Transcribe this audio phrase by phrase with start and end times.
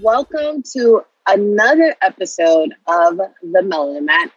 [0.00, 4.30] Welcome to another episode of The Melanin Mat.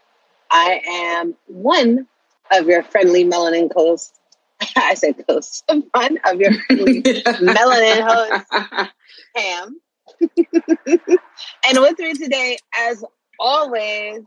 [0.49, 2.07] I am one
[2.51, 4.19] of your friendly melanin hosts.
[4.75, 8.91] I said host, one of your friendly melanin hosts,
[9.35, 9.79] Pam.
[10.19, 13.03] and with me today, as
[13.39, 14.21] always,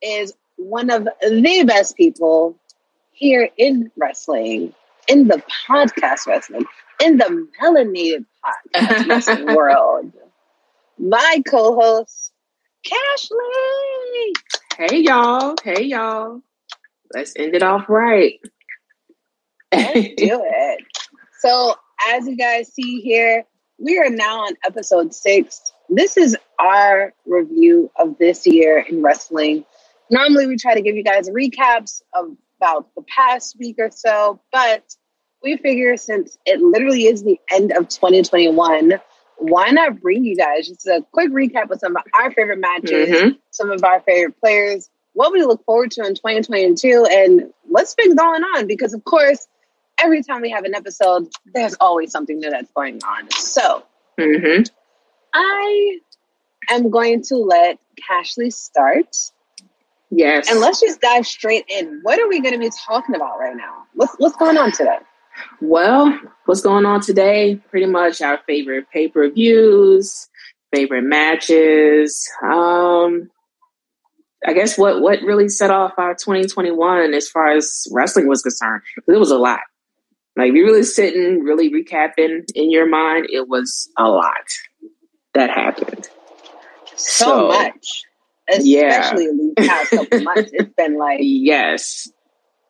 [0.00, 2.56] is one of the best people
[3.10, 4.74] here in wrestling,
[5.06, 6.64] in the podcast wrestling,
[7.04, 10.12] in the melanated podcast wrestling world.
[11.04, 12.32] My co-host,
[12.86, 14.32] Cashley.
[14.78, 15.56] Hey y'all.
[15.64, 16.42] Hey y'all.
[17.12, 18.38] Let's end it off right.
[19.74, 20.84] Let's do it.
[21.40, 21.74] So,
[22.08, 23.44] as you guys see here,
[23.78, 25.72] we are now on episode six.
[25.88, 29.64] This is our review of this year in wrestling.
[30.08, 34.40] Normally, we try to give you guys recaps of about the past week or so,
[34.52, 34.94] but
[35.42, 39.00] we figure since it literally is the end of 2021,
[39.38, 43.08] why not bring you guys just a quick recap of some of our favorite matches,
[43.08, 43.28] mm-hmm.
[43.50, 48.14] some of our favorite players, what we look forward to in 2022, and what's been
[48.14, 48.66] going on?
[48.66, 49.46] Because, of course,
[49.98, 53.30] every time we have an episode, there's always something new that's going on.
[53.30, 53.84] So,
[54.18, 54.62] mm-hmm.
[55.34, 55.98] I
[56.70, 59.16] am going to let Cashley start.
[60.10, 60.50] Yes.
[60.50, 62.00] And let's just dive straight in.
[62.02, 63.84] What are we going to be talking about right now?
[63.94, 64.98] What's, what's going on today?
[65.60, 67.60] Well, what's going on today?
[67.70, 70.28] Pretty much our favorite pay per views,
[70.72, 72.28] favorite matches.
[72.42, 73.30] Um,
[74.46, 78.82] I guess what what really set off our 2021 as far as wrestling was concerned.
[79.06, 79.60] It was a lot.
[80.36, 84.32] Like you really sitting, really recapping in your mind, it was a lot
[85.34, 86.08] that happened.
[86.96, 88.04] So, so much.
[88.48, 89.30] Especially yeah.
[89.30, 90.50] in these past couple months.
[90.52, 92.10] It's been like Yes.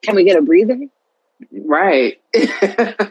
[0.03, 0.79] Can we get a breather?
[1.51, 2.21] Right.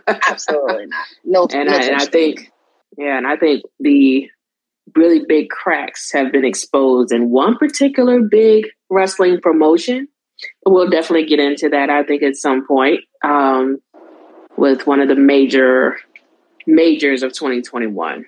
[0.07, 1.07] Absolutely not.
[1.25, 1.47] No.
[1.51, 2.51] And, no I, and I think,
[2.97, 4.29] yeah, and I think the
[4.95, 10.07] really big cracks have been exposed in one particular big wrestling promotion.
[10.65, 11.89] We'll definitely get into that.
[11.89, 13.79] I think at some point um,
[14.57, 15.97] with one of the major
[16.67, 18.25] majors of 2021.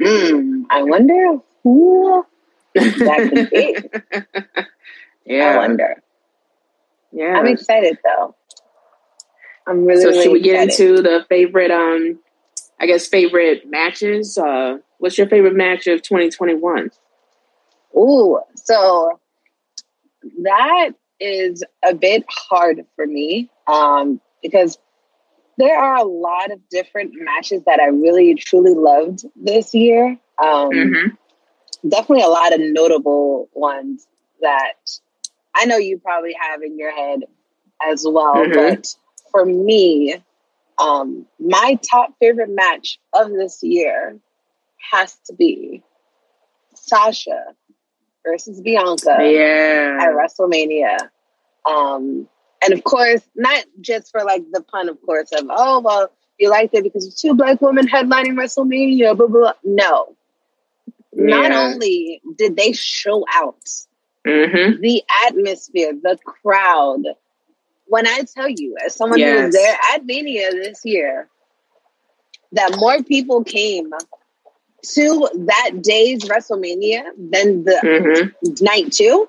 [0.00, 2.26] Mm, I wonder who
[2.74, 4.62] that could be.
[5.26, 6.02] yeah, I wonder.
[7.12, 8.34] Yeah, I'm excited though.
[9.66, 10.02] I'm really.
[10.02, 11.70] So really should we get into the favorite?
[11.70, 12.18] Um,
[12.80, 14.36] I guess favorite matches.
[14.38, 16.90] Uh, what's your favorite match of 2021?
[17.96, 19.18] Ooh, so
[20.42, 24.78] that is a bit hard for me um, because
[25.58, 30.18] there are a lot of different matches that I really truly loved this year.
[30.38, 31.88] Um, mm-hmm.
[31.88, 34.06] Definitely a lot of notable ones
[34.42, 34.74] that
[35.54, 37.20] I know you probably have in your head
[37.82, 38.52] as well, mm-hmm.
[38.52, 38.94] but
[39.36, 40.14] for me,
[40.78, 44.18] um, my top favorite match of this year
[44.90, 45.82] has to be
[46.74, 47.44] Sasha
[48.24, 49.98] versus Bianca yeah.
[50.00, 51.10] at WrestleMania.
[51.66, 52.26] Um,
[52.62, 56.48] and of course, not just for like the pun, of course, of oh well, you
[56.48, 59.26] liked it because two black women headlining WrestleMania, blah blah.
[59.26, 59.52] blah.
[59.64, 60.16] No,
[61.12, 61.24] yeah.
[61.26, 63.68] not only did they show out,
[64.26, 64.80] mm-hmm.
[64.80, 67.02] the atmosphere, the crowd,
[67.86, 69.38] when I tell you, as someone yes.
[69.38, 71.28] who was there at Mania this year,
[72.52, 73.90] that more people came
[74.82, 78.64] to that day's WrestleMania than the mm-hmm.
[78.64, 79.28] night two.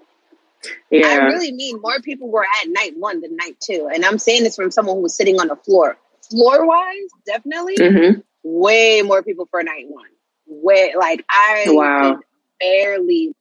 [0.90, 1.08] Yeah.
[1.08, 3.90] I really mean more people were at night one than night two.
[3.94, 5.98] And I'm saying this from someone who was sitting on the floor.
[6.30, 8.20] Floor wise, definitely mm-hmm.
[8.44, 10.10] way more people for night one.
[10.48, 12.20] Way like I wow.
[12.60, 13.34] barely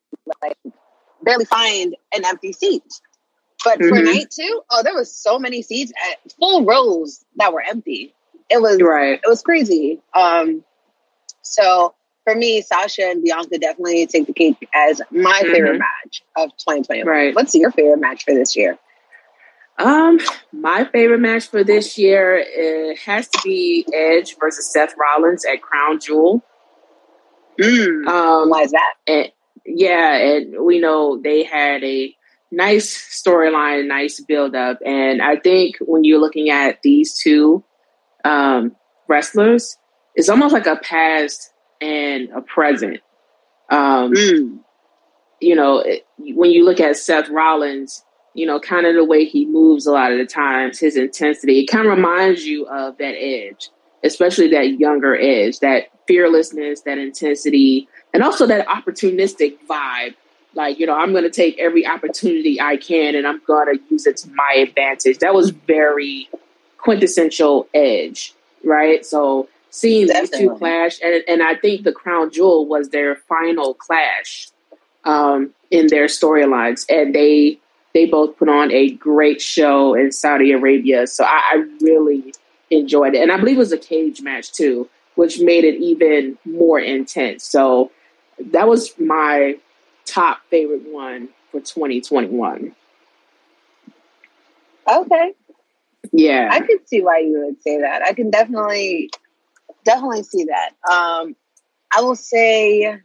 [0.42, 0.56] like
[1.22, 2.84] barely find an empty seat.
[3.66, 3.88] But mm-hmm.
[3.88, 8.14] for night two, oh, there was so many seats at full rows that were empty.
[8.48, 9.14] It was right.
[9.14, 10.00] It was crazy.
[10.14, 10.62] Um,
[11.42, 11.92] so
[12.22, 15.52] for me, Sasha and Bianca definitely take the cake as my mm-hmm.
[15.52, 17.02] favorite match of 2020.
[17.02, 17.34] Right.
[17.34, 18.78] What's your favorite match for this year?
[19.80, 20.20] Um,
[20.52, 25.60] my favorite match for this year it has to be Edge versus Seth Rollins at
[25.60, 26.40] Crown Jewel.
[27.60, 28.94] Mm, um, why is that?
[29.08, 29.32] And,
[29.66, 32.15] yeah, and we know they had a
[32.50, 34.78] nice storyline, nice build up.
[34.84, 37.64] And I think when you're looking at these two
[38.24, 38.76] um,
[39.08, 39.76] wrestlers,
[40.14, 43.00] it's almost like a past and a present.
[43.70, 44.58] Um, mm.
[45.40, 48.04] You know, it, when you look at Seth Rollins,
[48.34, 51.60] you know, kind of the way he moves a lot of the times, his intensity,
[51.60, 53.70] it kind of reminds you of that edge,
[54.04, 60.14] especially that younger edge, that fearlessness, that intensity, and also that opportunistic vibe
[60.56, 63.80] like you know i'm going to take every opportunity i can and i'm going to
[63.90, 65.18] use it to my advantage.
[65.18, 66.28] That was very
[66.78, 68.34] quintessential edge
[68.66, 69.06] right?
[69.06, 73.74] So seeing these two clash, and, and I think the Crown Jewel was their final
[73.74, 74.48] clash
[75.04, 77.58] um, in their storylines, and they
[77.94, 81.06] they both put on a great show in Saudi Arabia.
[81.06, 82.34] So I, I really
[82.70, 86.36] enjoyed it, and I believe it was a cage match too, which made it even
[86.44, 87.44] more intense.
[87.44, 87.90] So
[88.50, 89.56] that was my
[90.06, 92.74] top favorite one for 2021.
[94.88, 95.34] Okay.
[96.12, 96.48] Yeah.
[96.50, 98.02] I could see why you would say that.
[98.02, 99.10] I can definitely
[99.84, 100.70] definitely see that.
[100.90, 101.36] Um
[101.92, 103.00] I will say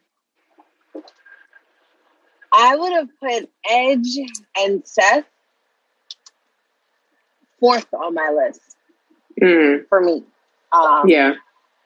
[2.54, 4.18] I would have put Edge
[4.58, 5.26] and Seth
[7.60, 8.76] fourth on my list
[9.42, 9.88] mm.
[9.88, 10.24] for me.
[10.74, 11.36] Um, yeah.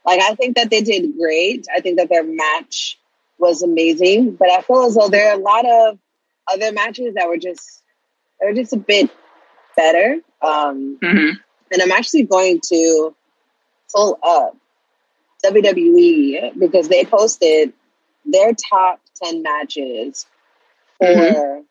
[0.05, 1.67] Like, I think that they did great.
[1.75, 2.99] I think that their match
[3.37, 5.99] was amazing, but I feel as though there are a lot of
[6.51, 7.83] other matches that were just,
[8.39, 9.09] they were just a bit
[9.75, 10.19] better.
[10.41, 11.37] Um, mm-hmm.
[11.71, 13.15] And I'm actually going to
[13.93, 14.55] pull up
[15.45, 17.73] WWE because they posted
[18.25, 20.25] their top 10 matches
[20.97, 21.61] for mm-hmm.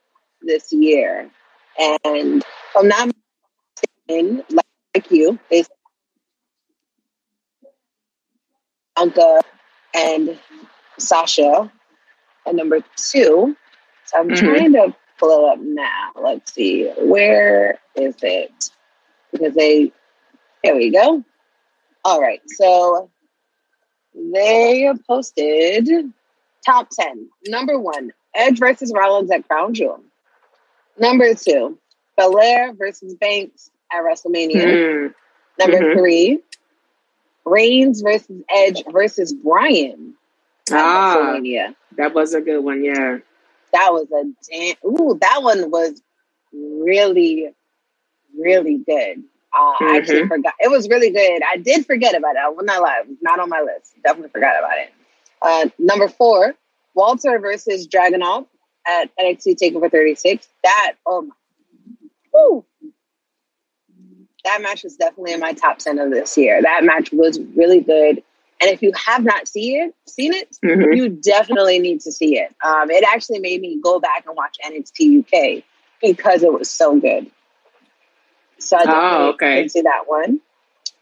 [0.42, 1.30] this year.
[1.78, 2.44] And
[2.76, 3.10] I'm not
[4.08, 5.64] like you, they
[8.96, 9.40] Anka
[9.92, 10.38] and
[10.98, 11.70] Sasha
[12.46, 13.56] and number two.
[14.04, 14.46] So I'm mm-hmm.
[14.46, 16.10] trying to pull it up now.
[16.20, 16.88] Let's see.
[16.98, 18.70] Where is it?
[19.32, 19.92] Because they
[20.62, 21.22] there we go.
[22.04, 22.40] All right.
[22.46, 23.10] So
[24.14, 25.88] they posted
[26.64, 27.28] top 10.
[27.46, 30.00] Number one, Edge versus Rollins at Crown Jewel.
[30.98, 31.78] Number two,
[32.16, 34.64] Belair versus Banks at WrestleMania.
[34.64, 35.14] Mm.
[35.58, 35.98] Number mm-hmm.
[35.98, 36.40] three,
[37.44, 40.14] Reigns versus Edge versus Bryan
[40.70, 41.38] ah.
[41.96, 43.18] That was a good one, yeah.
[43.72, 44.76] That was a damn.
[44.84, 46.00] Ooh, that one was
[46.52, 47.50] really,
[48.38, 49.22] really good.
[49.52, 49.84] Uh, mm-hmm.
[49.84, 50.28] I actually mm-hmm.
[50.28, 50.54] forgot.
[50.60, 51.42] It was really good.
[51.42, 52.42] I did forget about it.
[52.44, 53.00] I will not lie.
[53.02, 53.94] It was not on my list.
[54.02, 54.92] Definitely forgot about it.
[55.42, 56.54] Uh, number four,
[56.94, 58.46] Walter versus Dragunov
[58.86, 60.48] at NXT Takeover 36.
[60.62, 61.34] That oh my,
[62.32, 62.64] whew,
[64.44, 66.60] that match was definitely in my top 10 of this year.
[66.62, 68.22] That match was really good.
[68.60, 70.92] And if you have not seen it, seen it, mm-hmm.
[70.92, 72.54] you definitely need to see it.
[72.64, 75.64] Um, it actually made me go back and watch NXT UK
[76.00, 77.30] because it was so good.
[78.58, 79.62] So I oh, okay.
[79.62, 80.40] did see that one.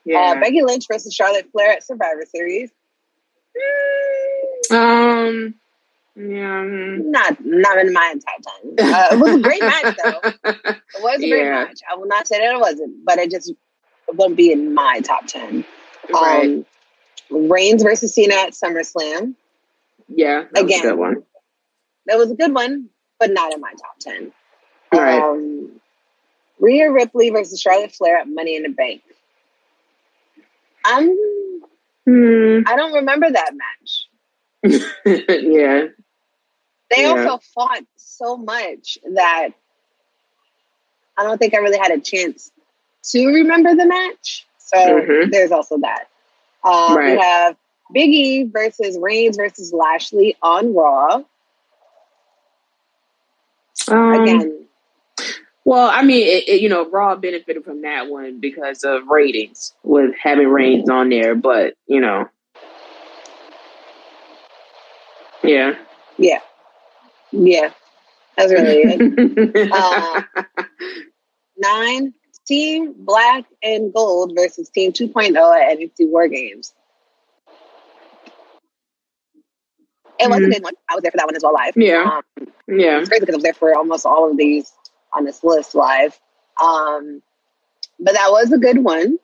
[0.05, 0.35] Yeah.
[0.37, 2.71] Uh, Becky Lynch versus Charlotte Flair at Survivor Series.
[4.71, 5.55] Um,
[6.17, 8.95] yeah, not not in my top ten.
[8.95, 10.21] Uh, it was a great match, though.
[10.45, 11.37] It was a yeah.
[11.37, 11.81] great match.
[11.91, 15.01] I will not say that it wasn't, but it just it won't be in my
[15.01, 15.65] top ten.
[16.13, 16.65] Right.
[17.33, 19.35] Reigns versus Cena at SummerSlam.
[20.09, 21.23] Yeah, that again, was one.
[22.07, 22.89] That was a good one,
[23.19, 24.33] but not in my top ten.
[24.93, 25.23] All right.
[25.23, 25.81] Um,
[26.59, 29.03] Rhea Ripley versus Charlotte Flair at Money in the Bank.
[30.85, 31.09] I'm.
[32.07, 32.61] Hmm.
[32.67, 34.09] I don't remember that match.
[35.05, 35.87] yeah.
[36.91, 37.09] They yeah.
[37.09, 39.51] also fought so much that
[41.17, 42.51] I don't think I really had a chance
[43.11, 44.47] to remember the match.
[44.59, 45.31] So mm-hmm.
[45.31, 46.09] there's also that.
[46.65, 47.17] Um, right.
[47.17, 47.57] We have
[47.95, 51.23] Biggie versus Reigns versus Lashley on Raw.
[53.89, 54.67] Um, Again.
[55.65, 59.73] Well, I mean, it, it, you know, Raw benefited from that one because of ratings
[59.85, 62.29] with having Reigns on there, but you know,
[65.43, 65.77] yeah,
[66.19, 66.41] yeah.
[67.33, 67.73] Yeah,
[68.37, 69.73] that's really it.
[69.73, 70.23] uh,
[71.57, 72.13] nine,
[72.47, 76.75] Team Black and Gold versus Team 2.0 at NXT War Games.
[80.19, 80.47] It was mm-hmm.
[80.47, 80.75] a good one.
[80.89, 81.77] I was there for that one as well live.
[81.77, 82.21] Yeah.
[82.39, 83.01] Um, yeah.
[83.01, 84.71] It's crazy because I was there for almost all of these
[85.13, 86.19] on this list live.
[86.63, 87.23] Um,
[87.99, 89.19] but that was a good one.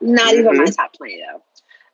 [0.00, 0.38] Not mm-hmm.
[0.38, 1.42] even my top 20 though.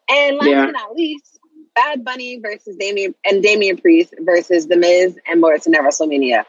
[0.09, 0.67] And last yeah.
[0.67, 1.39] but not least,
[1.75, 6.45] Bad Bunny versus Damian and Damian Priest versus The Miz and Morrison at WrestleMania.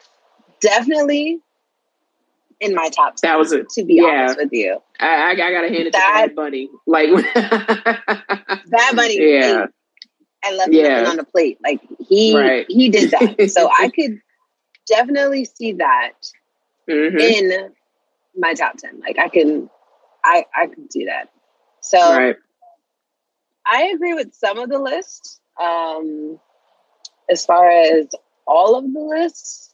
[0.59, 1.39] Definitely
[2.61, 3.17] in my top.
[3.17, 3.69] That was it.
[3.71, 4.03] To be yeah.
[4.03, 6.69] honest with you, I, I, I gotta hand it that, to Bad Bunny.
[6.87, 9.65] Like Bad Bunny, yeah,
[10.45, 10.87] and left yeah.
[10.87, 11.57] nothing on the plate.
[11.63, 12.65] Like he right.
[12.69, 13.51] he did that.
[13.51, 14.21] so I could
[14.87, 16.13] definitely see that
[16.89, 17.17] mm-hmm.
[17.17, 17.73] in
[18.37, 19.01] my top ten.
[19.01, 19.69] Like I can,
[20.23, 21.29] I I can see that.
[21.81, 21.99] So.
[21.99, 22.37] Right
[23.65, 25.39] I agree with some of the lists.
[25.61, 26.39] Um,
[27.29, 28.07] as far as
[28.47, 29.70] all of the lists,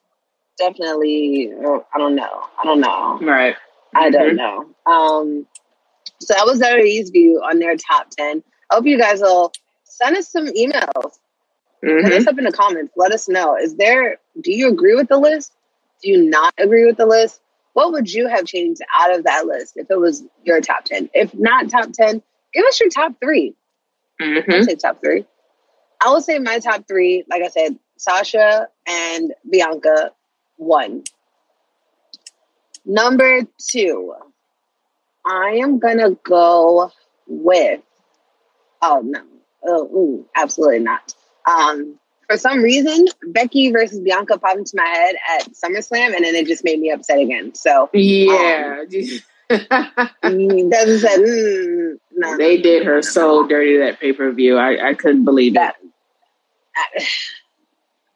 [0.57, 2.43] definitely, uh, I don't know.
[2.59, 3.19] I don't know.
[3.21, 3.55] Right.
[3.95, 4.35] I don't mm-hmm.
[4.35, 4.91] know.
[4.91, 5.47] Um,
[6.19, 8.43] so that was WWE's view on their top 10.
[8.69, 9.51] I hope you guys will
[9.83, 11.19] send us some emails.
[11.83, 12.07] Mm-hmm.
[12.07, 12.93] Send us up in the comments.
[12.95, 13.55] Let us know.
[13.55, 15.53] Is there, do you agree with the list?
[16.01, 17.41] Do you not agree with the list?
[17.73, 21.11] What would you have changed out of that list if it was your top 10?
[21.13, 22.21] If not top 10,
[22.53, 23.55] give us your top 3
[24.21, 24.51] Mm-hmm.
[24.51, 25.25] I'll say top three.
[26.01, 30.11] I will say my top three, like I said, Sasha and Bianca,
[30.57, 31.03] one.
[32.85, 34.13] Number two,
[35.25, 36.91] I am gonna go
[37.27, 37.81] with.
[38.81, 39.21] Oh no!
[39.63, 41.13] Oh, ooh, absolutely not.
[41.45, 46.35] Um, for some reason, Becky versus Bianca popped into my head at SummerSlam, and then
[46.35, 47.55] it just made me upset again.
[47.55, 48.83] So Yeah.
[49.49, 52.37] doesn't say mm, no.
[52.37, 54.57] they did her so dirty that pay per view.
[54.57, 55.77] I, I couldn't believe that.
[56.75, 57.03] that.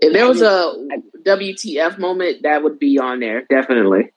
[0.01, 0.75] If there was a
[1.23, 4.11] WTF moment, that would be on there, definitely.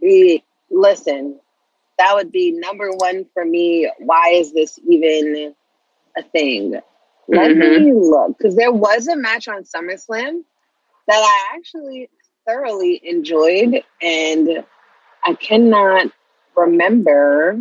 [0.00, 1.38] We- Listen,
[1.98, 3.90] that would be number one for me.
[3.98, 5.54] Why is this even
[6.16, 6.80] a thing?
[7.28, 7.84] Let Mhm.
[7.84, 10.44] me look because there was a match on SummerSlam
[11.06, 12.08] that I actually
[12.46, 14.64] thoroughly enjoyed, and
[15.24, 16.10] I cannot
[16.56, 17.58] remember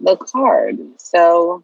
[0.00, 0.78] the card.
[1.00, 1.62] So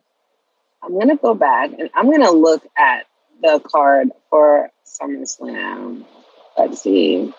[0.83, 3.07] I'm gonna go back and I'm gonna look at
[3.41, 6.05] the card for SummerSlam.
[6.57, 7.33] Let's see.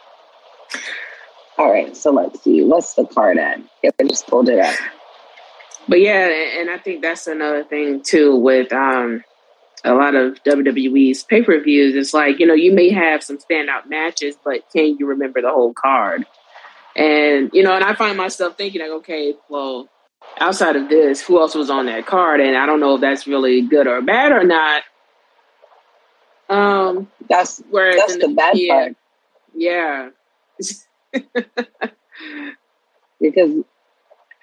[1.58, 2.64] All right, so let's see.
[2.64, 3.60] What's the card at?
[3.82, 4.76] If I just pulled it up.
[5.88, 6.28] But yeah,
[6.60, 9.24] and I think that's another thing too with um
[9.86, 11.96] a lot of WWE's pay per views.
[11.96, 15.52] It's like, you know, you may have some standout matches, but can you remember the
[15.52, 16.26] whole card?
[16.96, 19.88] And, you know, and I find myself thinking like, okay, well,
[20.40, 22.40] outside of this, who else was on that card?
[22.40, 24.84] And I don't know if that's really good or bad or not.
[26.50, 28.96] Um That's whereas that's in the bad yeah, part
[29.56, 30.10] Yeah.
[33.20, 33.64] because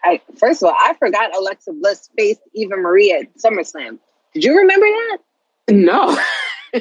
[0.05, 3.99] I first of all I forgot Alexa Bliss faced Eva Marie at SummerSlam.
[4.35, 5.19] Did you remember that?
[5.71, 6.19] No.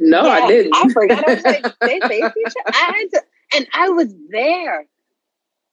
[0.00, 0.74] no, I didn't.
[0.74, 1.28] I forgot.
[1.28, 2.74] I was like, they faced each other.
[2.74, 3.22] I had to,
[3.56, 4.86] and I was there.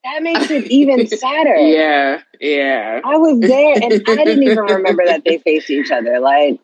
[0.03, 1.55] That makes it even sadder.
[1.57, 3.01] yeah, yeah.
[3.03, 6.19] I was there, and I didn't even remember that they faced each other.
[6.19, 6.59] Like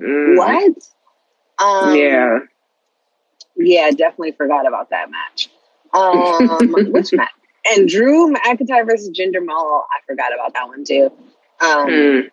[0.00, 0.36] Mm.
[0.36, 0.74] what?
[1.58, 2.38] Um, Yeah.
[3.56, 5.48] yeah, definitely forgot about that match.
[5.92, 7.30] Um, which match?
[7.70, 9.86] And Drew McIntyre versus Jinder Mahal.
[9.92, 11.12] I forgot about that one too.
[11.60, 12.30] Um, Mm.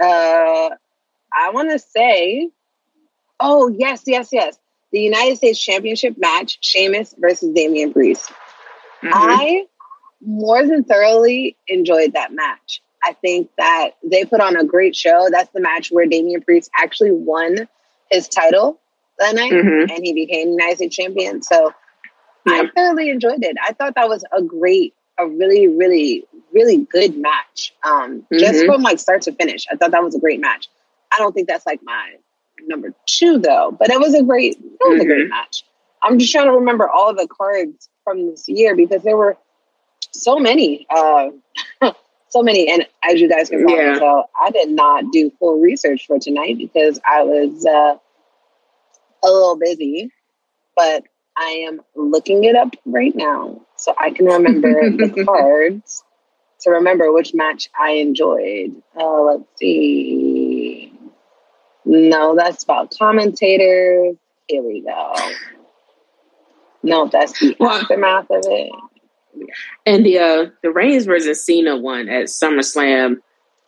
[0.00, 0.70] uh,
[1.34, 2.50] I want to say,
[3.40, 4.58] oh yes, yes, yes,
[4.92, 8.30] the United States Championship match: Sheamus versus Damian Priest.
[9.06, 9.12] Mhm.
[9.14, 9.66] I
[10.20, 12.82] more than thoroughly enjoyed that match.
[13.04, 15.28] I think that they put on a great show.
[15.30, 17.68] That's the match where Damian Priest actually won
[18.10, 18.80] his title
[19.18, 19.90] that night Mhm.
[19.94, 21.42] and he became United champion.
[21.42, 21.72] So
[22.46, 23.56] I thoroughly enjoyed it.
[23.62, 27.74] I thought that was a great, a really, really, really good match.
[27.84, 28.66] Um, Just Mhm.
[28.66, 29.66] from like start to finish.
[29.70, 30.68] I thought that was a great match.
[31.12, 32.16] I don't think that's like my
[32.66, 35.30] number two though, but it was a great, it was a great Mhm.
[35.30, 35.64] match.
[36.02, 39.36] I'm just trying to remember all the cards from this year because there were
[40.12, 41.30] so many, uh,
[42.30, 42.70] so many.
[42.70, 43.98] And as you guys can probably Yeah.
[43.98, 47.98] tell, I did not do full research for tonight because I was uh,
[49.24, 50.10] a little busy.
[50.76, 51.04] But
[51.36, 56.04] I am looking it up right now so I can remember the cards
[56.60, 58.82] to remember which match I enjoyed.
[58.98, 60.92] Uh, let's see.
[61.84, 64.16] No, that's about commentators.
[64.48, 65.14] Here we go.
[66.86, 68.70] No, that's the Well- aftermath of it.
[69.84, 73.18] And the uh the Reigns versus Cena one at SummerSlam,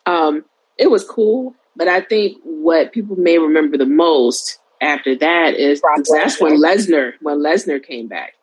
[0.06, 0.44] um,
[0.78, 5.82] it was cool, but I think what people may remember the most after that is
[6.10, 8.34] that's when Lesnar when Lesnar came back,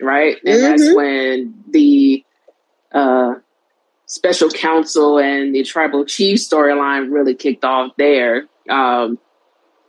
[0.00, 0.36] right?
[0.44, 0.94] And that's Mhm.
[0.96, 2.24] when the
[2.92, 3.34] uh
[4.06, 8.46] special counsel and the tribal chief storyline really kicked off there.
[8.70, 9.18] Um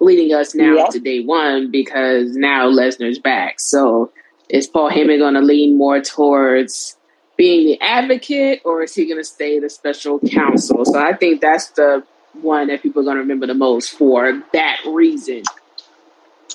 [0.01, 0.89] leading us now Yep.
[0.89, 3.59] to day one because now Lesnar's back.
[3.59, 4.11] So
[4.51, 6.97] is Paul Heyman going to lean more towards
[7.37, 10.83] being the advocate or is he going to stay the special counsel?
[10.85, 12.03] So I think that's the
[12.33, 15.43] one that people are going to remember the most for that reason.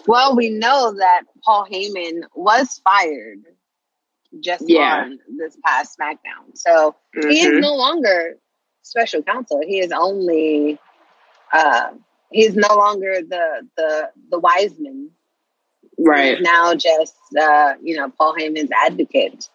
[0.07, 3.39] Well, we know that Paul Heyman was fired
[4.41, 5.05] just Yeah.
[5.05, 6.55] on this past SmackDown.
[6.55, 7.61] So he is Mhm.
[7.63, 8.39] no longer
[8.83, 9.61] special counsel.
[9.67, 10.79] He is only
[11.53, 11.93] uh
[12.31, 15.11] he's no longer the the the Wiseman.
[15.99, 16.39] Right.
[16.41, 19.49] Now just uh, you know, Paul Heyman's advocate.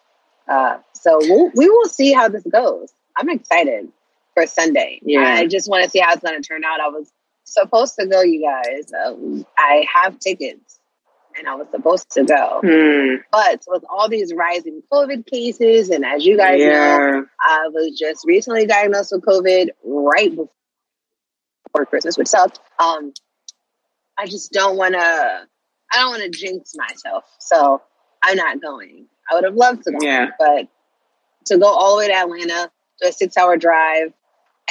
[0.48, 2.92] Uh so we'll, we will see how this goes.
[3.16, 3.88] I'm excited
[4.34, 5.00] for Sunday.
[5.02, 5.20] Yeah.
[5.20, 6.80] I just want to see how it's going to turn out.
[6.80, 7.12] I was
[7.44, 8.92] supposed to go, you guys.
[8.92, 10.78] Um, I have tickets,
[11.36, 12.60] and I was supposed to go.
[12.64, 13.16] Hmm.
[13.30, 18.24] But with all these rising COVID cases, and as you guys know, I was just
[18.26, 22.60] recently diagnosed with COVID right before Christmas, which sucked.
[22.78, 23.12] Um,
[24.18, 25.48] I just don't want to.
[25.92, 27.82] I don't want to jinx myself, so
[28.22, 29.06] I'm not going.
[29.30, 30.30] I would have loved to go, Yeah.
[30.38, 30.68] but
[31.46, 32.70] to go all the way to Atlanta
[33.00, 34.12] to a six hour drive.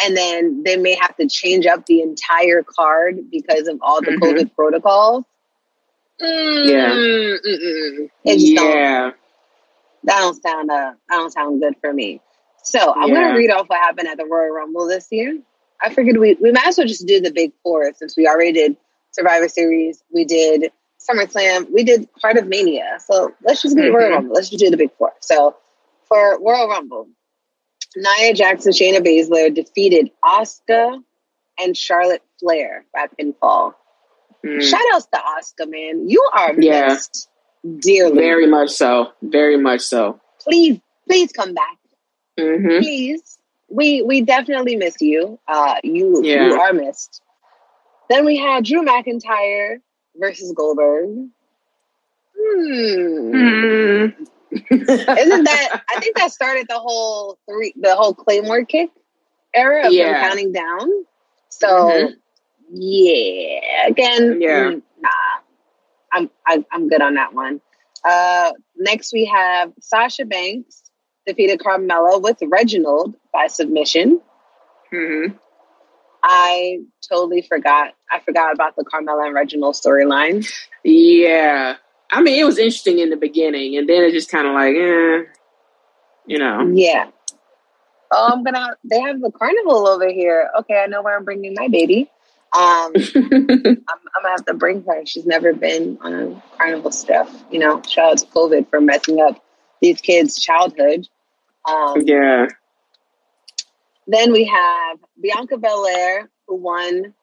[0.04, 4.12] And then they may have to change up the entire card because of all the
[4.12, 4.24] mm-hmm.
[4.24, 5.26] COVID protocols.
[6.22, 6.90] Mm, yeah.
[6.90, 8.10] Mm-mm.
[8.24, 9.00] It just yeah.
[9.02, 9.16] Don't,
[10.04, 12.22] that don't sound uh, that don't sound good for me.
[12.64, 13.16] So I'm yeah.
[13.16, 15.38] gonna read off what happened at the Royal Rumble this year.
[15.82, 18.54] I figured we we might as well just do the big four since we already
[18.54, 18.78] did
[19.12, 20.72] Survivor Series, we did
[21.10, 22.98] SummerSlam, we did part of Mania.
[23.06, 23.96] So let's just do mm-hmm.
[23.96, 24.36] Royal Rumble.
[24.36, 25.14] Let's just do the big four.
[25.20, 25.56] So
[26.08, 27.08] for Royal Rumble,
[27.96, 31.02] Nia Jackson, Shayna Baszler defeated Asuka
[31.60, 33.74] and Charlotte Flair by pinfall.
[34.46, 34.62] Mm.
[34.62, 36.10] Shout outs to Asuka, man.
[36.10, 36.88] You are yeah.
[36.88, 37.30] missed
[37.80, 38.16] dearly.
[38.16, 39.12] Very much so.
[39.22, 40.20] Very much so.
[40.40, 41.78] Please, please come back.
[42.40, 42.80] Mm-hmm.
[42.80, 43.38] Please.
[43.70, 45.40] We we definitely miss you.
[45.48, 46.48] Uh you yeah.
[46.48, 47.22] you are missed.
[48.10, 49.78] Then we had Drew McIntyre
[50.16, 51.30] versus Goldberg.
[52.38, 53.32] Hmm.
[53.34, 54.28] Mm.
[54.52, 55.82] Isn't that?
[55.90, 58.90] I think that started the whole three, the whole Claymore kick
[59.54, 60.14] era of yeah.
[60.14, 60.90] them counting down.
[61.50, 62.14] So, mm-hmm.
[62.74, 65.10] yeah, again, yeah, mm, nah,
[66.12, 67.62] I'm I, am i am good on that one.
[68.04, 70.92] Uh, next we have Sasha Banks
[71.26, 74.22] defeated Carmella with Reginald by submission.
[74.92, 75.38] Mm-hmm.
[76.24, 77.94] I totally forgot.
[78.12, 80.50] I forgot about the Carmella and Reginald storyline.
[80.84, 81.78] Yeah.
[82.10, 84.76] I mean, it was interesting in the beginning, and then it just kind of like,
[84.76, 85.24] eh,
[86.28, 86.70] you know.
[86.74, 87.10] Yeah.
[88.12, 88.76] Oh, I'm gonna.
[88.84, 90.50] They have the carnival over here.
[90.60, 92.12] Okay, I know where I'm bringing my baby.
[92.54, 95.06] Um, I'm, I'm, gonna have to bring her.
[95.06, 97.34] She's never been on carnival stuff.
[97.50, 99.42] You know, shout out to COVID for messing up
[99.82, 101.08] these kids' childhood.
[101.66, 102.48] Um, yeah.
[104.08, 107.14] Then we have Bianca Belair, who won,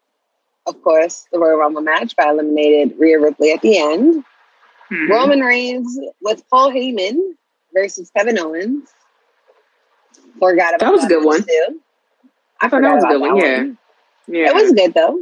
[0.66, 4.24] of course, the Royal Rumble match by eliminated Rhea Ripley at the end.
[4.90, 5.12] Mm-hmm.
[5.12, 7.18] Roman Reigns with Paul Heyman
[7.74, 8.88] versus Kevin Owens.
[10.38, 11.80] Forgot about that was a good one too.
[12.60, 13.36] I thought that was a good one.
[13.36, 13.78] Yeah, one.
[14.28, 15.18] yeah, it was good though.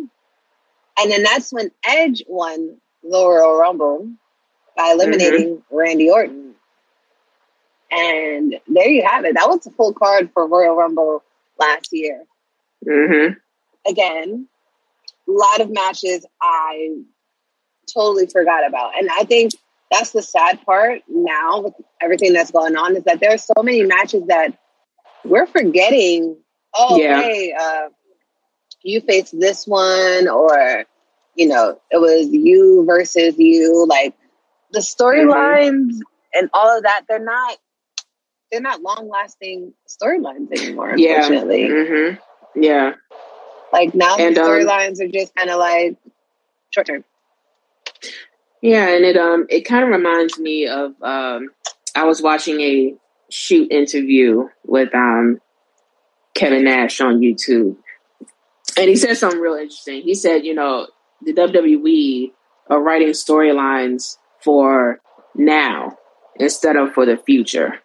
[0.98, 4.08] And then that's when Edge won the Royal Rumble
[4.76, 5.76] by eliminating mm-hmm.
[5.76, 6.54] Randy Orton.
[7.90, 9.34] And there you have it.
[9.34, 11.22] That was a full card for Royal Rumble
[11.58, 12.24] last year.
[12.86, 13.34] Mm-hmm.
[13.88, 14.48] Again,
[15.28, 16.96] a lot of matches I
[17.92, 18.98] totally forgot about.
[18.98, 19.52] And I think
[19.90, 23.62] that's the sad part now with everything that's going on is that there are so
[23.62, 24.58] many matches that
[25.24, 26.36] we're forgetting.
[26.74, 27.20] Oh, yeah.
[27.20, 27.88] hey, uh,
[28.82, 30.84] you faced this one, or
[31.34, 33.86] you know, it was you versus you.
[33.86, 34.14] Like
[34.72, 36.00] the storylines mm-hmm.
[36.34, 37.58] and all of that, they're not
[38.50, 40.90] they're not long lasting storylines anymore.
[40.90, 41.68] Unfortunately, yeah.
[41.68, 42.62] Mm-hmm.
[42.62, 42.92] yeah.
[43.72, 45.96] Like now, and, the um, storylines um, are just kind of like
[46.70, 47.04] short term.
[48.62, 51.50] Yeah, and it um it kind of reminds me of um
[51.94, 52.94] I was watching a
[53.30, 55.40] shoot interview with um
[56.34, 57.76] Kevin Nash on YouTube.
[58.78, 60.02] And he said something real interesting.
[60.02, 60.88] He said, you know,
[61.22, 62.32] the WWE
[62.68, 65.00] are writing storylines for
[65.34, 65.96] now
[66.36, 67.80] instead of for the future.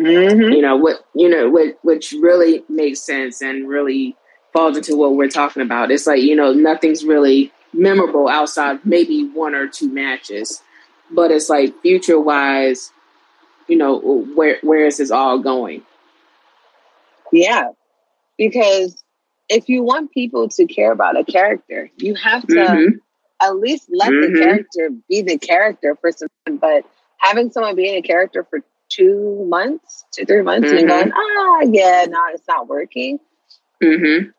[0.00, 0.52] Mm-hmm.
[0.52, 1.04] You know what?
[1.14, 1.78] You know what?
[1.82, 4.16] Which really makes sense and really
[4.52, 5.90] falls into what we're talking about.
[5.90, 10.62] It's like you know nothing's really memorable outside maybe one or two matches,
[11.10, 12.90] but it's like future wise,
[13.68, 13.98] you know
[14.34, 15.82] where where is this all going?
[17.32, 17.70] Yeah,
[18.36, 19.02] because
[19.48, 22.96] if you want people to care about a character, you have to mm-hmm.
[23.40, 24.32] at least let mm-hmm.
[24.32, 26.28] the character be the character for some.
[26.58, 26.84] But
[27.18, 28.60] having someone being a character for
[28.94, 30.78] two months, two, three months, mm-hmm.
[30.78, 33.18] and going, ah, yeah, no, it's not working.
[33.82, 34.30] Mm-hmm.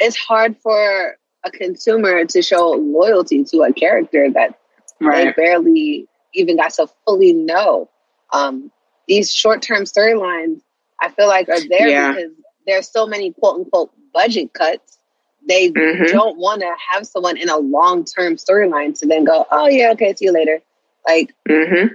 [0.00, 4.58] It's hard for a consumer to show loyalty to a character that
[5.00, 5.34] right.
[5.36, 7.90] they barely even got to fully know.
[8.32, 8.70] Um,
[9.06, 10.60] these short term storylines,
[11.00, 12.12] I feel like, are there yeah.
[12.12, 12.32] because
[12.66, 14.98] there's so many quote unquote budget cuts.
[15.46, 16.04] They mm-hmm.
[16.06, 19.92] don't want to have someone in a long term storyline to then go, oh, yeah,
[19.92, 20.60] okay, see you later.
[21.06, 21.94] Like, mm-hmm.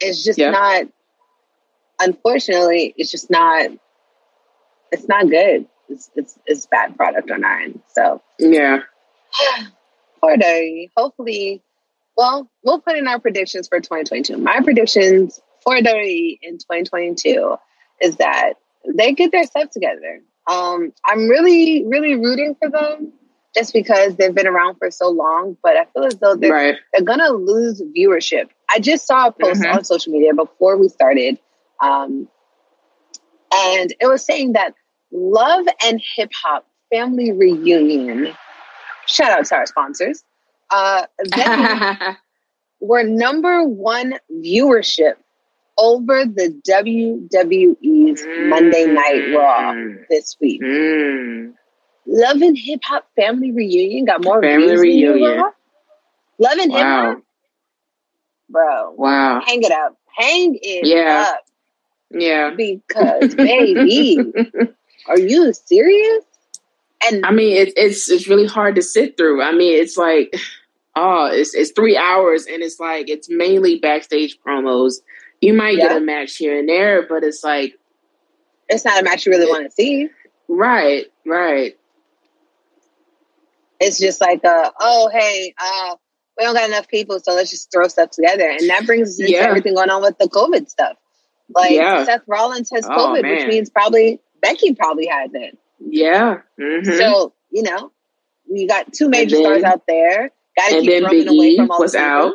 [0.00, 0.50] It's just yeah.
[0.50, 0.84] not.
[2.00, 3.70] Unfortunately, it's just not.
[4.92, 5.66] It's not good.
[5.88, 7.80] It's it's it's bad product on our end.
[7.92, 8.80] So yeah.
[10.20, 10.90] Poor Dirty.
[10.96, 11.62] Hopefully,
[12.16, 14.38] well, we'll put in our predictions for 2022.
[14.38, 17.56] My predictions for Dirty in 2022
[18.00, 18.54] is that
[18.94, 20.20] they get their stuff together.
[20.50, 23.12] Um, I'm really, really rooting for them
[23.54, 26.76] just because they've been around for so long, but I feel as though they're, right.
[26.92, 28.48] they're gonna lose viewership.
[28.74, 29.76] I just saw a post mm-hmm.
[29.76, 31.38] on social media before we started,
[31.80, 32.28] um,
[33.52, 34.74] and it was saying that
[35.12, 38.34] Love and Hip Hop Family Reunion,
[39.06, 40.24] shout out to our sponsors,
[40.70, 41.06] uh,
[42.80, 45.14] were number one viewership
[45.78, 48.48] over the WWE's mm.
[48.48, 49.74] Monday Night Raw
[50.10, 50.60] this week.
[50.62, 51.54] Mm.
[52.06, 55.44] Love and Hip Hop Family Reunion got more family reunion.
[56.38, 56.76] Love and wow.
[56.76, 57.24] Hip Hop,
[58.48, 58.92] bro.
[58.92, 61.26] Wow, hang it up, hang it yeah.
[61.28, 61.44] up.
[62.10, 64.18] Yeah, because baby,
[65.08, 66.24] are you serious?
[67.06, 69.42] And I mean, it, it's it's really hard to sit through.
[69.42, 70.34] I mean, it's like,
[70.96, 74.94] oh, it's it's three hours, and it's like it's mainly backstage promos.
[75.40, 75.88] You might yeah.
[75.88, 77.78] get a match here and there, but it's like
[78.68, 80.08] it's not a match you really want to see.
[80.48, 81.76] Right, right.
[83.80, 85.96] It's just like, uh, oh, hey, uh,
[86.38, 89.20] we don't got enough people, so let's just throw stuff together, and that brings us
[89.20, 89.40] into yeah.
[89.40, 90.96] everything going on with the COVID stuff.
[91.54, 92.04] Like yeah.
[92.04, 95.58] Seth Rollins has oh, COVID, oh, which means probably Becky probably has it.
[95.78, 96.40] Yeah.
[96.60, 96.92] Mm-hmm.
[96.92, 97.92] So, you know,
[98.50, 100.30] we got two major then, stars out there.
[100.56, 102.34] Got to keep running away from all was out.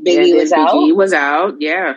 [0.00, 0.74] Biggie was Big out.
[0.74, 1.54] E was out.
[1.60, 1.94] Yeah.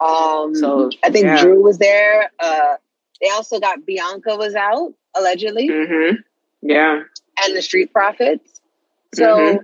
[0.00, 1.42] Um, so I think yeah.
[1.42, 2.30] Drew was there.
[2.38, 2.76] Uh,
[3.20, 5.68] they also got Bianca was out allegedly.
[5.68, 6.16] Mm-hmm.
[6.62, 7.02] Yeah.
[7.42, 8.60] And the Street Profits.
[9.14, 9.62] So, mm-hmm.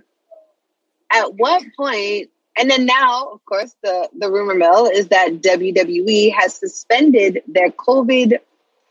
[1.10, 2.30] At what point?
[2.58, 7.70] And then now, of course, the the rumor mill is that WWE has suspended their
[7.70, 8.38] COVID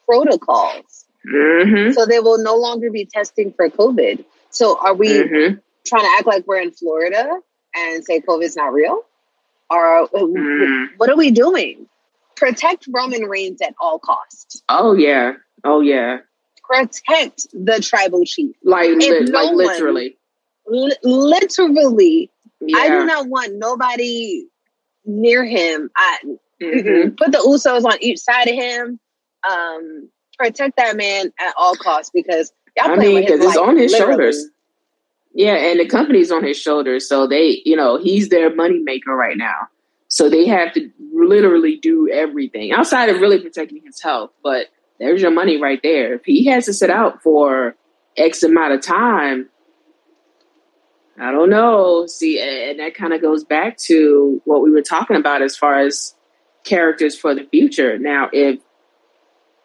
[0.06, 1.06] protocols.
[1.26, 1.92] Mm-hmm.
[1.92, 4.24] So they will no longer be testing for COVID.
[4.50, 5.58] So are we mm-hmm.
[5.86, 7.40] trying to act like we're in Florida
[7.76, 9.04] and say COVID's not real?
[9.70, 10.88] Or mm.
[10.98, 11.88] what are we doing?
[12.36, 14.64] Protect Roman Reigns at all costs.
[14.70, 15.34] Oh yeah.
[15.64, 16.20] Oh yeah.
[16.64, 18.56] Protect the tribal chief.
[18.64, 20.18] Like, li- no like literally.
[20.70, 22.32] Li- literally.
[22.62, 22.78] Yeah.
[22.78, 24.46] I do not want nobody
[25.06, 25.90] near him.
[25.96, 26.18] I
[26.62, 27.10] mm-hmm.
[27.18, 29.00] put the Usos on each side of him
[29.50, 33.92] um, protect that man at all costs because y'all I mean, because it's on his
[33.92, 34.14] literally.
[34.14, 34.46] shoulders.
[35.34, 39.38] Yeah, and the company's on his shoulders, so they, you know, he's their moneymaker right
[39.38, 39.68] now.
[40.08, 44.32] So they have to literally do everything outside of really protecting his health.
[44.44, 44.68] But
[45.00, 46.16] there's your money right there.
[46.16, 47.76] If he has to sit out for
[48.18, 49.48] X amount of time,
[51.20, 52.06] I don't know.
[52.08, 55.80] See, and that kind of goes back to what we were talking about as far
[55.80, 56.16] as
[56.64, 57.98] characters for the future.
[57.98, 58.60] Now, if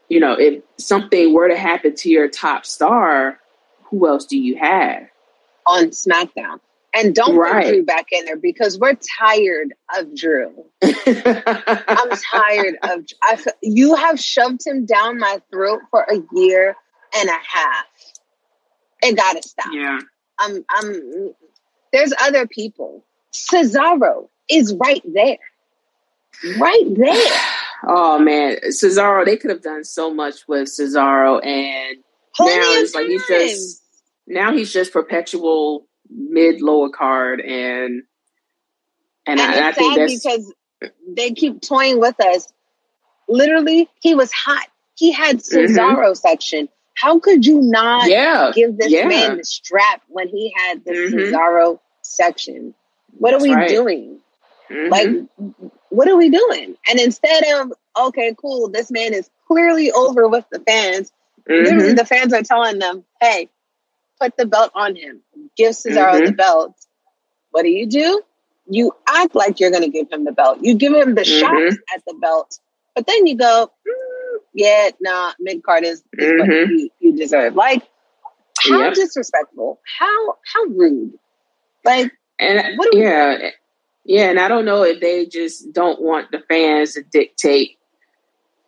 [0.09, 3.41] you know, if something were to happen to your top star,
[3.85, 5.09] who else do you have
[5.67, 6.61] on SmackDown?
[6.97, 7.65] And don't right.
[7.65, 10.65] put Drew back in there because we're tired of Drew.
[10.83, 13.05] I'm tired of.
[13.23, 13.45] I.
[13.63, 16.77] You have shoved him down my throat for a year
[17.17, 17.87] and a half.
[19.03, 19.73] It got to stop.
[19.73, 19.99] Yeah.
[20.39, 20.65] I'm.
[20.71, 21.35] I'm.
[21.95, 23.05] There's other people.
[23.33, 25.39] Cesaro is right there.
[26.59, 27.27] Right there.
[27.87, 31.99] Oh man, Cesaro, they could have done so much with Cesaro, and
[32.35, 33.83] Plenty now it's like he's just
[34.27, 38.05] now he's just perpetual mid lower card, and
[39.27, 40.55] and, and I, I think that's because
[41.07, 42.51] they keep toying with us.
[43.29, 44.67] Literally, he was hot.
[44.95, 45.75] He had mm-hmm.
[45.75, 46.15] Cesaro mm-hmm.
[46.15, 46.71] section.
[46.95, 48.51] How could you not yeah.
[48.55, 49.07] give this yeah.
[49.07, 51.17] man the strap when he had the mm-hmm.
[51.19, 51.81] Cesaro
[52.15, 52.75] section?
[53.19, 53.69] What are we right.
[53.69, 54.19] doing?
[54.71, 54.91] Mm-hmm.
[54.91, 56.77] Like, what are we doing?
[56.89, 61.13] And instead of, okay, cool, this man is clearly over with the fans,
[61.49, 61.65] mm-hmm.
[61.65, 63.49] literally the fans are telling them, hey,
[64.21, 65.21] put the belt on him,
[65.57, 66.27] give Cesaro mm-hmm.
[66.27, 66.75] the belt.
[67.51, 68.23] What do you do?
[68.67, 70.59] You act like you're going to give him the belt.
[70.63, 71.41] You give him the mm-hmm.
[71.41, 72.59] shots at the belt,
[72.95, 76.73] but then you go, mm, yeah, nah, mid card is, is what mm-hmm.
[76.73, 77.55] you, you, deserve.
[77.55, 77.83] Like,
[78.59, 78.95] how yep.
[78.95, 79.81] disrespectful?
[79.99, 81.19] How how rude?
[81.85, 83.51] Like, and yeah,
[84.05, 87.79] yeah, and I don't know if they just don't want the fans to dictate.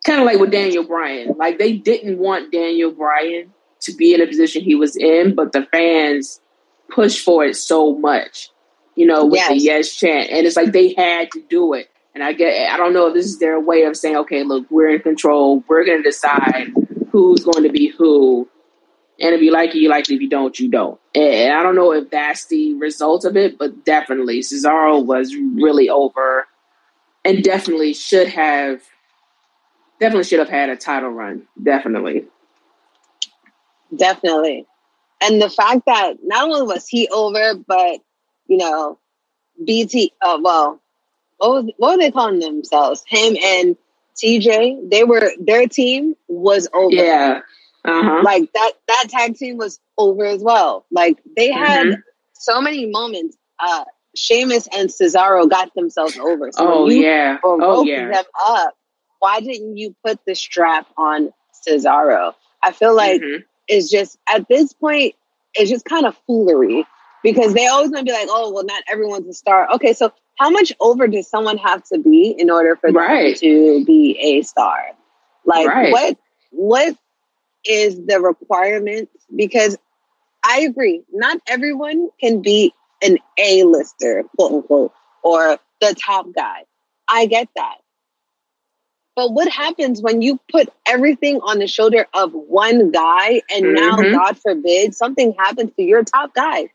[0.05, 1.35] Kind of like with Daniel Bryan.
[1.37, 5.51] Like they didn't want Daniel Bryan to be in a position he was in, but
[5.51, 6.39] the fans
[6.89, 8.49] pushed for it so much,
[8.95, 9.49] you know, with yes.
[9.49, 10.29] the yes chant.
[10.29, 11.89] And it's like they had to do it.
[12.15, 14.65] And I get I don't know if this is their way of saying, okay, look,
[14.71, 15.63] we're in control.
[15.67, 16.71] We're gonna decide
[17.11, 18.47] who's going to be who
[19.19, 20.15] and if you like it, you like it.
[20.15, 20.99] If you don't, you don't.
[21.15, 25.89] And I don't know if that's the result of it, but definitely Cesaro was really
[25.89, 26.47] over
[27.25, 28.81] and definitely should have
[29.99, 31.47] definitely should have had a title run.
[31.61, 32.25] Definitely.
[33.95, 34.65] Definitely.
[35.21, 37.99] And the fact that not only was he over, but
[38.47, 38.99] you know,
[39.65, 40.81] BT uh, well,
[41.37, 43.03] what was what were they calling themselves?
[43.07, 43.75] Him and
[44.15, 46.95] TJ, they were their team was over.
[46.95, 47.41] Yeah.
[47.87, 48.21] Uh-huh.
[48.23, 50.85] Like that that tag team was over as well.
[50.91, 52.01] Like they had mm-hmm.
[52.33, 53.37] so many moments.
[53.59, 56.51] Uh Sheamus and Cesaro got themselves over.
[56.51, 57.37] So oh yeah.
[57.43, 58.11] Oh yeah.
[58.11, 58.73] Them up.
[59.19, 61.31] Why didn't you put the strap on
[61.67, 62.33] Cesaro?
[62.61, 63.41] I feel like mm-hmm.
[63.67, 65.15] it's just at this point
[65.53, 66.85] it's just kind of foolery
[67.23, 69.69] because they always gonna be like, oh well, not everyone's a star.
[69.75, 73.37] Okay, so how much over does someone have to be in order for them Right.
[73.37, 74.77] to be a star?
[75.45, 75.91] Like Right.
[75.91, 76.17] what
[76.51, 76.97] what
[77.67, 79.09] is the requirement?
[79.35, 79.77] Because
[80.43, 86.65] I agree, not everyone can be an A-lister, quote unquote, or the top guy.
[87.07, 87.77] I get that.
[89.15, 93.95] But what happens when you put everything on the shoulder of one guy and now,
[93.97, 94.11] Mhm.
[94.11, 96.69] God forbid, something happens to your top guy?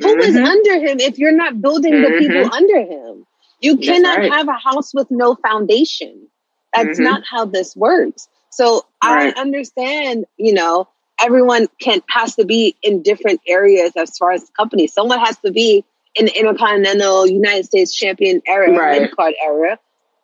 [0.00, 0.44] Who is Mhm.
[0.44, 3.26] under him if you're not building the people under him?
[3.60, 4.32] You That's cannot right.
[4.32, 6.28] have a house with no foundation.
[6.72, 7.02] That's Mhm.
[7.02, 8.28] not how this works.
[8.58, 9.32] So Right.
[9.36, 10.88] I understand, you know,
[11.22, 14.92] everyone can has to be in different areas as far as companies.
[14.92, 15.84] Someone has to be
[16.16, 19.02] in the Intercontinental United States Champion era, Right.
[19.02, 19.78] mid card era,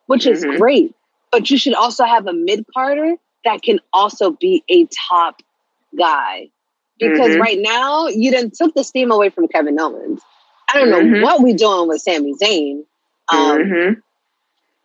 [0.07, 0.57] which is Mhm.
[0.57, 0.93] great.
[1.31, 5.41] But you should also have a mid carder that can also be a top
[5.97, 6.49] guy.
[6.99, 7.39] Because Mhm.
[7.39, 10.21] right now, you done took the steam away from Kevin Owens.
[10.67, 11.21] I don't know Mhm.
[11.21, 12.83] what we doing with Sami Zayn.
[13.29, 14.01] Um, Mhm.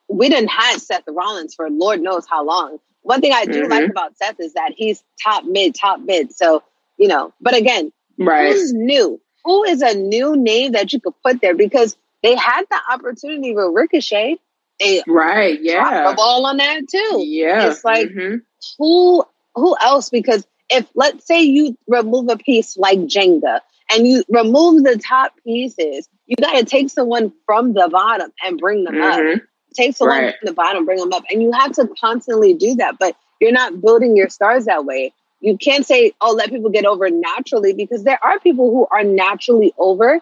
[0.08, 2.78] we didn't have Seth Rollins for Lord knows how long.
[3.02, 3.70] One thing I do Mhm.
[3.70, 6.32] like about Seth is that he's top mid, top mid.
[6.34, 6.62] So,
[6.98, 8.52] you know, but again, Right.
[8.52, 9.20] who's new?
[9.44, 11.54] Who is a new name that you could put there?
[11.54, 14.36] Because they had the opportunity with Ricochet.
[14.78, 15.58] They Right.
[15.60, 16.10] Yeah.
[16.10, 17.20] the ball on that too.
[17.20, 17.70] Yeah.
[17.70, 18.42] It's like- Mhm.
[18.78, 20.10] Who who else?
[20.10, 23.60] Because if let's say you remove a piece like Jenga
[23.90, 28.58] and you remove the top pieces, you got to take someone from the bottom and
[28.58, 29.40] bring them up Mhm.
[29.80, 30.34] Take someone Right.
[30.38, 32.98] from the bottom, bring them up, and you have to constantly do that.
[32.98, 35.12] But you're not building your stars that way.
[35.40, 39.02] You can't say, "Oh, let people get over naturally," because there are people who are
[39.04, 40.20] naturally over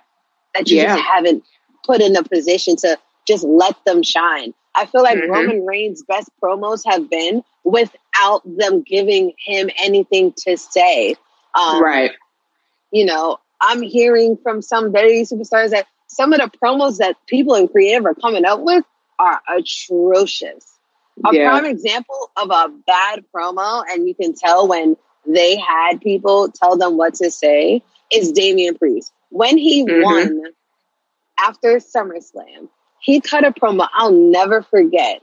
[0.55, 0.97] that you Yeah.
[0.97, 1.45] just haven't
[1.85, 4.55] put in a position to just let them shine.
[4.75, 5.29] I feel like Mhm.
[5.29, 11.17] Roman Reigns' best promos have been without them giving him anything to say.
[11.55, 12.13] Um, right.
[12.93, 17.55] you know, I'm hearing from some very superstars that some of the promos that people
[17.55, 18.85] in creative are coming up with
[19.19, 20.65] are atrocious.
[21.25, 21.51] A Yeah.
[21.51, 26.77] prime example of a bad promo, and you can tell when they had people tell
[26.77, 29.13] them what to say, is Damian Priest.
[29.31, 30.03] When he Mhm.
[30.03, 30.43] won
[31.41, 32.69] after SummerSlam,
[33.01, 35.23] he cut a promo I'll never forget.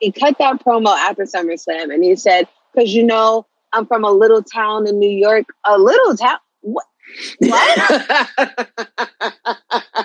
[0.00, 4.10] He cut that promo after SummerSlam and he said, Because you know, I'm from a
[4.10, 5.46] little town in New York.
[5.64, 6.38] A little town?
[6.60, 6.84] What?
[7.40, 8.06] What?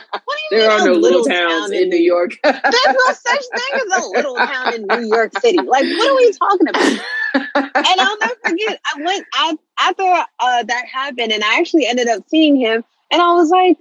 [0.37, 2.37] What do you there are no little town towns in New York.
[2.43, 5.57] There's no such thing as a little town in New York City.
[5.57, 7.65] Like, what are we talking about?
[7.75, 8.79] And I'll never forget.
[8.85, 10.03] I went I, after
[10.39, 13.77] uh, that happened, and I actually ended up seeing him, and I was like,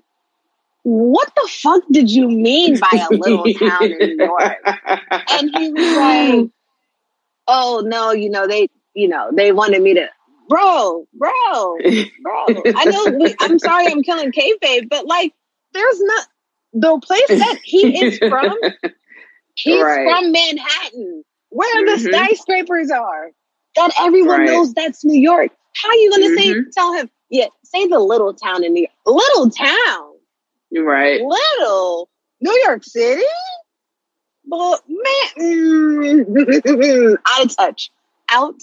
[0.83, 4.57] "What the fuck did you mean by a little town in New York?"
[5.31, 6.51] And he was like,
[7.49, 10.09] "Oh no, you know they, you know they wanted me to."
[10.49, 11.79] Bro, bro,
[12.23, 12.47] bro.
[12.77, 13.19] I know.
[13.19, 15.35] We, I'm sorry, I'm killing kayfabe, but like,
[15.73, 16.29] there's not
[16.81, 18.57] the place that he is from.
[19.55, 20.05] He's Right.
[20.09, 22.12] from Manhattan, where the Mhm.
[22.12, 23.31] skyscrapers are.
[23.77, 24.47] That everyone Right.
[24.51, 25.51] knows that's New York.
[25.75, 27.11] How are you going to say tell him?
[27.31, 28.93] Yeah, say the little town in New York.
[29.07, 30.15] Little town,
[30.73, 31.21] right.
[31.23, 32.09] little
[32.41, 33.23] New York City.
[34.47, 37.91] But man, mm, out of touch,
[38.31, 38.55] out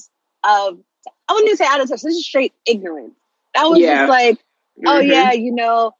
[0.43, 0.79] of.
[1.27, 2.01] I wouldn't even say out of touch.
[2.01, 3.15] This is straight ignorance.
[3.55, 4.07] That was Yeah.
[4.07, 4.39] just like
[4.85, 5.07] oh Mhm.
[5.11, 5.93] yeah, you know,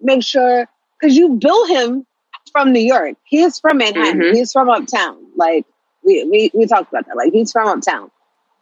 [0.00, 0.66] make sure
[1.04, 2.06] because you bill him
[2.50, 3.16] from New York.
[3.24, 4.20] He is from Manhattan.
[4.20, 4.34] Mhm.
[4.34, 5.18] He's from uptown.
[5.36, 5.66] Like
[6.02, 7.16] we, we we talked about that.
[7.16, 8.10] Like he's from uptown.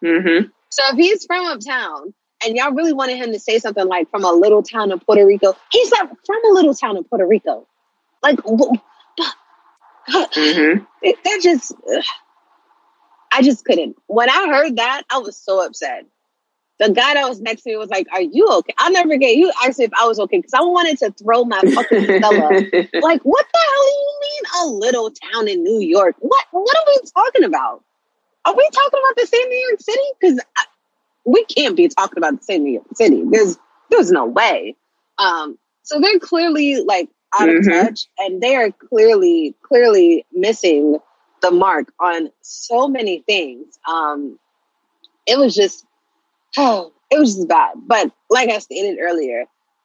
[0.03, 0.51] Mhm.
[0.71, 2.13] So if he's from uptown
[2.45, 5.25] and y'all really wanted him to say something like from a little town in Puerto
[5.25, 7.67] Rico, he's not from a little town in Puerto Rico.
[8.23, 8.81] Like Mhm.
[11.03, 11.73] it, they're just.
[13.35, 13.97] I just couldn't.
[14.09, 16.05] When I heard that, I was so upset.
[16.83, 19.37] The guy that was next to me was like, "Are you okay?" I'll never forget.
[19.37, 22.49] You asked me if I was okay because I wanted to throw my fucking Stella.
[23.01, 26.17] like, what the hell do you mean a little town in New York?
[26.19, 27.85] What what are we talking about?
[28.45, 30.01] Are we talking about the same New York City?
[30.21, 30.41] Because
[31.25, 33.23] we can't be talking about the same New York City.
[33.31, 33.59] There's
[33.91, 34.75] there's no way.
[35.19, 37.71] Um, so they're clearly like out of Mhm.
[37.85, 40.99] touch, and they are clearly clearly missing
[41.43, 43.79] the mark on so many things.
[43.89, 44.39] Um,
[45.27, 45.87] it was just
[46.59, 47.75] oh, it was just bad.
[47.87, 49.45] But like I stated earlier,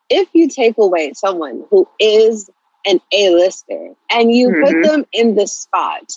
[0.10, 2.50] if you take away someone who is
[2.86, 4.62] an A-lister and you Mhm.
[4.62, 6.14] put them in the spot,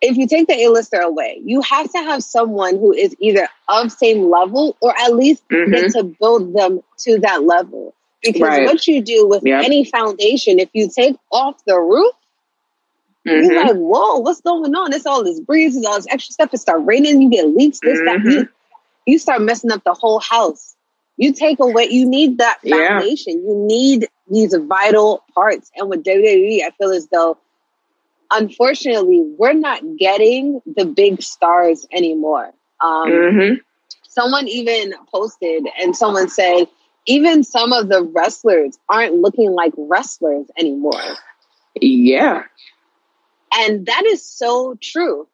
[0.00, 3.90] if you take the A-lister away, you have to have someone who is either of
[3.90, 5.72] same level or at least Mhm.
[5.72, 7.94] get to build them to that level.
[8.22, 8.64] Because Right.
[8.66, 9.64] what you do with Yep.
[9.64, 12.14] any foundation, if you take off the roof,
[13.24, 13.54] you're Mhm.
[13.56, 14.92] like, whoa, what's going on?
[14.92, 16.52] It's all this breeze, it's all this extra stuff.
[16.54, 18.48] It start raining, you get leaks, this, that.
[19.08, 20.76] You, start messing up the whole house.
[21.16, 23.00] You take away, you need that Yeah.
[23.00, 23.44] foundation.
[23.44, 25.70] You need these vital parts.
[25.76, 27.38] And with WWE, I feel as though
[28.30, 32.52] unfortunately, we're not getting the big stars anymore.
[32.80, 33.54] Um, mm-hmm.
[34.08, 36.66] Someone even posted, and someone said,
[37.06, 41.00] even some of the wrestlers aren't looking like wrestlers anymore.
[41.80, 42.42] Yeah.
[43.52, 45.26] And that is so true.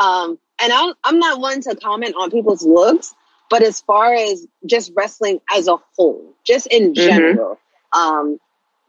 [0.00, 3.14] Um, and i I'm not one to comment on people's looks,
[3.50, 6.94] but as far as just wrestling as a whole, just in mm-hmm.
[6.94, 7.58] general,
[7.94, 7.98] mm-hmm.
[8.00, 8.38] um,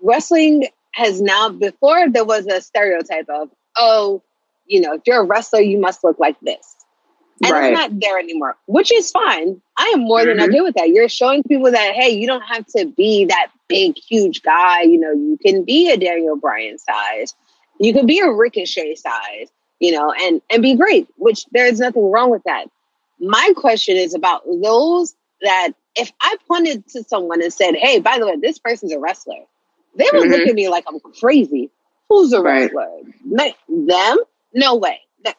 [0.02, 4.21] wrestling has now, before there was a stereotype of, oh,
[4.67, 6.76] you know, if you're a wrestler, you must look like this.
[7.43, 7.73] And right.
[7.73, 9.62] it's not there anymore, which is fine.
[9.76, 10.39] I am more mm-hmm.
[10.39, 10.89] than okay with that.
[10.89, 14.84] You're showing people that, hey, you don't have to be that big, huge guy.
[14.84, 17.36] You know, you can be a Daniel Bryan size.
[17.80, 19.52] You can be a Ricochet size,
[19.84, 22.67] you know, and, and be great, which there's nothing wrong with that.
[23.19, 28.17] My question is about those that if I pointed to someone and said, hey, by
[28.17, 29.43] the way, this person's a wrestler,
[29.98, 30.32] they would mm-hmm.
[30.32, 31.69] look at me like I'm crazy.
[32.08, 32.88] Who's a wrestler?
[33.30, 33.56] Right.
[33.67, 34.17] Them?
[34.54, 35.02] No way.
[35.26, 35.36] That,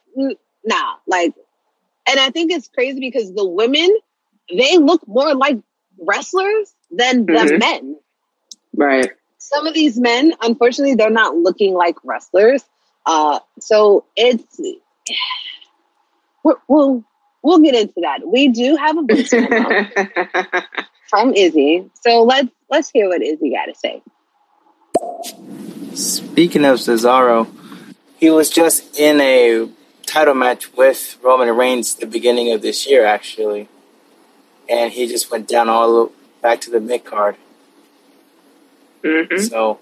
[0.65, 1.33] nah, like
[2.07, 3.97] and I think it's crazy because the women,
[4.55, 5.59] they look more like
[5.99, 7.47] wrestlers than mm-hmm.
[7.47, 7.97] the men.
[8.77, 9.11] Right.
[9.39, 12.63] Some of these men, unfortunately, they're not looking like wrestlers.
[13.07, 14.61] Uh, so it's
[16.69, 17.05] we'll
[17.43, 18.27] we'll get into that.
[18.27, 19.35] We do have a boost
[21.09, 24.03] from Izzy, so let's let's hear what Izzy got to say.
[25.95, 27.49] Speaking of Cesaro,
[28.17, 29.69] he was just in a
[30.07, 33.69] title match with Roman Reigns the beginning of this year, actually,
[34.69, 37.37] and he just went down all back to the mid card.
[39.03, 39.38] Mm-hmm.
[39.38, 39.79] So,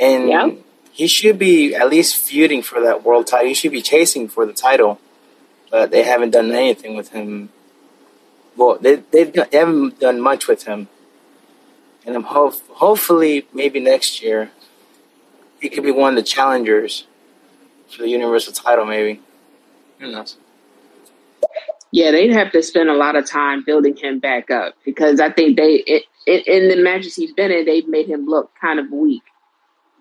[0.00, 0.50] and yeah.
[0.94, 3.48] He should be at least feuding for that world title.
[3.48, 5.00] He should be chasing for the title,
[5.68, 7.48] but they haven't done anything with him.
[8.56, 10.86] Well, they they've they haven't done much with him,
[12.06, 14.52] and I'm hope hopefully maybe next year
[15.60, 17.08] he could be one of the challengers
[17.88, 19.20] for the Universal title, maybe.
[19.98, 20.36] Who knows?
[21.90, 25.30] Yeah, they'd have to spend a lot of time building him back up because I
[25.30, 28.78] think they it, it, in the matches he's been in, they've made him look kind
[28.78, 29.24] of weak,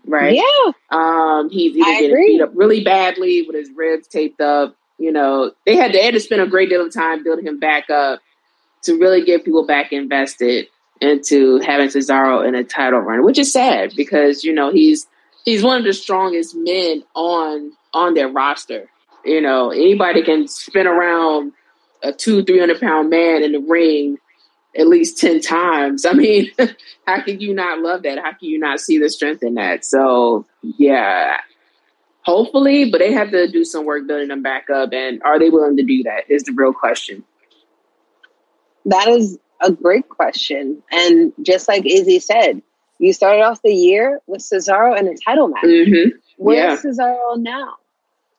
[0.06, 0.36] right?
[0.36, 0.72] Yeah.
[0.92, 2.28] Um, he's either I getting agree.
[2.38, 4.76] beat up really badly with his ribs taped up.
[4.98, 7.46] You know, they had to, they had to spend a great deal of time building
[7.46, 8.22] him back up
[8.84, 10.68] to really get people back invested
[11.02, 15.08] into having Cesaro in a title run, which is sad because you know he's
[15.46, 18.90] he's one of the strongest men on on their roster.
[19.26, 21.54] You know, anybody can spin around
[22.02, 24.18] a two, three hundred pound man in the ring
[24.78, 26.06] at least 10 times.
[26.06, 26.52] I mean,
[27.08, 28.18] how can you not love that?
[28.20, 29.86] How can you not see the strength in that?
[29.86, 31.38] So, yeah,
[32.22, 34.94] hopefully, but they have to do some work building them back up.
[34.94, 36.30] And are they willing to do that?
[36.30, 37.24] Is the real question.
[38.86, 40.82] That is a great question.
[40.92, 42.62] And just like Izzy said,
[43.00, 45.64] you started off the year with Cesaro in a title match.
[45.64, 46.18] Mm-hmm.
[46.38, 46.92] Where's yeah.
[46.92, 47.76] Cesaro now?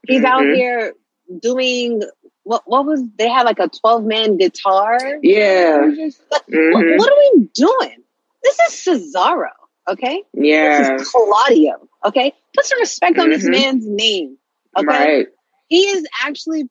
[0.06, 0.26] He's mm-hmm.
[0.26, 0.92] out here
[1.40, 2.02] doing
[2.44, 2.62] what?
[2.66, 4.98] What was they had like a twelve man guitar?
[5.22, 5.90] Yeah.
[5.94, 6.72] Just, mm-hmm.
[6.72, 8.02] what, what, are we doing?
[8.42, 9.50] This is Cesaro,
[9.88, 10.22] okay?
[10.35, 10.92] Yeah.
[10.92, 12.33] This is Claudio, okay?
[12.54, 13.50] Put some respect on this mm-hmm.
[13.50, 14.37] man's name,
[14.76, 14.87] okay?
[14.87, 15.26] Right.
[15.68, 16.68] He is actually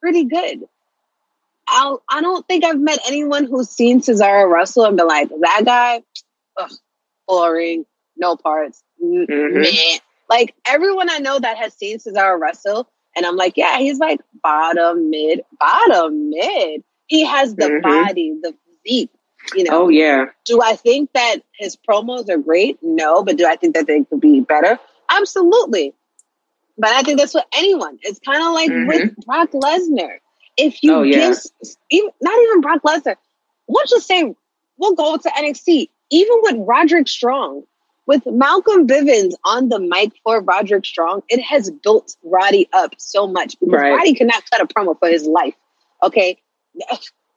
[0.00, 0.60] pretty good.
[1.66, 5.62] I I don't think I've met anyone who's seen Cesaro Russell and been like that
[5.64, 6.02] guy,
[6.56, 6.70] ugh,
[7.26, 7.84] boring,
[8.16, 9.98] no parts, mm-hmm.
[10.28, 14.20] Like everyone I know that has seen Cesaro Russell, and I'm like, yeah, he's like
[14.42, 16.82] bottom mid, bottom mid.
[17.06, 17.82] He has the mm-hmm.
[17.82, 19.10] body, the physique.
[19.54, 19.84] You know.
[19.84, 20.26] Oh yeah.
[20.44, 22.78] Do I think that his promos are great?
[22.82, 24.78] No, but do I think that they could be better?
[25.10, 25.94] Absolutely.
[26.76, 27.98] But I think that's what anyone.
[28.02, 28.86] It's kind of like mm-hmm.
[28.86, 30.18] with Brock Lesnar.
[30.56, 31.30] If you oh, yeah.
[31.30, 31.38] give,
[31.90, 33.16] even, not even Brock Lesnar,
[33.68, 34.34] let's just say
[34.76, 35.88] we'll go to NXT.
[36.10, 37.64] Even with Roderick Strong,
[38.08, 43.26] with Malcolm Bivens on the mic for Roderick Strong, it has built Roddy up so
[43.26, 43.92] much because right.
[43.92, 45.54] Roddy cannot cut a promo for his life.
[46.02, 46.40] Okay.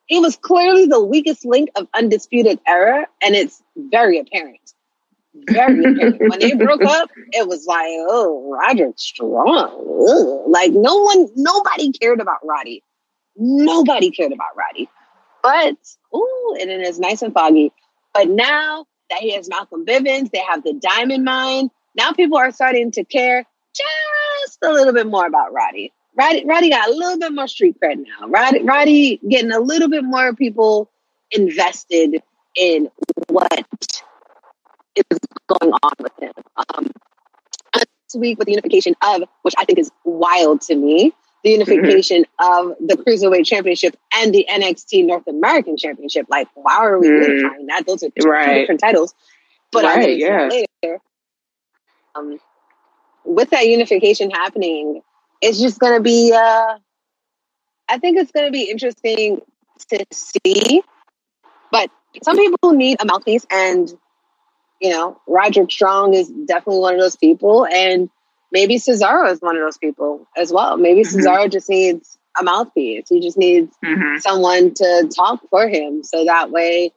[0.06, 4.74] He was clearly the weakest link of Undisputed Era, and it's very apparent.
[5.50, 6.22] Very apparent.
[6.30, 9.48] when they broke up, it was like, oh, Roderick Strong.
[10.10, 10.50] Ugh.
[10.50, 12.82] Like no one, nobody cared about Roddy.
[13.36, 14.90] Nobody cared about Roddy.
[15.44, 15.76] But,
[16.16, 17.74] ooh, and it is nice and foggy.
[18.14, 18.86] But now
[19.20, 20.32] he has Malcolm Bivens.
[20.32, 21.70] They have the Diamond Mine.
[21.96, 25.94] Now people are starting to care just a little bit more about Roddy.
[26.18, 28.28] Roddy, Roddy got a little bit more street cred now.
[28.28, 30.90] Roddy, Roddy getting a little bit more people
[31.32, 32.22] invested
[32.56, 32.90] in
[33.30, 33.66] what
[34.96, 36.34] is going on with him.
[36.58, 36.92] Um,
[37.74, 41.14] this week with the unification of, which I think is wild to me,
[41.44, 42.70] the unification mm-hmm.
[42.72, 46.28] of the Cruiserweight Championship and the NXT North American Championship.
[46.30, 47.32] Like, why are we mm-hmm.
[47.32, 47.86] unifying that?
[47.88, 48.60] Those are two, right.
[48.60, 49.16] different titles.
[49.72, 50.50] But right, yeah.
[50.50, 51.00] later.
[52.14, 52.40] Um,
[53.24, 55.02] with that unification happening,
[55.42, 56.78] it's just going to be, uh,
[57.90, 59.42] I think it's going to be interesting
[59.90, 60.84] to see.
[61.72, 61.90] But
[62.22, 63.92] some people need a mouthpiece, and,
[64.82, 67.66] you know, Roderick Strong is definitely one of those people.
[67.66, 68.10] And
[68.52, 70.78] maybe Cesaro is one of those people as well.
[70.78, 71.20] Maybe mm-hmm.
[71.20, 73.08] Cesaro just needs a mouthpiece.
[73.10, 74.20] He just needs mm-hmm.
[74.20, 76.92] someone to talk for him so that way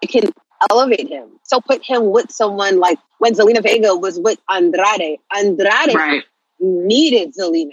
[0.00, 0.30] it can
[0.70, 1.28] elevate him.
[1.44, 5.18] So put him with someone like when Zelina Vega was with Andrade.
[5.34, 6.24] Andrade right.
[6.60, 7.72] needed Zelina.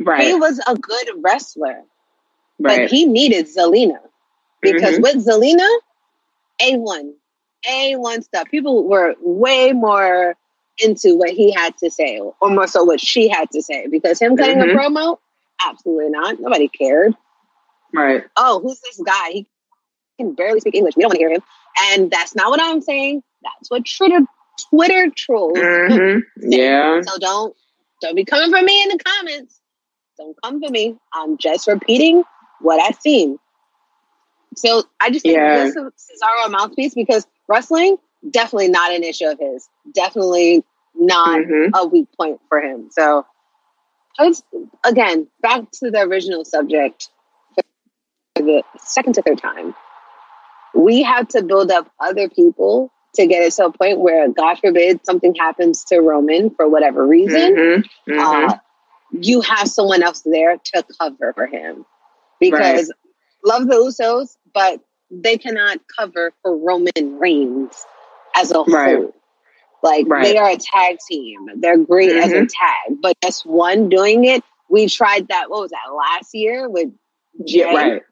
[0.00, 0.26] Right.
[0.26, 1.82] He was a good wrestler,
[2.58, 2.80] right.
[2.80, 3.98] but he needed Zelina
[4.60, 5.02] because mm-hmm.
[5.02, 5.68] with Zelina,
[6.60, 7.12] A1,
[7.68, 8.48] A1 stuff.
[8.50, 10.36] People were way more
[10.78, 14.20] into what he had to say, or more so what she had to say, because
[14.20, 14.76] him cutting mm-hmm.
[14.76, 15.18] a promo,
[15.64, 16.40] absolutely not.
[16.40, 17.14] Nobody cared.
[17.94, 18.24] Right.
[18.36, 19.30] Oh, who's this guy?
[19.30, 19.46] He
[20.18, 20.96] can barely speak English.
[20.96, 21.42] We don't want to hear him.
[21.90, 23.22] And that's not what I'm saying.
[23.42, 24.26] That's what Twitter
[24.70, 25.58] Twitter trolls.
[25.58, 26.20] Mm-hmm.
[26.50, 27.00] Yeah.
[27.02, 27.56] So don't
[28.00, 29.60] don't be coming for me in the comments.
[30.18, 30.96] Don't come for me.
[31.12, 32.24] I'm just repeating
[32.60, 33.38] what I've seen.
[34.56, 35.64] So I just think yeah.
[35.64, 35.82] this is
[36.22, 37.96] Cesaro a mouthpiece because wrestling
[38.28, 39.68] definitely not an issue of his.
[39.94, 40.64] Definitely
[40.94, 41.74] not mm-hmm.
[41.74, 42.88] a weak point for him.
[42.90, 43.26] So
[44.18, 44.42] it's
[44.84, 47.08] again back to the original subject
[47.54, 49.74] for the second to third time
[50.74, 54.58] we have to build up other people to get it to a point where, God
[54.58, 57.54] forbid, something happens to Roman for whatever reason.
[57.54, 58.50] Mm-hmm, mm-hmm.
[58.50, 58.56] Uh,
[59.12, 61.84] you have someone else there to cover for him
[62.40, 62.96] because right.
[63.44, 67.84] love the Usos, but they cannot cover for Roman Reigns
[68.36, 68.96] as a right.
[68.96, 69.14] whole.
[69.82, 70.22] Like right.
[70.22, 71.40] they are a tag team.
[71.56, 72.22] They're great mm-hmm.
[72.22, 72.46] as a mm-hmm.
[72.46, 74.44] tag, but just one doing it.
[74.68, 75.50] We tried that.
[75.50, 76.88] What was that last year with
[77.44, 77.58] Jay?
[77.58, 78.02] Yeah, right.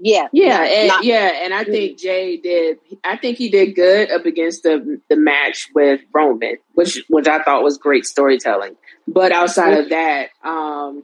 [0.00, 2.78] Yeah, yeah, and, not, yeah, and I think Jay did.
[3.02, 7.42] I think he did good up against the the match with Roman, which which I
[7.42, 8.76] thought was great storytelling.
[9.08, 11.02] But outside of that, um,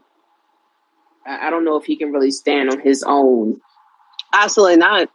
[1.26, 3.60] I, I don't know if he can really stand on his own.
[4.32, 5.08] Absolutely not.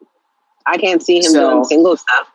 [0.66, 2.28] I can't see him so, doing single stuff.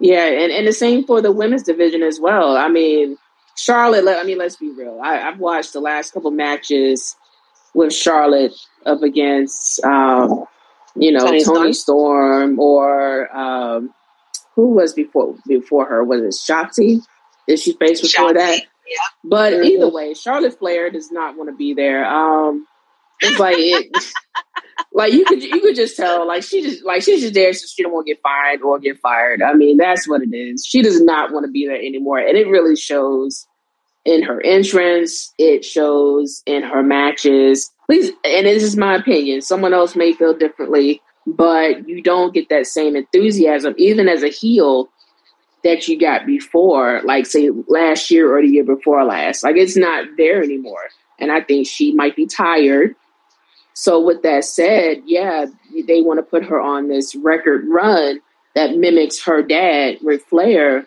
[0.00, 2.56] Yeah, and, and the same for the women's division as well.
[2.56, 3.16] I mean,
[3.56, 4.06] Charlotte.
[4.06, 5.00] I mean, let's be real.
[5.02, 7.16] I, I've watched the last couple matches
[7.74, 8.54] with Charlotte
[8.86, 10.44] up against, um,
[10.94, 13.92] you know, Tony, Toni Storm or um,
[14.54, 16.04] who was before before her?
[16.04, 17.00] Was it Shotzi?
[17.46, 18.60] Did she face before Shotzi, that?
[18.86, 18.96] Yeah.
[19.24, 19.64] But mm-hmm.
[19.64, 22.04] either way, Charlotte Flair does not want to be there.
[22.04, 22.66] Um,
[23.20, 24.14] it's like it,
[24.92, 27.66] like you could you could just tell like she just like she's just there so
[27.66, 29.42] she don't want to get fired or get fired.
[29.42, 30.64] I mean that's what it is.
[30.66, 33.46] She does not want to be there anymore, and it really shows
[34.04, 35.32] in her entrance.
[35.38, 37.70] It shows in her matches.
[37.86, 39.40] Please, and this is my opinion.
[39.40, 44.28] Someone else may feel differently, but you don't get that same enthusiasm, even as a
[44.28, 44.88] heel,
[45.64, 49.42] that you got before, like say last year or the year before last.
[49.42, 50.88] Like it's not there anymore.
[51.18, 52.94] And I think she might be tired.
[53.78, 55.46] So with that said, yeah,
[55.86, 58.20] they want to put her on this record run
[58.56, 60.84] that mimics her dad, Ric Flair.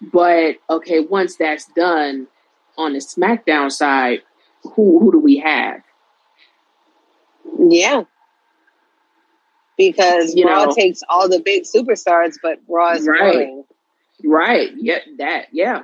[0.00, 2.26] But okay, once that's done,
[2.78, 4.22] on the SmackDown side,
[4.62, 5.82] who who do we have?
[7.58, 8.04] Yeah.
[9.76, 13.34] Because you Raw know, takes all the big superstars, but Raw is right.
[13.34, 13.64] boring.
[14.24, 14.70] Right.
[14.76, 15.82] Yeah, that, yeah.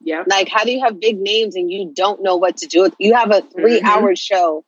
[0.00, 0.24] Yeah.
[0.26, 2.82] Like, how do you have big names and you don't know what to do?
[2.82, 3.86] With you have a 3 mm-hmm.
[3.86, 4.64] hour show,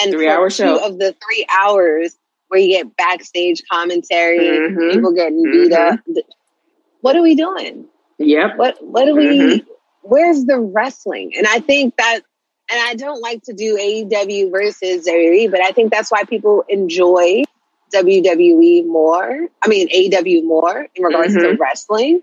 [0.00, 2.16] and three hour show of the three hours
[2.48, 4.90] where you get backstage commentary, mm-hmm.
[4.90, 5.94] people getting beat mm-hmm.
[5.94, 6.24] up.
[7.00, 7.86] What are we doing?
[8.18, 8.56] Yep.
[8.56, 9.38] What What do we?
[9.38, 9.72] Mm-hmm
[10.06, 11.32] where's the wrestling?
[11.36, 12.20] And I think that,
[12.70, 16.64] and I don't like to do AEW versus WWE, but I think that's why people
[16.68, 17.42] enjoy
[17.94, 19.48] WWE more.
[19.62, 21.56] I mean, AEW more in regards mm-hmm.
[21.56, 22.22] to wrestling.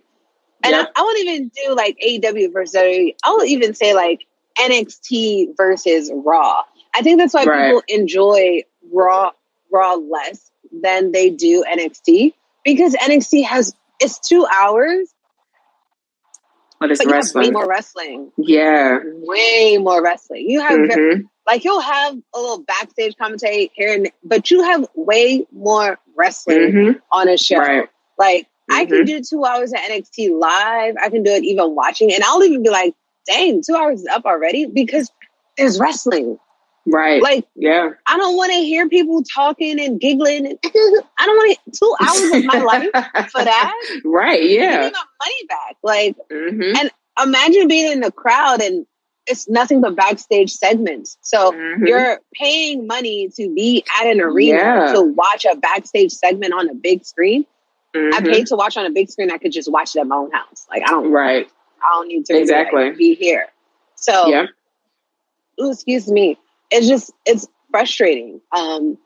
[0.64, 0.92] And yep.
[0.96, 3.16] I, I, won't even do like AEW versus WWE.
[3.24, 4.26] I'll even say like
[4.58, 6.64] NXT versus Raw.
[6.94, 7.68] I think that's why right.
[7.68, 9.32] people enjoy Raw
[9.72, 12.34] Raw less than they do NXT
[12.64, 15.14] because NXT has it's two hours
[16.84, 17.46] but it's but wrestling.
[17.46, 18.32] way more wrestling.
[18.38, 19.00] Yeah.
[19.06, 20.50] Way more wrestling.
[20.50, 21.22] You have mm-hmm.
[21.48, 26.58] like you'll have a little backstage commentary here and but you have way more wrestling
[26.58, 27.00] mm-hmm.
[27.10, 27.60] on a show.
[27.60, 27.88] Right.
[28.20, 28.76] Like mm-hmm.
[28.76, 29.06] I can mm-hmm.
[29.06, 30.96] do two hours of NXT live.
[31.02, 34.08] I can do it even watching, and I'll even be like, "Dang, two hours is
[34.08, 35.10] up already," because
[35.58, 36.38] there's wrestling.
[36.86, 37.22] Right.
[37.22, 37.92] Like, yeah.
[38.08, 40.58] I don't want to hear people talking and giggling.
[40.66, 42.90] I don't want two hours of my life
[43.32, 44.00] for that.
[44.04, 44.44] Right.
[44.44, 44.84] Yeah.
[44.84, 45.78] Give my money back.
[45.82, 46.76] Like, mm-hmm.
[46.78, 48.86] and imagine being in the crowd and
[49.28, 51.18] it's nothing but backstage segments.
[51.22, 51.86] So mm-hmm.
[51.86, 54.94] you're paying money to be at an arena yeah.
[54.94, 57.46] to watch a backstage segment on a big screen.
[57.96, 59.32] I paid to watch on a big screen.
[59.32, 60.66] I could just watch it at my own house.
[60.70, 61.12] Like I don't.
[61.12, 61.48] Right.
[61.84, 62.86] I don't need to Exactly.
[62.90, 63.48] like, be here.
[63.96, 64.48] So Yeah.
[65.62, 66.40] ooh, excuse me.
[66.74, 68.42] It's just it's frustrating.
[68.56, 68.98] Um,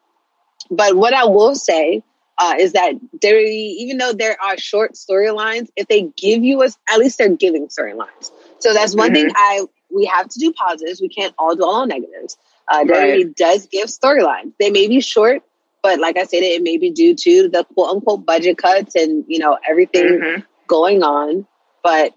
[0.72, 2.03] but what I will say
[2.38, 6.78] uh, is that there, even though there are short storylines, if they give you us,
[6.89, 8.32] at least they're giving storylines.
[8.59, 11.01] So that's one thing I we have to do positives.
[11.01, 12.38] We can't all dwell on negatives.
[12.68, 14.53] Uh, WWE does give storylines.
[14.59, 15.43] They may be short,
[15.82, 19.24] but like I said, it may be due to the quote unquote budget cuts and
[19.28, 20.45] you know everything Mhm.
[20.68, 21.47] going on.
[21.84, 22.13] But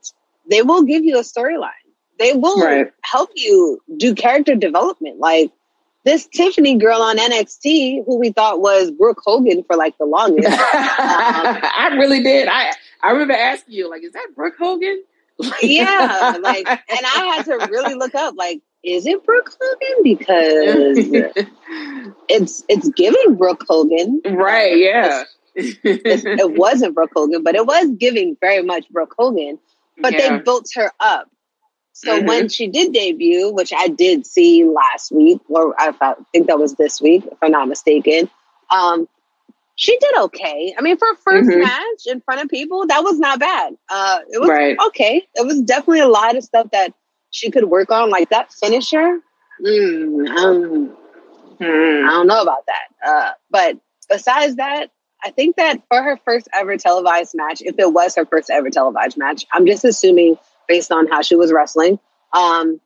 [0.50, 1.79] they will give you a storyline.
[2.20, 2.92] They will Right.
[3.02, 5.18] help you do character development.
[5.18, 5.50] Like
[6.04, 10.48] this Tiffany girl on NXT, who we thought was Brooke Hogan for like the longest.
[10.60, 12.46] Um, I really did.
[12.48, 15.02] I I remember asking you, like, is that Brooke Hogan?
[15.62, 16.78] yeah, like, and
[17.16, 20.02] I had to really look up, like, is it Brooke Hogan?
[20.02, 20.98] Because
[22.28, 24.20] it's it's giving Brooke Hogan.
[24.26, 25.24] right, yeah.
[25.54, 29.58] It's- it wasn't Brooke Hogan, but it was giving very much Brooke Hogan.
[29.98, 30.36] But Yeah.
[30.38, 31.28] they built her up.
[32.02, 32.26] So Mhm.
[32.28, 35.92] when she did debut, which I did see last week, or I
[36.32, 38.30] think that was this week, if I'm not mistaken,
[38.70, 39.06] um,
[39.76, 40.74] she did okay.
[40.78, 41.60] I mean, for a 1st Mhm.
[41.60, 43.76] match in front of people, that was not bad.
[43.88, 44.76] Uh, it was Right.
[44.86, 45.26] okay.
[45.34, 46.92] It was definitely a lot of stuff that
[47.30, 49.20] she could work on, like that finisher.
[49.60, 50.96] Mm, um,
[51.60, 52.06] I Hmm.
[52.06, 53.08] don't know about that.
[53.08, 53.76] Uh, but
[54.08, 54.90] besides that,
[55.22, 58.70] I think that for her first ever televised match, if it was her first ever
[58.70, 60.38] televised match, I'm just assuming
[60.70, 61.98] based on how she was wrestling,
[62.32, 62.80] um,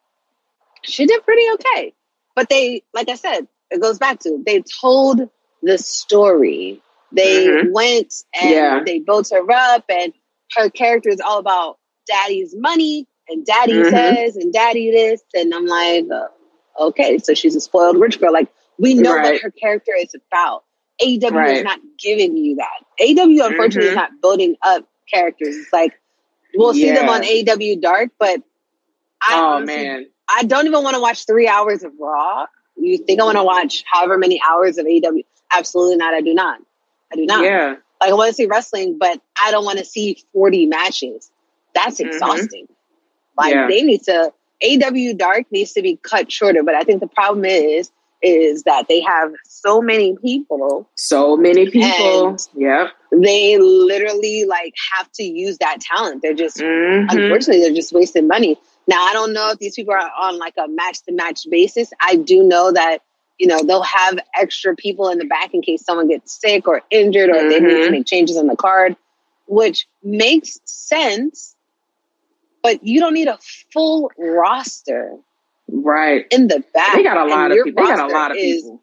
[0.82, 1.94] she did pretty okay.
[2.34, 5.28] But they, like I said, it goes back to they told
[5.62, 6.80] the story.
[7.12, 7.72] They Mhm.
[7.72, 8.82] went and Yeah.
[8.84, 10.12] they built her up, and
[10.56, 13.90] her character is all about daddy's money and daddy Mhm.
[13.90, 15.22] says and daddy this.
[15.34, 16.28] And I'm like, uh,
[16.86, 18.32] okay, so she's a spoiled rich girl.
[18.32, 20.64] Like, we know what her character is about.
[21.00, 22.84] AEW is not giving you that.
[23.00, 23.90] AEW, unfortunately, Mhm.
[23.90, 25.56] is not building up characters.
[25.56, 25.92] It's like,
[26.56, 28.42] we'll see them on AEW Dark, but
[29.20, 30.06] I oh honestly man.
[30.28, 32.46] I don't even want to watch three hours of Raw.
[32.76, 35.24] You think I want to watch however many hours of AEW?
[35.52, 36.14] Absolutely not.
[36.14, 36.60] I do not.
[37.12, 37.44] I do not.
[37.44, 37.76] Yeah.
[38.00, 41.30] Like I want to see wrestling, but I don't want to see 40 matches.
[41.74, 42.06] That's Mhm.
[42.06, 42.68] exhausting.
[43.38, 43.68] Like Yeah.
[43.68, 44.32] they need to
[44.62, 47.90] AEW Dark needs to be cut shorter, but I think the problem is
[48.24, 50.88] is that they have so many people.
[50.96, 52.36] So many people.
[52.56, 52.88] Yep.
[53.12, 56.22] They literally like have to use that talent.
[56.22, 57.10] They're just Mhm.
[57.12, 60.54] unfortunately they're just wasting money now i don't know if these people are on like
[60.58, 62.98] a match to match basis i do know that
[63.38, 66.82] you know they'll have extra people in the back in case someone gets sick or
[66.90, 67.90] injured or they need to Mhm.
[67.92, 68.94] make changes on the card
[69.46, 71.54] which makes sense
[72.62, 73.38] but you don't need a
[73.72, 75.16] full roster
[75.84, 76.26] Right.
[76.30, 77.84] in the back They got a lot of people.
[77.84, 78.82] They got a lot of people.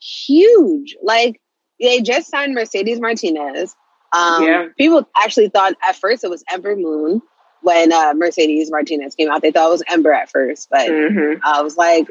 [0.00, 1.40] huge like
[1.80, 3.74] they just signed mercedes martinez
[4.12, 4.68] um, Yeah.
[4.78, 7.20] people actually thought at first it was ember moon
[7.62, 11.40] when uh, mercedes martinez came out they thought it was ember at first but Mhm.
[11.44, 12.08] i was like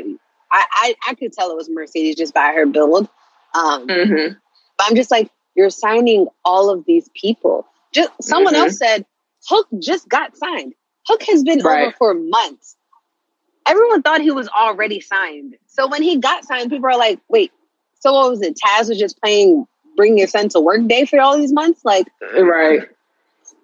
[0.52, 3.10] I, I i could tell it was mercedes just by her build
[3.56, 4.38] um, Mhm.
[4.78, 8.58] but i'm just like you're signing all of these people just someone Mhm.
[8.60, 9.06] else said
[9.50, 10.74] hook just got signed
[11.08, 12.76] hook has been over for months
[13.68, 17.52] everyone thought he was already signed so when he got signed people are like wait
[18.00, 19.66] so what was it taz was just playing
[19.96, 22.08] bring your son to work day for all these months like
[22.40, 22.82] Right.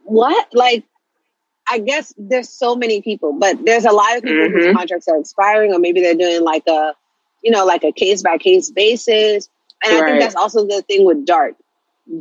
[0.04, 0.48] what?
[0.54, 0.84] Like,
[1.70, 4.74] I guess there's so many people, but there's a lot of people whose Mhm.
[4.76, 6.94] contracts are expiring, or maybe they're doing like a,
[7.42, 9.48] you know, like a case by case basis.
[9.84, 11.56] And I think that's also the thing with Dark.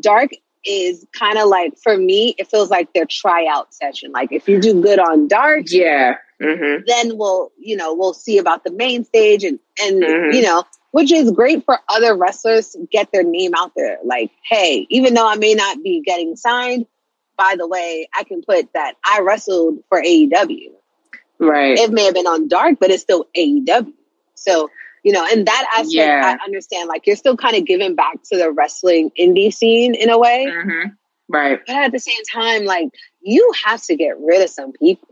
[0.01, 0.31] Dark
[0.65, 4.13] is kind of like, for me, it feels like their tryout session.
[4.13, 6.19] Like, if you do good on Dark, Yeah.
[6.43, 6.87] Mhm.
[6.87, 10.35] then we'll, you know, we'll see about the main stage and, and, Mhm.
[10.35, 13.99] you know, which is great for other wrestlers to get their name out there.
[14.05, 16.87] Like, hey, even though I may not be getting signed,
[17.37, 20.73] by the way, I can put that I wrestled for AEW.
[21.39, 21.79] Right.
[21.79, 23.93] It may have been on dark, but it's still AEW.
[24.35, 24.71] So,
[25.03, 26.37] you know, in that aspect, Yeah.
[26.39, 26.89] I understand.
[26.89, 30.47] Like, you're still kind of giving back to the wrestling indie scene in a way.
[30.47, 30.97] Mhm.
[31.29, 31.61] Right.
[31.67, 32.89] But at the same time, like,
[33.23, 35.12] you have to get rid of some people.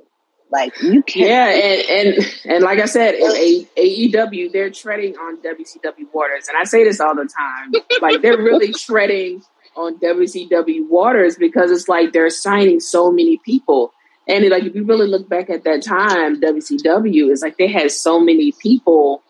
[0.50, 1.28] Like, you can't.
[1.28, 6.48] Yeah, and, and and like I said, in A- AEW, they're treading on WCW waters,
[6.48, 7.72] and I say this all the time.
[8.02, 9.42] Like they're really treading
[9.76, 13.92] on WCW waters because it's like they're signing so many people,
[14.26, 17.92] and like if you really look back at that time, WCW is like they had
[17.92, 19.22] so many people.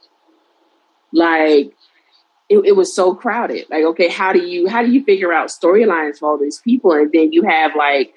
[1.13, 1.75] Like
[2.49, 3.67] it, it was so crowded.
[3.69, 6.93] Like okay, how do you how do you figure out storylines for all these people,
[6.93, 8.15] and then you have like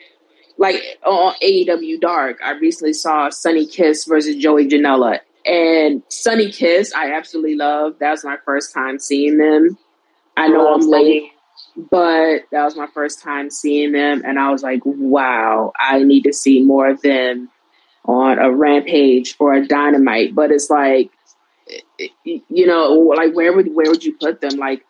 [0.58, 5.20] like on AEW Dark, I recently saw Sonny Kiss versus Joey Janela.
[5.46, 8.00] And Sonny Kiss, I absolutely love.
[8.00, 9.78] That was my first time seeing them.
[10.38, 11.32] I know I'm late.
[11.92, 16.22] but that was my first time seeing them, and I was like, wow, I need
[16.22, 17.50] to see more of them
[18.06, 20.36] on a Rampage or a Dynamite.
[20.36, 21.12] But it's like,
[22.24, 24.58] you know, like where would where would you put them?
[24.58, 24.86] Like,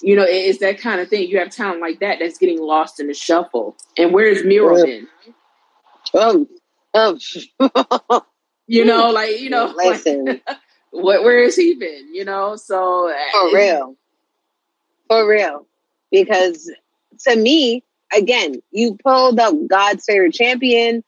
[0.00, 1.28] you know, it's that kind of thing.
[1.28, 3.76] You have talent like that that's getting lost in the shuffle.
[3.96, 5.08] And where's Miro been?
[6.14, 6.48] Um,
[6.94, 7.18] um.
[8.66, 10.24] you know, like you know, listen.
[10.24, 10.42] Like,
[10.90, 12.14] what where has he been?
[12.14, 13.96] You know, so for real,
[15.08, 15.66] for real
[16.10, 16.70] because
[17.20, 17.82] to me,
[18.16, 21.02] again, you pulled up God's favorite champion,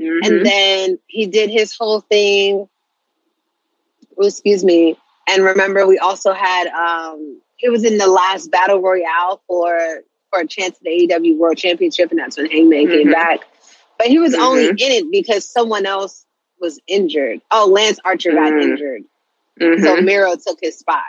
[0.00, 0.24] mm-hmm.
[0.24, 2.68] and then he did his whole thing.
[4.18, 4.96] Oh, excuse me.
[5.28, 9.78] And remember, we also had um he was in the last battle royale for
[10.30, 12.92] for a chance at the AEW World Championship, and that's when Hangman mm-hmm.
[12.92, 13.40] came back.
[13.98, 14.42] But he was mm-hmm.
[14.42, 16.26] only in it because someone else
[16.60, 17.40] was injured.
[17.50, 18.70] Oh, Lance Archer got mm-hmm.
[18.70, 19.04] injured,
[19.58, 20.04] so mm-hmm.
[20.04, 21.02] Miro took his spot.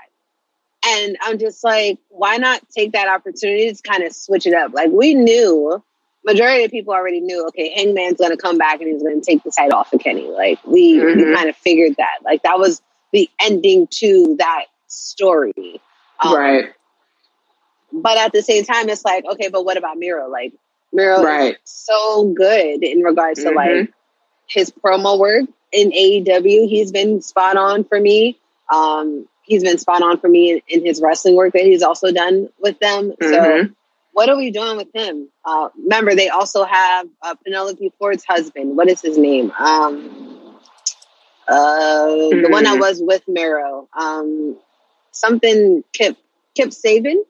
[0.88, 4.74] And I'm just like, why not take that opportunity to kind of switch it up?
[4.74, 5.84] Like we knew,
[6.24, 9.26] majority of people already knew, okay, Hangman's going to come back and he's going to
[9.26, 10.28] take the title off of Kenny.
[10.28, 11.18] Like we, mm-hmm.
[11.18, 12.20] we kind of figured that.
[12.24, 12.84] Like that was
[13.14, 15.82] the ending to that story.
[16.24, 16.66] Um, right.
[17.92, 20.30] But at the same time, it's like, okay, but what about Miro?
[20.30, 20.54] Like
[20.92, 21.58] Miro right.
[21.64, 23.50] so good in regards mm-hmm.
[23.50, 23.94] to like
[24.48, 26.68] his promo work in AEW.
[26.68, 28.40] He's been spot on for me.
[28.74, 32.12] Um, he's been spot on for me in, in, his wrestling work that he's also
[32.12, 33.12] done with them.
[33.12, 33.68] Mm-hmm.
[33.68, 33.74] So
[34.14, 35.30] what are we doing with him?
[35.44, 38.78] Uh, remember, they also have uh, Penelope Ford's husband.
[38.78, 39.52] What is his name?
[39.60, 40.58] Um,
[41.48, 42.42] uh, mm-hmm.
[42.42, 42.80] The one that mm-hmm.
[42.80, 43.88] was with Miro.
[43.94, 44.58] Um,
[45.16, 46.18] something Kip
[46.56, 47.22] Kip Sabian.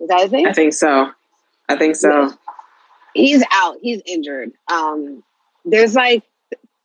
[0.00, 0.46] Is that his name?
[0.46, 1.10] I think so.
[1.68, 2.32] I think so.
[3.14, 3.78] He's out.
[3.80, 4.52] He's injured.
[4.70, 5.22] Um,
[5.64, 6.22] there's like,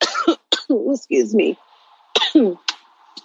[0.70, 1.58] excuse me.
[2.36, 2.58] oh,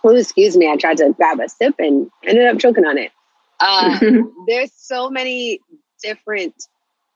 [0.04, 3.12] excuse me, I tried to grab a sip and ended up choking on it.
[3.60, 3.98] Uh,
[4.46, 5.60] there's so many
[6.02, 6.54] different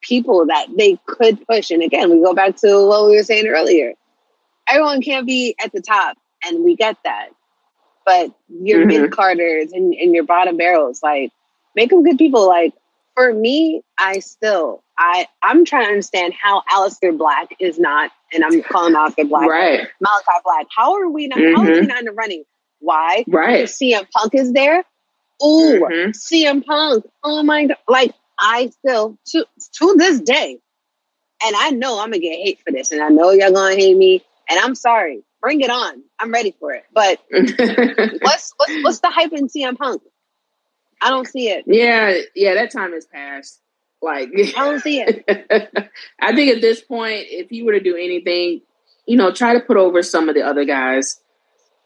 [0.01, 1.70] people that they could push.
[1.70, 3.94] And again, we go back to what we were saying earlier.
[4.68, 7.30] Everyone can't be at the top, and we get that.
[8.05, 9.03] But your mm-hmm.
[9.03, 11.32] mid carders and, and your bottom barrels, like,
[11.76, 12.46] make them good people.
[12.48, 12.74] Like,
[13.14, 18.44] for me, I still, I, I'm trying to understand how Aleister Black is not, and
[18.44, 19.88] I'm calling Aleister Black, right?
[20.01, 20.66] Malachi Black.
[20.74, 21.38] How are we not?
[21.38, 21.57] Mm-hmm.
[21.57, 21.88] How is he mm-hmm.
[21.88, 22.44] not in the running?
[22.78, 23.24] Why?
[23.28, 23.66] Right.
[23.66, 24.84] CM Punk is there.
[25.42, 26.11] Ooh, mm-hmm.
[26.11, 27.05] CM Punk.
[27.22, 27.76] Oh my god!
[27.88, 29.46] Like I still to
[29.78, 30.59] to this day,
[31.44, 33.96] and I know I'm gonna get hate for this, and I know y'all gonna hate
[33.96, 35.22] me, and I'm sorry.
[35.41, 36.03] Bring it on.
[36.18, 36.84] I'm ready for it.
[36.93, 40.03] But what's what's what's the hype in CM Punk?
[41.03, 41.64] I don't see it.
[41.66, 43.61] Yeah, yeah, that time has passed.
[44.03, 45.24] Like I don't see it.
[46.20, 48.62] I think at this point, if he were to do anything,
[49.07, 51.20] you know, try to put over some of the other guys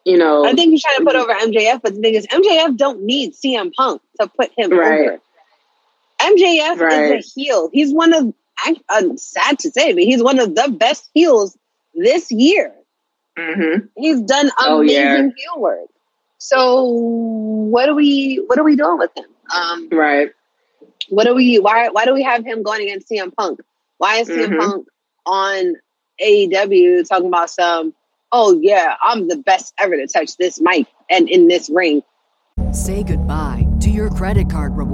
[0.05, 2.77] you know, I think he's trying to put over MJF, but the thing is, MJF
[2.77, 5.01] don't need CM Punk to put him right.
[5.01, 5.19] over.
[6.21, 7.19] MJF right.
[7.19, 7.71] is a heel.
[7.73, 11.57] He's one of, I, am sad to say, but he's one of the best heels
[11.95, 12.75] this year.
[13.39, 13.87] Mm-hmm.
[13.97, 15.17] He's done amazing oh, yeah.
[15.17, 15.89] heel work.
[16.39, 18.43] So what are we?
[18.47, 19.25] What are we doing with him?
[19.55, 20.31] Um, right.
[21.09, 21.59] What are we?
[21.59, 21.89] Why?
[21.89, 23.61] Why do we have him going against CM Punk?
[23.99, 24.61] Why is CM mm-hmm.
[24.61, 24.89] Punk
[25.27, 25.75] on
[26.21, 27.95] AEW talking about some?
[28.35, 32.03] oh yeah, I'm the best ever to touch this mic and in this ring.
[32.73, 34.94] Say goodbye to your credit card rewards.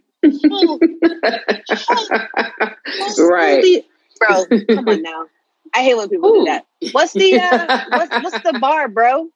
[3.19, 3.85] right.
[4.19, 5.25] bro, come on now.
[5.73, 6.39] I hate when people Ooh.
[6.39, 6.65] do that.
[6.91, 9.29] What's the uh, what's, what's the bar, bro?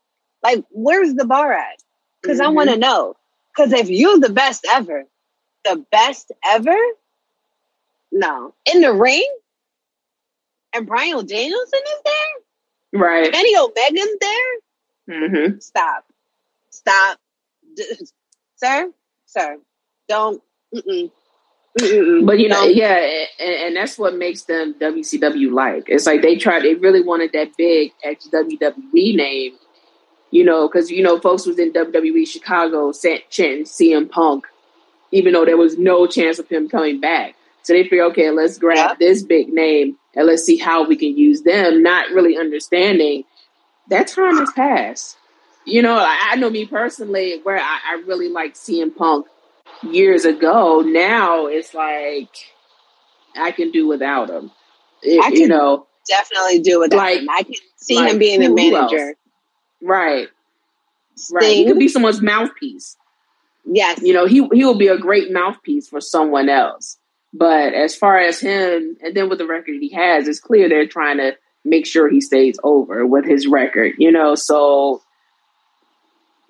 [0.44, 1.78] Like, where's the bar at?
[2.22, 2.48] Because mm-hmm.
[2.48, 3.16] I want to know.
[3.56, 5.06] Because if you're the best ever,
[5.64, 6.78] the best ever,
[8.12, 9.28] no, in the ring,
[10.74, 13.02] and Bryan Danielson is there.
[13.02, 13.32] Right.
[13.32, 14.56] Kenny Omega's there.
[15.10, 15.60] Mm-hmm.
[15.60, 16.06] Stop.
[16.70, 17.20] Stop.
[17.76, 17.84] D-
[18.56, 18.92] sir,
[19.26, 19.58] sir,
[20.08, 20.42] don't.
[20.76, 21.12] Mm-mm.
[21.80, 22.26] Mm-mm.
[22.26, 22.98] But you know, yeah,
[23.40, 25.86] and, and, that's what makes them WCW like.
[25.88, 29.54] It's like they tried, they really wanted that big ex WWE name,
[30.32, 34.46] you know, because you know, folks was in WWE Chicago sent chanting CM Punk,
[35.12, 37.36] even though there was no chance of him coming back.
[37.64, 38.94] So they figure, okay, let's grab yeah.
[39.00, 43.24] this big name and let's see how we can use them, not really understanding
[43.90, 45.18] that time has passed.
[45.66, 49.26] You know, I, I know me personally where I, I, really like CM Punk
[49.94, 50.82] years ago.
[50.82, 52.30] Now it's like
[53.36, 54.52] I can do without him.
[55.02, 57.30] It, I can you know, definitely do without Like- him.
[57.30, 58.92] I can see like him being a who else?
[58.92, 59.16] manager.
[59.82, 60.28] right,
[61.32, 61.44] right.
[61.44, 62.98] He Sting, could be someone's mouthpiece.
[63.66, 66.98] yes, You know, he he will be a great mouthpiece for someone else.
[67.34, 70.88] But as far as him, and then with the record he has, it's clear they're
[70.88, 73.94] trying to make sure he stays over with his record.
[73.98, 75.02] You know, so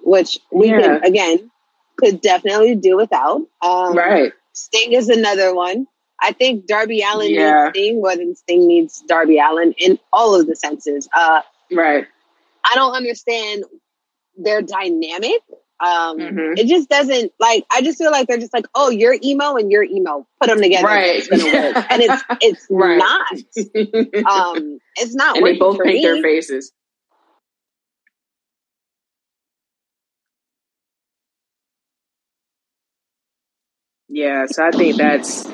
[0.02, 0.82] which we Yeah.
[1.00, 1.52] could again
[1.98, 3.42] could definitely do without.
[3.62, 5.88] Um, right, Sting is another one.
[6.22, 7.66] I think Darby Allin Yeah.
[7.66, 11.10] needs Sting more than Sting needs Darby Allin in all of the senses.
[11.14, 11.42] Uh,
[11.72, 12.08] right.
[12.64, 13.66] I don't understand
[14.38, 15.42] their dynamic.
[15.82, 16.58] Um, Mhm.
[16.58, 17.66] It just doesn't like.
[17.70, 20.26] I just feel like they're just like, oh, you're emo and you're emo.
[20.40, 21.18] Put them together, Right.
[21.18, 22.98] It's gonna work, and it's it's Right.
[22.98, 23.28] not.
[24.56, 25.36] Um, it's not.
[25.38, 26.02] and they both paint me.
[26.02, 26.72] their faces.
[34.16, 35.46] Yeah, so I think that's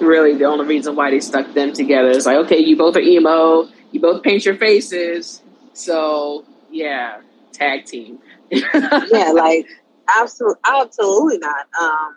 [0.00, 2.08] really the only reason why they stuck them together.
[2.08, 5.42] It's like, okay, you both are emo, you both paint your faces,
[5.74, 7.20] so yeah,
[7.52, 8.18] tag team.
[8.50, 9.66] yeah, like
[10.18, 11.66] absolutely, absolutely not.
[11.78, 12.16] Um,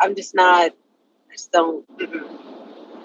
[0.00, 0.72] I'm just not.
[0.72, 1.86] I just don't.
[1.98, 2.38] mm-mm,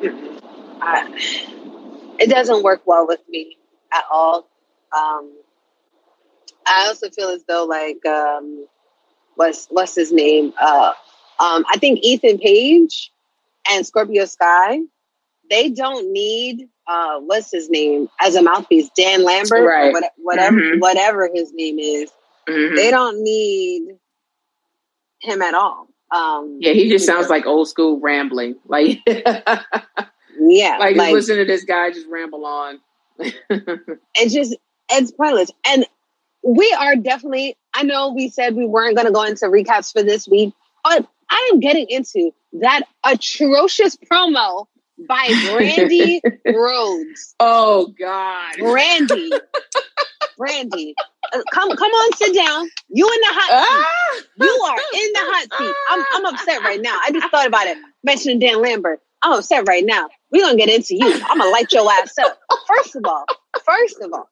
[0.01, 0.39] mm-mm.
[0.81, 3.57] I, it doesn't work well with me
[3.93, 4.49] at all.
[4.97, 5.31] Um,
[6.65, 8.65] I also feel as though like um,
[9.35, 10.53] what's what's his name?
[10.59, 10.93] Uh,
[11.39, 13.11] um, I think Ethan Page
[13.69, 14.79] and Scorpio Sky.
[15.49, 19.93] They don't need uh, what's his name as a mouthpiece, Dan Lambert, Right.
[19.93, 20.79] what, whatever Mhm.
[20.81, 22.11] whatever his name is
[22.49, 22.75] Mhm.
[22.75, 23.97] they don't need
[25.21, 25.87] him at all.
[26.11, 28.55] Um, Yeah, he just sounds like old school rambling.
[28.65, 29.23] Like, like,
[30.39, 32.79] yeah, like, just listen to this guy just ramble on.
[33.19, 34.55] it's just
[34.89, 35.51] it's pointless.
[35.67, 35.85] And
[36.43, 37.55] we are definitely.
[37.73, 40.53] I know we said we weren't going to go into recaps for this week,
[40.83, 44.67] but I am getting into that atrocious promo
[45.07, 47.35] by Brandi Rhodes.
[47.39, 48.55] oh God.
[48.57, 49.29] Brandi,
[50.39, 50.93] Brandi,
[51.33, 52.69] uh, come come on, sit down.
[52.89, 54.21] You in the hot seat.
[54.37, 54.45] Ah!
[54.45, 55.75] You are in the hot seat.
[55.89, 56.99] I'm, I'm upset right now.
[57.03, 57.77] I just thought about it.
[58.03, 58.99] Mentioning Dan Lambert.
[59.23, 60.09] I'm upset right now.
[60.31, 61.05] We're going to get into you.
[61.05, 62.39] I'm going to light your ass up.
[62.67, 63.25] First of all,
[63.63, 64.27] first of all,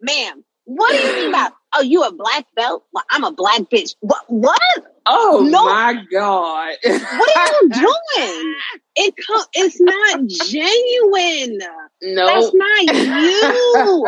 [0.00, 2.84] ma'am, what do you mean about, oh, you a black belt?
[2.92, 3.94] Well, I'm a black bitch.
[4.00, 4.24] What?
[4.28, 4.60] What?
[5.06, 5.64] Oh No.
[5.64, 6.74] my God.
[6.84, 8.54] What are you doing?
[8.96, 11.58] It co- It's not genuine.
[12.02, 12.26] no.
[12.26, 14.06] That's not you.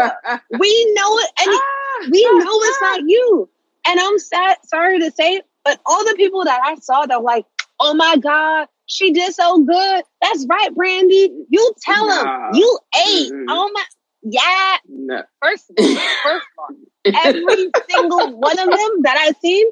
[0.59, 1.30] We know it.
[1.42, 2.90] And ah, we ah, know it's ah.
[2.97, 3.49] not you.
[3.88, 7.26] And I'm sad, sorry to say but all the people that I saw that were
[7.26, 7.44] like,
[7.80, 10.05] oh my God, she did so good.
[10.22, 11.28] That's right, Brandi.
[11.51, 12.22] You tell Nah.
[12.22, 12.78] them you
[13.09, 13.32] ate.
[13.32, 13.47] Mm-mm.
[13.49, 13.84] Oh my,
[14.22, 14.76] yeah.
[14.88, 15.22] No.
[15.42, 16.68] First first of all,
[17.24, 19.66] every single one of them that I've seen,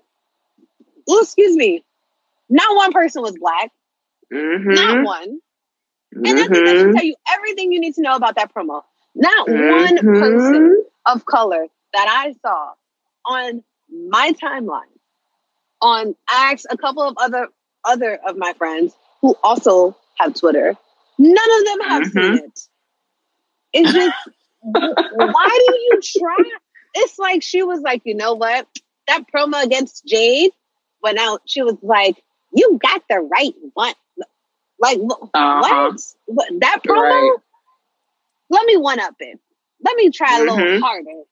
[1.09, 1.85] oh, excuse me,
[2.49, 3.71] not one person was black,
[4.33, 4.75] Mhm.
[4.75, 5.41] not one.
[6.25, 8.83] And I think that should tell you everything you need to know about that promo.
[9.15, 10.13] Not one Mhm.
[10.15, 12.73] person of color that I saw
[13.27, 14.83] on my timeline.
[15.83, 17.49] On I asked a couple of other
[17.85, 20.77] other of my friends who also have Twitter.
[21.19, 22.39] None of them have seen Mhm.
[22.39, 22.61] it.
[23.73, 24.17] It's just
[25.09, 26.39] why do you try?
[26.95, 28.69] It's like she was like, you know what?
[29.09, 30.53] That promo against Jade
[31.05, 31.43] went out.
[31.47, 32.23] She was like,
[32.55, 33.95] "You got the right one."
[34.81, 34.99] Like
[35.35, 35.93] Uh-huh.
[36.27, 36.49] what?
[36.61, 37.01] That promo?
[37.03, 37.39] Right.
[38.51, 39.39] Let me one up it.
[39.85, 40.81] Let me try a little Mhm.
[40.81, 41.23] harder.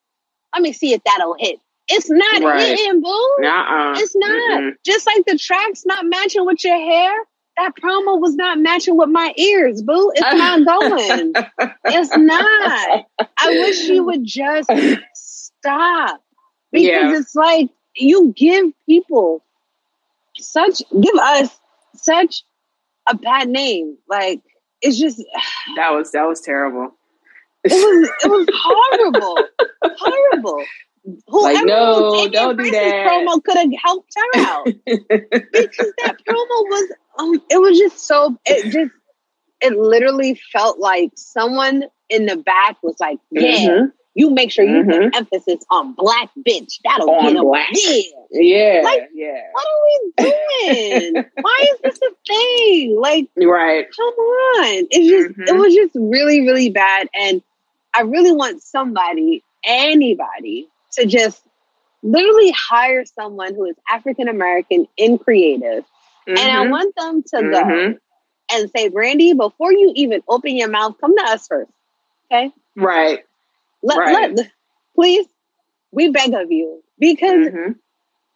[0.53, 1.59] Let me see if that'll hit.
[1.89, 2.61] It's not Right.
[2.77, 3.35] hitting, boo.
[3.39, 3.95] Nuh-uh.
[3.99, 4.61] It's not.
[4.61, 4.75] Mm-mm.
[4.85, 7.13] Just like the tracks not matching with your hair,
[7.57, 10.11] that promo was not matching with my ears, boo.
[10.15, 11.33] It's not going.
[11.85, 13.05] It's not.
[13.37, 14.69] I wish you would just
[15.15, 16.21] stop.
[16.71, 17.17] Because Yeah.
[17.19, 19.43] it's like you give people
[20.37, 21.57] such give us
[21.95, 22.43] such
[23.07, 23.97] a bad name.
[24.09, 24.41] Like
[24.81, 25.17] it's just
[25.75, 26.91] That was that was terrible.
[27.65, 29.37] It was it was horrible.
[29.97, 30.63] horrible.
[31.27, 33.07] Whoever Like, no, don't do that.
[33.09, 38.37] promo could have helped her out because that promo was um, it was just so
[38.45, 38.91] it just
[39.61, 43.91] it literally felt like someone in the back was like, yeah, Mhm.
[44.15, 45.11] You make sure you Mhm.
[45.11, 46.79] put emphasis on black bitch.
[46.83, 47.43] That'll On get 'em.
[47.45, 47.69] black.
[47.73, 48.01] Yeah.
[48.31, 49.41] Yeah, Like, yeah.
[49.53, 50.13] What are we
[50.61, 51.25] doing?
[51.41, 52.95] Why is this a thing?
[52.99, 53.87] Like, Right.
[53.95, 54.87] come on.
[54.91, 55.59] It's just it Mhm.
[55.59, 57.09] was just really, really bad.
[57.15, 57.41] And
[57.93, 61.43] I really want somebody, anybody, to just
[62.03, 65.85] literally hire someone who is African American in creative.
[66.27, 66.69] And I Mhm.
[66.69, 67.99] want them to go Mhm.
[68.51, 71.71] and say, Brandi, before you even open your mouth, come to us first.
[72.31, 72.51] Okay?
[72.75, 73.25] Right.
[73.83, 74.35] Let, Right.
[74.35, 74.51] let
[74.95, 75.27] please,
[75.91, 76.83] we beg of you.
[76.99, 77.75] Because Mhm.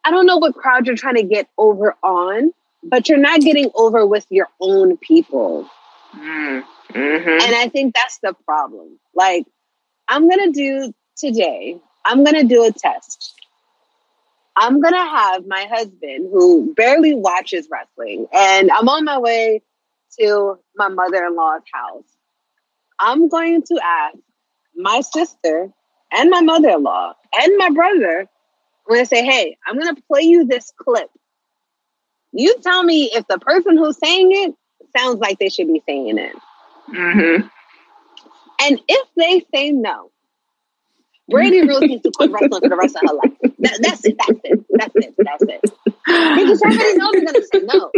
[0.04, 3.70] I don't know what crowd you're trying to get over on, but you're not getting
[3.74, 5.68] over with your own people.
[6.14, 8.98] Mm, hmm And I think that's the problem.
[9.14, 9.46] Like,
[10.08, 13.34] I'm going to do today, I'm going to do a test.
[14.56, 19.62] I'm going to have my husband, who barely watches wrestling, and I'm on my way
[20.18, 22.04] to my mother in law's house.
[22.98, 24.16] I'm going to ask
[24.78, 25.70] my sister
[26.12, 28.28] and my mother in law and my brother,
[28.84, 31.10] when I'm going to say, hey, I'm going to play you this clip.
[32.32, 34.54] You tell me if the person who's saying it
[34.96, 36.36] sounds like they should be saying it.
[36.88, 37.46] hmm
[38.60, 40.10] And if they say no,
[41.30, 43.32] Brandi Rhodes needs to quit wrestling for the rest of her life.
[43.58, 44.16] That, that's it.
[44.18, 44.64] That's it.
[44.70, 45.14] That's it.
[45.22, 45.60] That's it.
[46.06, 47.90] Because everybody knows they're gonna say no.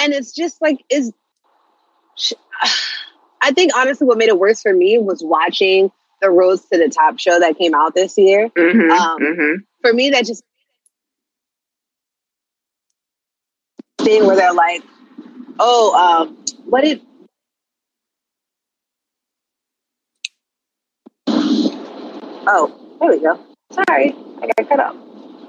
[0.00, 1.12] And it's just like is.
[2.16, 2.32] sh-
[3.42, 5.90] I think honestly, what made it worse for me was watching
[6.20, 8.48] the Rhodes to the Top show that came out this year.
[8.56, 10.44] hmm Um, hmm For me, that just
[13.98, 14.82] thing where they're like,
[15.58, 17.02] "Oh, um, what did
[22.46, 23.38] Oh, there we go.
[23.72, 24.96] Sorry, I got cut off.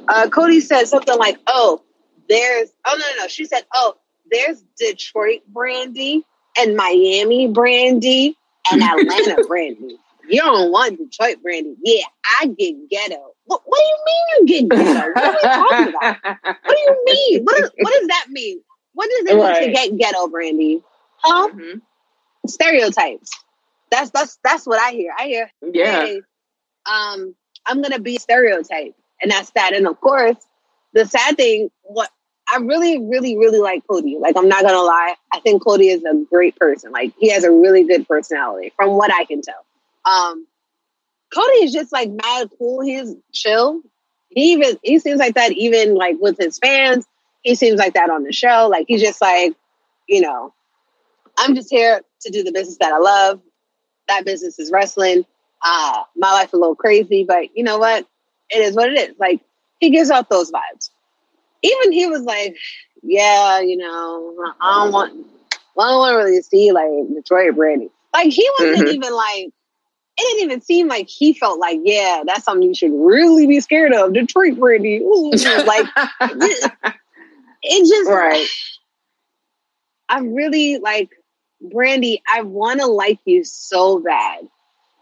[0.08, 1.82] Uh, Cody said something like, "Oh,
[2.30, 3.96] there's oh no no no." She said, "Oh,
[4.30, 6.24] there's Detroit Brandi
[6.58, 8.36] and Miami Brandi
[8.72, 9.98] and Atlanta Brandi.
[10.30, 11.76] You don't want Detroit Brandi?
[11.84, 12.04] Yeah,
[12.40, 13.34] I get ghetto.
[13.46, 15.12] What, what do you mean you get ghetto?
[15.14, 16.18] What are we talking about?
[16.64, 17.44] What do you mean?
[17.44, 18.62] What, is, what does that mean?
[18.94, 20.82] What does it mean to get ghetto Brandi?
[21.18, 21.50] Huh?
[21.54, 21.82] Mhm.
[22.48, 23.32] Stereotypes.
[23.92, 25.14] That's that's that's what I hear.
[25.18, 26.06] I hear Yeah.
[26.06, 26.22] hey,
[26.86, 27.36] um,
[27.66, 29.74] I'm gonna be stereotype, and that's that.
[29.74, 30.36] And of course,
[30.94, 32.10] the sad thing, what
[32.52, 34.18] I really, really, really like Cody.
[34.20, 36.92] Like, I'm not gonna lie, I think Cody is a great person.
[36.92, 39.66] Like, he has a really good personality, from what I can tell.
[40.06, 40.46] Um,
[41.34, 42.82] Cody is just like mad cool.
[42.82, 43.82] He's chill.
[44.30, 47.06] He even he seems like that even like with his fans.
[47.42, 48.68] He seems like that on the show.
[48.70, 49.54] Like he's just like,
[50.08, 50.54] you know,
[51.38, 53.42] I'm just here to do the business that I love.
[54.08, 55.26] That business is wrestling.
[55.64, 58.06] Uh, my life a little crazy, but you know what?
[58.50, 59.16] It is what it is.
[59.20, 59.42] Like
[59.80, 60.90] he gives off those vibes.
[61.64, 62.58] Even he was like,
[63.02, 67.90] yeah, you know, I don't want, I don't want to really see like Detroit Brandi.
[68.14, 68.94] Like he wasn't Mhm.
[68.94, 69.46] even like,
[70.16, 73.60] it didn't even seem like he felt like, yeah, that's something you should really be
[73.62, 74.14] scared of.
[74.14, 75.32] Detroit Brandi, Ooh,
[75.66, 75.88] like
[77.64, 78.48] it just right.
[80.10, 81.10] I really like
[81.64, 82.22] Brandi.
[82.32, 84.48] I want to like you so bad,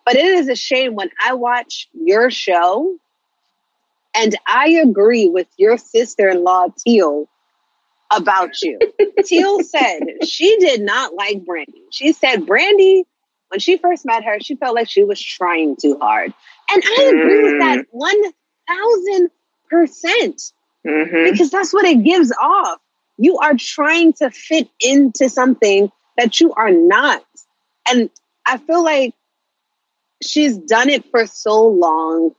[0.06, 2.96] but it is a shame when I watch your show,
[4.16, 7.28] and I agree with your sister-in-law Teil
[8.12, 8.80] about you.
[9.24, 11.84] Teil said she did not like Brandi.
[11.92, 13.04] She said Brandi,
[13.50, 16.34] when she first met her, she felt like she was trying too hard,
[16.70, 18.22] and I agree with that one
[18.68, 19.30] thousand
[19.70, 20.42] percent
[20.86, 22.80] hmm because that's what it gives off.
[23.18, 27.24] You are trying to fit into something that you are not.
[27.88, 28.10] And
[28.46, 29.14] I feel like
[30.24, 32.32] she's done it for so long,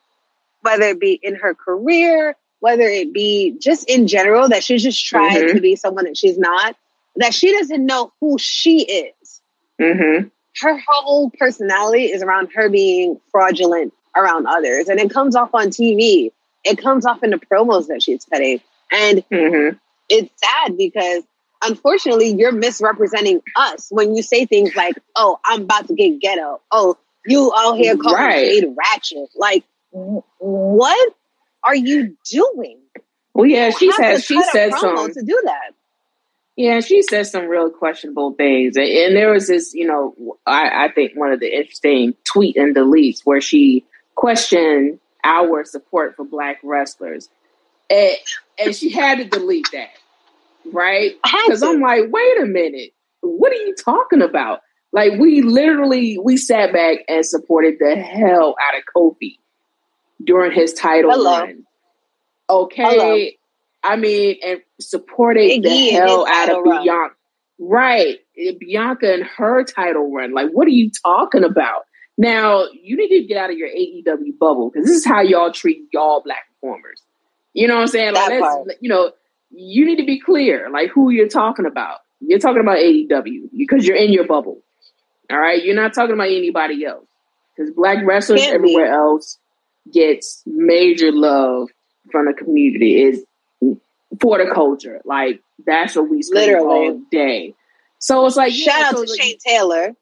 [0.63, 5.05] whether it be in her career, whether it be just in general, that she's just
[5.05, 5.55] tried Mhm.
[5.55, 6.77] to be someone that she's not,
[7.17, 9.41] that she doesn't know who she is.
[9.81, 10.29] hmm
[10.61, 14.89] Her whole personality is around her being fraudulent around others.
[14.89, 16.31] And it comes off on TV.
[16.65, 18.61] It comes off in the promos that she's cutting.
[18.93, 19.71] And hmm
[20.09, 21.23] it's sad because
[21.63, 26.61] unfortunately you're misrepresenting us when you say things like, "Oh, I'm about to get ghetto."
[26.71, 28.61] Oh, you out here calling Right.
[28.61, 29.31] Jade ratchet.
[29.37, 31.15] Like, what
[31.63, 32.79] are you doing?
[33.35, 35.13] Well, yeah, You she said she said some.
[35.13, 35.73] to do that.
[36.57, 40.85] Yeah, she said some real questionable things, and, and there was this, you know, I,
[40.85, 43.87] I think one of the interesting tweet and deletes where she
[44.17, 47.31] questioned our support for black wrestlers,
[47.89, 48.17] and,
[48.59, 49.91] and she had to delete that,
[50.71, 51.13] right?
[51.23, 51.63] Because.
[51.63, 54.61] I'm like, wait a minute, what are you talking about?
[54.93, 59.39] Like, we literally we sat back and supported the hell out of Kofi
[60.25, 61.41] during his title Hello.
[61.41, 61.65] run.
[62.51, 63.27] Okay, Hello.
[63.85, 66.85] I mean, and supported Big the hell out of run.
[66.85, 67.15] Bianca.
[67.59, 68.19] Right,
[68.59, 70.33] Bianca and her title run.
[70.33, 71.83] Like, what are you talking about?
[72.19, 75.53] Now, you need to get out of your AEW bubble because this is how y'all
[75.53, 77.03] treat y'all black performers.
[77.55, 78.15] You know what I'm saying?
[78.15, 79.13] Like, That that's, you know,
[79.51, 81.99] you need to be clear, like who you're talking about.
[82.21, 84.61] You're talking about AEW because you're in your bubble.
[85.31, 87.07] All right, you're not talking about anybody else
[87.57, 88.75] because black wrestlers Can't be.
[88.75, 89.39] everywhere else
[89.93, 91.69] gets major love
[92.11, 93.03] from the community.
[93.03, 93.25] Is
[94.21, 95.01] for the culture.
[95.05, 96.89] Like that's what we scream Literally.
[96.89, 97.55] all day.
[97.99, 99.95] So it's like Shout yeah, out so to like- Shane Taylor.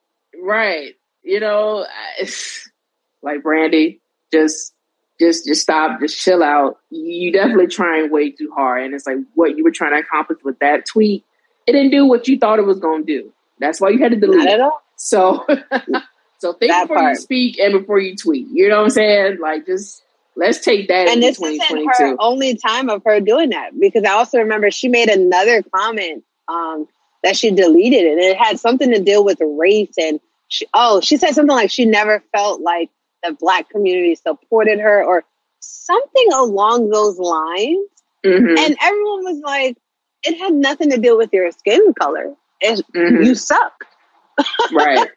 [0.42, 0.94] right?
[1.22, 1.86] You know,
[3.22, 4.00] like Brandi,
[4.32, 4.72] just
[5.20, 6.78] just just stop, just chill out.
[6.90, 10.38] You definitely trying way too hard, and it's like what you were trying to accomplish
[10.44, 11.24] with that tweet.
[11.66, 13.32] It didn't do what you thought it was going to do.
[13.58, 14.60] That's why you had to delete it.
[14.96, 15.46] So,
[16.40, 17.10] so think that before part.
[17.16, 18.48] you speak and before you tweet.
[18.50, 19.38] You know what I'm saying?
[19.40, 20.02] Like, just
[20.36, 21.08] let's take that.
[21.08, 24.88] And this isn't her only time of her doing that because I also remember she
[24.88, 26.88] made another comment um,
[27.22, 29.92] that she deleted, and it had something to do with race.
[30.00, 30.18] And
[30.48, 32.88] she, oh, she said something like she never felt like
[33.22, 35.24] the black community supported her or
[35.60, 37.86] something along those lines.
[38.24, 38.56] Mm-hmm.
[38.58, 39.76] And everyone was like,
[40.22, 42.34] it had nothing to do with your skin color.
[42.62, 43.22] mm-hmm.
[43.24, 43.84] You suck.
[44.72, 45.08] right.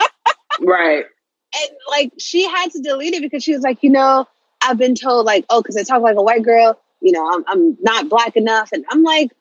[0.62, 1.06] Right.
[1.56, 4.28] And like she had to delete it because she was like, you know,
[4.62, 7.44] I've been told like, oh, because I talk like a white girl, you know, I'm,
[7.48, 8.72] I'm not black enough.
[8.72, 9.32] And I'm like,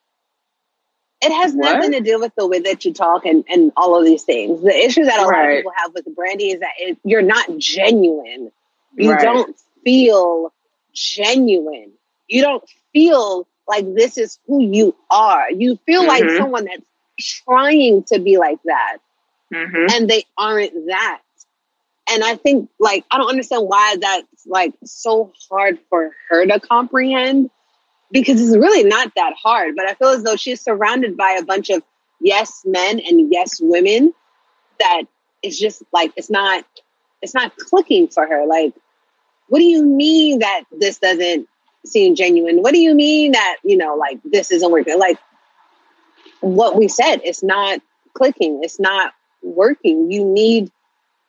[1.23, 1.75] it has what?
[1.75, 4.61] nothing to do with the way that you talk and, and all of these things.
[4.63, 5.39] The issue that a right.
[5.39, 8.51] lot of people have with Brandi is that it, you're not genuine.
[8.97, 9.23] You right.
[9.23, 10.53] don't feel
[10.93, 11.93] genuine.
[12.29, 15.51] You don't feel like this is who you are.
[15.51, 16.09] You feel mm-hmm.
[16.09, 16.85] like someone that's
[17.45, 18.99] trying to be like that.
[19.53, 19.87] Mm-hmm.
[19.91, 21.21] And they aren't that.
[22.11, 26.61] And I think like I don't understand why that's like so hard for her to
[26.61, 27.51] comprehend
[28.11, 29.77] because it's really not that hard.
[29.77, 31.83] But I feel as though she's surrounded by a bunch of
[32.21, 34.13] yes men and yes women
[34.79, 35.03] that
[35.43, 36.65] it's just like it's not
[37.23, 38.47] it's not clicking for her.
[38.47, 38.75] Like,
[39.49, 41.49] what do you mean that this doesn't
[41.87, 42.63] seem genuine?
[42.63, 44.99] What do you mean that, you know, like this isn't working?
[44.99, 45.19] Like
[46.41, 47.81] what we said, it's not
[48.15, 50.11] clicking, it's not working.
[50.11, 50.71] You need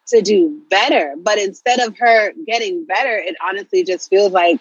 [0.07, 1.16] to do better.
[1.18, 4.59] But instead of her getting better, it honestly just feels like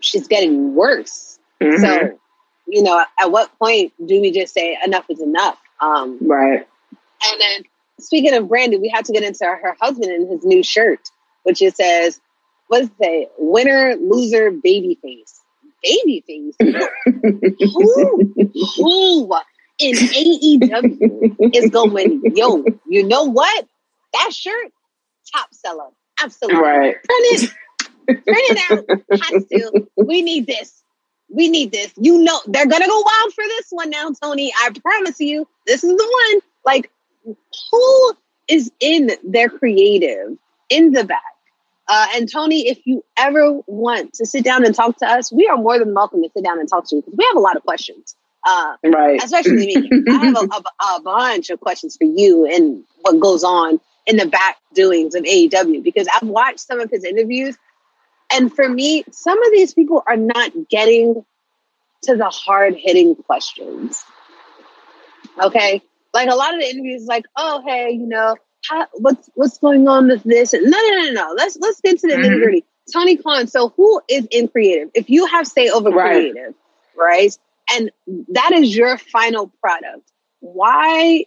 [0.00, 1.38] she's getting worse.
[1.62, 1.82] Mm-hmm.
[1.82, 2.18] So,
[2.66, 5.58] you know, at what point do we just say enough is enough?
[5.80, 6.66] Um, right.
[7.26, 7.64] And then
[8.00, 11.00] speaking of Brandi, we have to get into her husband and his new shirt,
[11.42, 12.20] which it says,
[12.68, 13.28] what does it say?
[13.38, 15.40] Winner, loser, baby face.
[15.82, 16.54] Baby face?
[17.10, 18.32] who,
[18.76, 19.26] who
[19.78, 23.66] in AEW is going, yo, you know what?
[24.12, 24.72] That shirt,
[25.34, 25.88] top seller.
[26.22, 26.60] Absolutely.
[26.60, 26.96] Right.
[27.02, 27.50] Print it.
[28.06, 29.20] Print it out.
[29.20, 29.72] Hot still.
[29.96, 30.82] We need this.
[31.28, 31.92] We need this.
[31.96, 34.52] You know, they're going to go wild for this one now, Tony.
[34.56, 36.40] I promise you, this is the one.
[36.64, 36.90] Like,
[37.72, 38.14] who
[38.48, 40.36] is in their creative
[40.68, 41.22] in the back?
[41.88, 45.46] Uh, and Tony, if you ever want to sit down and talk to us, we
[45.46, 47.40] are more than welcome to sit down and talk to you because we have a
[47.40, 48.16] lot of questions.
[48.44, 49.22] Uh, right.
[49.22, 49.90] Especially me.
[50.08, 50.40] I have a,
[50.84, 55.14] a, a, bunch of questions for you and what goes on in the back doings
[55.14, 57.56] of AEW because I've watched some of his interviews.
[58.30, 61.24] And for me, some of these people are not getting
[62.02, 64.02] to the hard hitting questions.
[65.42, 65.82] Okay.
[66.12, 68.36] Like a lot of the interviews, like, oh, hey, you know,
[68.68, 70.52] how, what's what's going on with this?
[70.52, 71.34] No, no, no, no.
[71.36, 72.24] Let's let's get to the mm-hmm.
[72.24, 72.64] nitty gritty.
[72.92, 73.46] Tony Khan.
[73.46, 74.90] So, who is in creative?
[74.94, 76.32] If you have say over right.
[76.32, 76.54] creative,
[76.96, 77.36] right?
[77.72, 77.90] And
[78.28, 80.10] that is your final product
[80.40, 81.24] why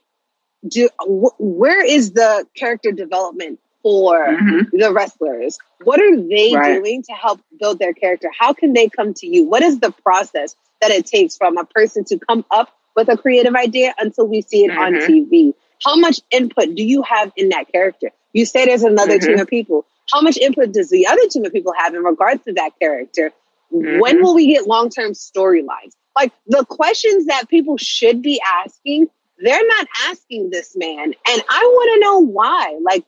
[0.67, 4.77] do wh- where is the character development for mm-hmm.
[4.77, 6.75] the wrestlers what are they right.
[6.75, 9.91] doing to help build their character how can they come to you what is the
[9.91, 14.27] process that it takes from a person to come up with a creative idea until
[14.27, 14.79] we see it mm-hmm.
[14.79, 19.17] on tv how much input do you have in that character you say there's another
[19.17, 19.27] mm-hmm.
[19.27, 22.43] team of people how much input does the other team of people have in regards
[22.43, 23.31] to that character
[23.69, 24.23] when mm-hmm.
[24.23, 29.07] will we get long-term storylines like the questions that people should be asking,
[29.37, 31.13] they're not asking this man.
[31.29, 32.79] And I want to know why.
[32.83, 33.05] Like,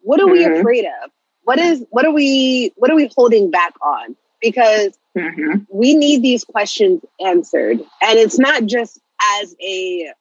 [0.00, 0.52] what are mm-hmm.
[0.52, 1.10] we afraid of?
[1.42, 4.14] What is what are we what are we holding back on?
[4.40, 5.64] Because mm-hmm.
[5.72, 7.80] we need these questions answered.
[8.00, 9.00] And it's not just
[9.40, 10.12] as a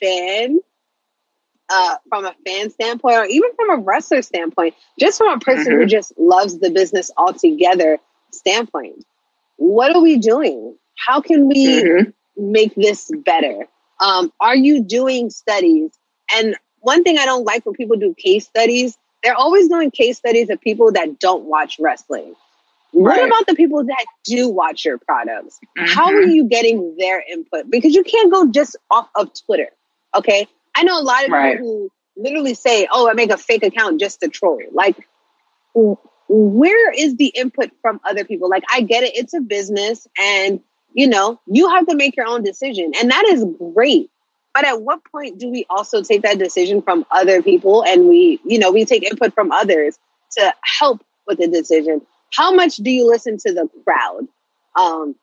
[0.00, 0.60] fan,
[1.68, 5.72] uh, from a fan standpoint, or even from a wrestler standpoint, just from a person
[5.72, 5.82] mm-hmm.
[5.82, 7.98] who just loves the business altogether
[8.32, 9.04] standpoint.
[9.56, 10.78] What are we doing?
[10.96, 12.52] How can we mm-hmm.
[12.52, 13.66] make this better?
[14.00, 15.90] Um, are you doing studies?
[16.34, 20.18] And one thing I don't like when people do case studies, they're always doing case
[20.18, 22.34] studies of people that don't watch wrestling.
[22.92, 23.18] Right.
[23.18, 25.58] What about the people that do watch your products?
[25.76, 25.92] Mm-hmm.
[25.92, 27.70] How are you getting their input?
[27.70, 29.70] Because you can't go just off of Twitter.
[30.14, 30.46] Okay.
[30.76, 31.56] I know a lot of right.
[31.56, 34.60] people who literally say, Oh, I make a fake account just to troll.
[34.72, 34.96] Like,
[36.28, 38.48] where is the input from other people?
[38.48, 39.16] Like, I get it.
[39.16, 40.60] It's a business and
[40.94, 42.92] you know, you have to make your own decision.
[42.98, 44.10] And that is great.
[44.54, 48.40] But at what point do we also take that decision from other people and we,
[48.44, 49.98] you know, we take input from others
[50.38, 52.00] to help with the decision?
[52.32, 54.28] How much do you listen to the crowd?
[54.76, 55.16] Um,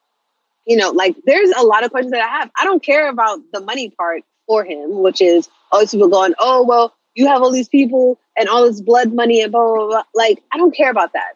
[0.67, 2.51] you know, like there's a lot of questions that I have.
[2.59, 6.34] I don't care about the money part for him, which is all these people going,
[6.38, 9.88] oh, well, you have all these people and all this blood money and blah, blah,
[9.88, 10.03] blah.
[10.13, 11.34] Like, I don't care about that.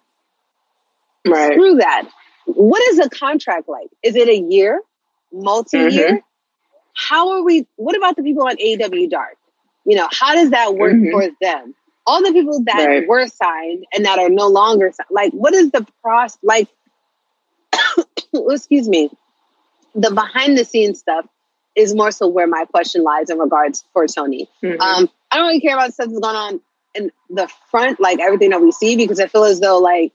[1.26, 1.54] Right.
[1.54, 2.10] Screw that.
[2.46, 3.88] What is a contract like?
[4.04, 4.82] Is it a year?
[5.32, 5.90] Multi-year?
[6.10, 6.16] Mm-hmm.
[6.96, 9.38] How are we what about the people on AEW Dark?
[9.86, 11.12] You know, how does that work Mhm.
[11.12, 11.76] for them?
[12.08, 13.08] All the people that Right.
[13.08, 16.70] were signed and that are no longer signed, like what is the process like
[18.34, 19.10] excuse me
[19.94, 21.26] the behind the scenes stuff
[21.76, 24.80] is more so where my question lies in regards for tony Mhm.
[24.80, 26.62] um i don't really care about stuff that's going on
[26.94, 30.14] in the front like everything that we see because i feel as though like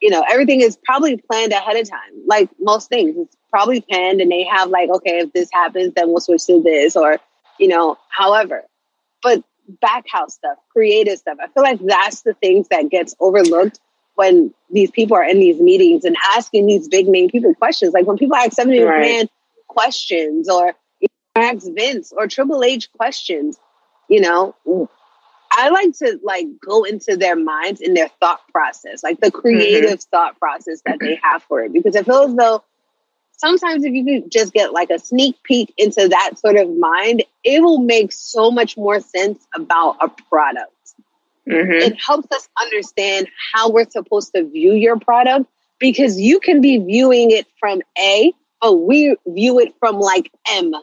[0.00, 4.20] you know everything is probably planned ahead of time like most things it's probably planned
[4.20, 7.18] and they have like okay if this happens then we'll switch to this or
[7.58, 8.62] you know however
[9.22, 9.42] but
[9.80, 13.80] back house stuff creative stuff i feel like that's the things that gets overlooked
[14.16, 17.94] when these people are in these meetings and asking these big name people questions.
[17.94, 19.04] Like when people ask Stephanie Right.
[19.04, 19.28] McMahon
[19.68, 20.74] questions or
[21.36, 23.58] ask Vince or Triple H questions,
[24.08, 24.56] you know,
[25.56, 30.00] I like to like go into their minds and their thought process, like the creative
[30.02, 31.72] thought process that they have for it.
[31.72, 32.62] Because I feel as though
[33.32, 37.24] sometimes if you could just get like a sneak peek into that sort of mind,
[37.42, 40.72] it will make so much more sense about a product
[41.46, 41.80] Mhm.
[41.80, 45.46] it helps us understand how we're supposed to view your product
[45.78, 50.74] because you can be viewing it from A, but we view it from like M.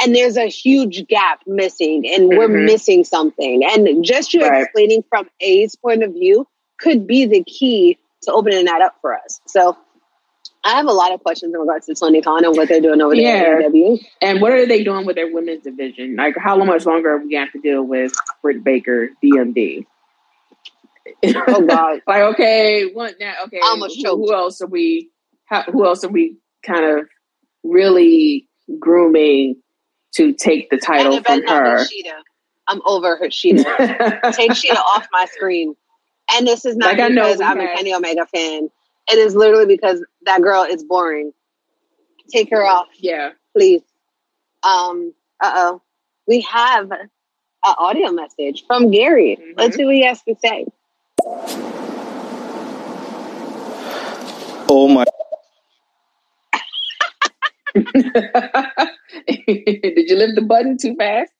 [0.00, 2.64] And there's a huge gap missing, and we're Mhm.
[2.66, 3.62] missing something.
[3.64, 4.62] And just you Right.
[4.62, 6.46] explaining from A's point of view
[6.78, 9.40] could be the key to opening that up for us.
[9.46, 9.76] So
[10.64, 13.00] I have a lot of questions in regards to Tony Khan and what they're doing
[13.02, 13.66] over there Yeah.
[13.66, 16.16] at And what are they doing with their women's division?
[16.16, 19.86] Like, how much longer are we going to have to deal with Britt Baker, DMD?
[21.46, 22.00] Oh God.
[22.06, 23.34] like, okay, what now?
[23.44, 25.10] Okay, I almost who, who else are we?
[25.44, 27.06] How, who else are we kind of
[27.62, 29.56] really grooming
[30.16, 31.78] to take the title from her?
[31.84, 32.14] Shida.
[32.66, 33.64] I'm over her Shida.
[34.32, 35.76] take Shida off my screen.
[36.34, 38.70] And this is not Like, because I'm a Kenny Omega fan.
[39.10, 41.32] It is literally because that girl is boring.
[42.30, 43.30] Take her off, yeah.
[43.54, 43.82] please.
[44.62, 45.12] Um,
[45.42, 45.82] uh oh.
[46.26, 47.10] We have an
[47.62, 49.36] audio message from Gary.
[49.36, 49.54] Mhm.
[49.58, 50.66] Let's see what he has to say.
[54.70, 55.04] Oh my
[57.74, 57.90] Did
[60.08, 61.32] you lift the button too fast?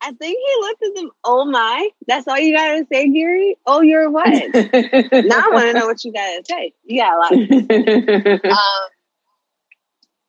[0.00, 1.10] I think he looked at them.
[1.24, 1.88] Oh my.
[2.06, 3.56] That's all you gotta say, Gary?
[3.66, 4.26] Oh, you're what?
[4.54, 6.74] now I want to know what you gotta say.
[6.84, 7.32] You got a lot.
[8.44, 8.88] Um,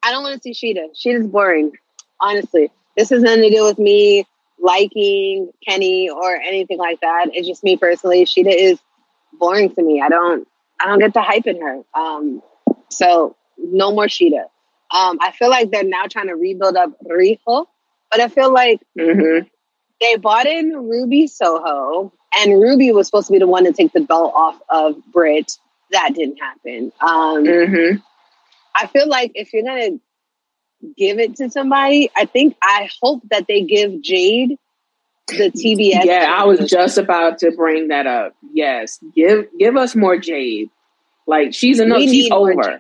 [0.04, 0.96] I don't want to see Shida.
[0.96, 1.72] Shida's boring,
[2.22, 2.72] honestly.
[2.96, 4.26] This has nothing to do with me
[4.60, 7.28] liking Kenny or anything like that.
[7.34, 8.24] It's just me personally.
[8.26, 8.80] Shida is
[9.34, 10.02] boring to me.
[10.02, 10.48] I don't.
[10.80, 11.82] I don't get the hype in her.
[11.94, 12.42] Um,
[12.90, 14.46] so no more Shida.
[14.92, 17.66] Um, I feel like they're now trying to rebuild up Riho,
[18.12, 19.40] but I feel like hmm
[20.02, 23.94] they bought in Ruby Soho, and Ruby was supposed to be the one to take
[23.94, 25.54] the belt off of Britt.
[25.92, 26.92] That didn't happen.
[27.00, 27.98] Um, hmm
[28.76, 30.00] I feel like if you're gonna
[30.98, 34.58] give it to somebody, I think I hope that they give Jade
[35.28, 36.06] the TBS.
[36.06, 38.36] Yeah, I was just about to bring that up.
[38.54, 40.70] Yes, give give us more Jade.
[41.26, 42.02] Like she's enough.
[42.02, 42.80] She's over.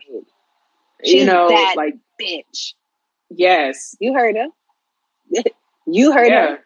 [1.05, 1.19] Jade.
[1.19, 2.73] You know, that like bitch.
[3.29, 4.47] yes, You heard her.
[5.87, 6.47] you heard yeah.
[6.47, 6.59] her.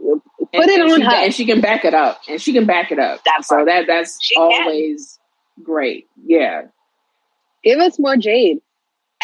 [0.00, 0.22] Put
[0.52, 1.10] and, it and on her.
[1.10, 3.22] and she can back it up, and she can back it up.
[3.24, 4.62] That so that that's She can.
[4.62, 5.18] always
[5.62, 6.06] great.
[6.24, 6.62] Yeah,
[7.64, 8.58] Give us more Jade.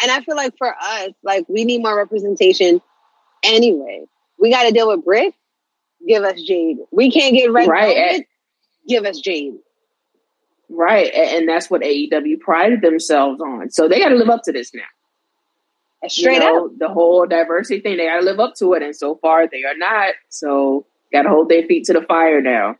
[0.01, 2.81] And I feel like for us, like we need more representation
[3.43, 4.03] anyway.
[4.39, 5.33] We got to deal with Britt.
[6.05, 6.77] Give us Jade.
[6.91, 8.27] We can't get Red Right, Velvet.
[8.87, 9.55] Give us Jade.
[10.69, 11.11] Right.
[11.13, 13.69] And, that's what AEW prided themselves on.
[13.71, 14.81] So they got to live up to this now.
[16.07, 16.71] Straight you know, up.
[16.77, 17.97] the whole diversity thing.
[17.97, 20.13] They got to live up to it, and so far they are not.
[20.29, 22.75] So got to hold their feet to the fire now.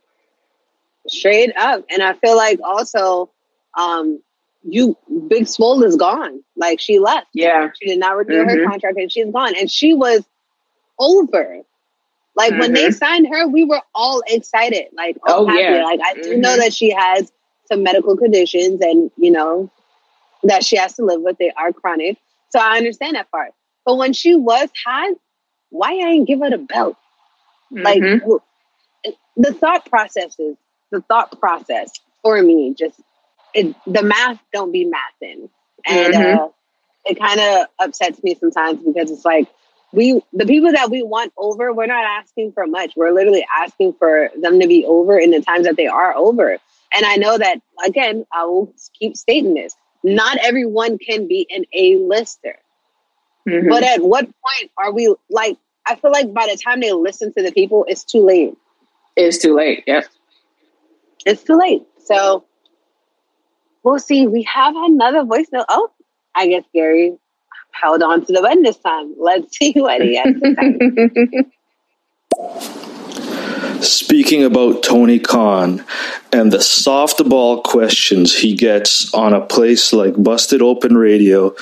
[1.07, 1.85] Straight up.
[1.89, 3.31] And I feel like also,
[3.77, 4.21] um,
[4.63, 4.97] you
[5.27, 6.43] Big Swole is gone.
[6.55, 7.27] Like she left.
[7.33, 8.65] Yeah, She did not renew her Mhm.
[8.65, 9.55] contract and she's gone.
[9.55, 10.23] And she was
[10.99, 11.61] over.
[12.35, 12.93] Like when they Mhm.
[12.95, 14.87] signed her, we were all excited.
[14.93, 15.61] Like, oh, Oh, happy.
[15.61, 15.83] yeah.
[15.83, 16.39] Like I do Mhm.
[16.39, 17.31] know that she has
[17.67, 19.69] some medical conditions and, you know,
[20.43, 21.37] that she has to live with.
[21.37, 22.17] They are chronic.
[22.49, 23.51] So I understand that part.
[23.85, 25.15] But when she was hot,
[25.69, 26.97] why I ain't give her the belt?
[27.71, 28.19] Like Mhm.
[28.21, 28.41] w-
[29.37, 30.57] the thought processes,
[30.91, 31.91] the thought process
[32.23, 32.99] for me, just
[33.53, 35.49] it, the math don't be mathing,
[35.85, 36.37] and Mhm.
[36.37, 36.49] uh,
[37.05, 39.47] it kind of upsets me sometimes because it's like
[39.93, 42.93] we, the people that we want over, we're not asking for much.
[42.95, 46.57] We're literally asking for them to be over in the times that they are over.
[46.93, 51.65] And I know that again, I will keep stating this: not everyone can be an
[51.73, 52.57] A lister.
[53.47, 53.69] Mhm.
[53.69, 55.57] But at what point are we like?
[55.85, 58.55] I feel like by the time they listen to the people, it's too late.
[59.15, 59.83] it's too late.
[59.87, 60.05] Yep.
[61.25, 61.83] It's too late.
[62.03, 62.43] So
[63.83, 64.27] we'll see.
[64.27, 65.65] We have another voice note.
[65.69, 65.89] Oh,
[66.35, 67.17] I guess Gary
[67.71, 69.13] held on to the button this time.
[69.17, 71.45] Let's see what he has to say.
[73.85, 75.85] Speaking about Tony Khan
[76.33, 81.55] and the softball questions he gets on a place like Busted Open Radio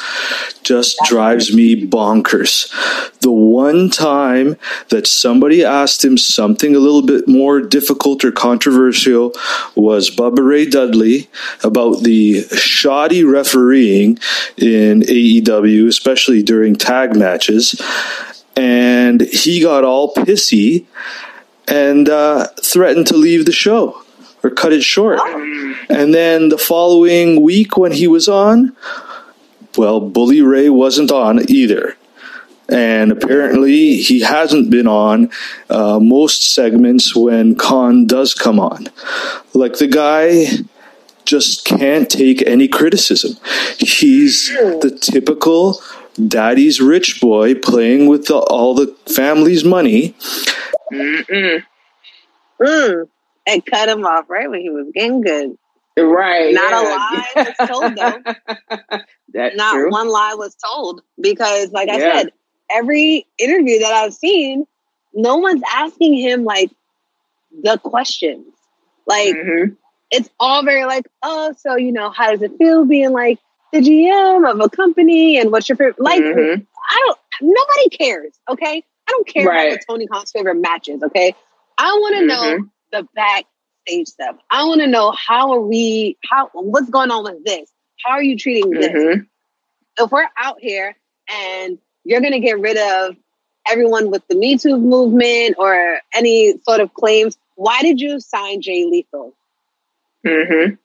[0.63, 2.71] just drives me bonkers.
[3.19, 4.55] The one time
[4.87, 9.33] that somebody asked him something a little bit more difficult or controversial
[9.75, 11.29] was Bubba Ray Dudley
[11.61, 14.17] about the shoddy refereeing
[14.55, 17.81] in AEW, especially during tag matches.
[18.55, 20.85] And he got all pissy
[21.73, 24.03] and uh, threatened to leave the show
[24.43, 25.19] or cut it short.
[25.89, 28.75] And then the following week, when he was on,
[29.75, 31.97] well, Bully Ray wasn't on either.
[32.69, 35.29] And apparently, he hasn't been on
[35.69, 38.87] uh, most segments when Khan does come on.
[39.53, 40.45] Like the guy
[41.25, 43.37] just can't take any criticism.
[43.77, 45.81] He's the typical
[46.27, 50.15] daddy's rich boy playing with the, all the family's money
[50.91, 51.63] Mm-mm.
[52.61, 53.07] Mm.
[53.45, 55.57] And cut him off right when he was getting good.
[55.97, 56.53] Right.
[56.53, 58.23] Not a lie was told, though.
[59.33, 59.91] That's Not true.
[59.91, 62.21] one lie was told because, like I Yeah.
[62.21, 62.31] said,
[62.71, 64.65] every interview that I've seen,
[65.13, 66.71] no one's asking him like
[67.63, 68.45] the questions.
[69.05, 69.75] Like Mhm.
[70.11, 73.39] it's all very like, oh, so you know, how does it feel being like
[73.71, 75.99] the GM of a company and what's your favorite?
[75.99, 76.65] Like, Mhm.
[76.89, 77.19] I don't.
[77.41, 78.39] Nobody cares.
[78.49, 79.67] Okay, I don't care Right.
[79.67, 81.03] about what Tony Khan's favorite matches.
[81.03, 81.35] Okay,
[81.77, 82.69] I want to know Mhm.
[82.91, 84.37] the backstage stuff.
[84.49, 86.17] I want to know how are we?
[86.29, 87.69] How what's going on with this?
[88.05, 88.87] How are you treating this?
[88.91, 89.27] Mhm.
[89.99, 90.95] if we're out here
[91.29, 93.15] and you're going to get rid of
[93.69, 98.59] everyone with the Me Too movement or any sort of claims, why did you sign
[98.61, 99.35] Jay Lethal?
[100.25, 100.77] Mhm.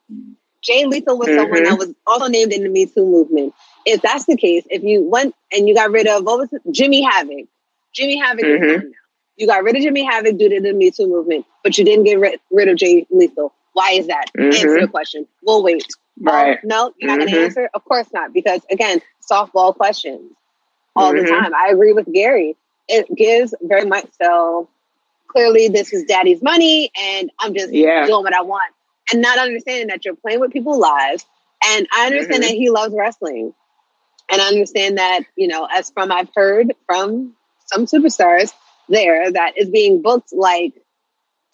[0.61, 1.69] Jay Lethal was someone Mhm.
[1.71, 3.55] that was also named in the Me Too movement.
[3.87, 6.61] If that's the case, if you went and you got rid of what was it,
[6.71, 7.47] Jimmy Havoc,
[7.95, 8.67] Jimmy Havoc is Mhm.
[8.81, 8.97] gone now.
[9.37, 12.05] You got rid of Jimmy Havoc due to the Me Too movement, but you didn't
[12.05, 13.53] get rid, rid of Jay Lethal.
[13.73, 14.27] Why is that?
[14.39, 14.81] Answer Mhm.
[14.83, 15.27] the question.
[15.43, 15.87] We'll wait.
[16.21, 16.59] Right.
[16.63, 17.35] Oh, no, you're not going Mhm.
[17.35, 17.71] to answer?
[17.75, 19.01] Of course not, because again,
[19.31, 20.33] softball questions
[20.97, 21.29] all the Mhm.
[21.29, 21.55] time.
[21.55, 22.57] I agree with Gary.
[22.89, 24.69] It gives very much so
[25.29, 28.07] clearly this is daddy's money and I'm just Yeah.
[28.07, 28.73] doing what I want.
[29.13, 31.25] And not understanding that you're playing with people's lives.
[31.65, 32.49] And I understand Mhm.
[32.49, 33.55] that he loves wrestling.
[34.31, 37.35] And I understand that, you know, as from I've heard from
[37.69, 38.53] some superstars
[38.89, 40.75] there that is being booked like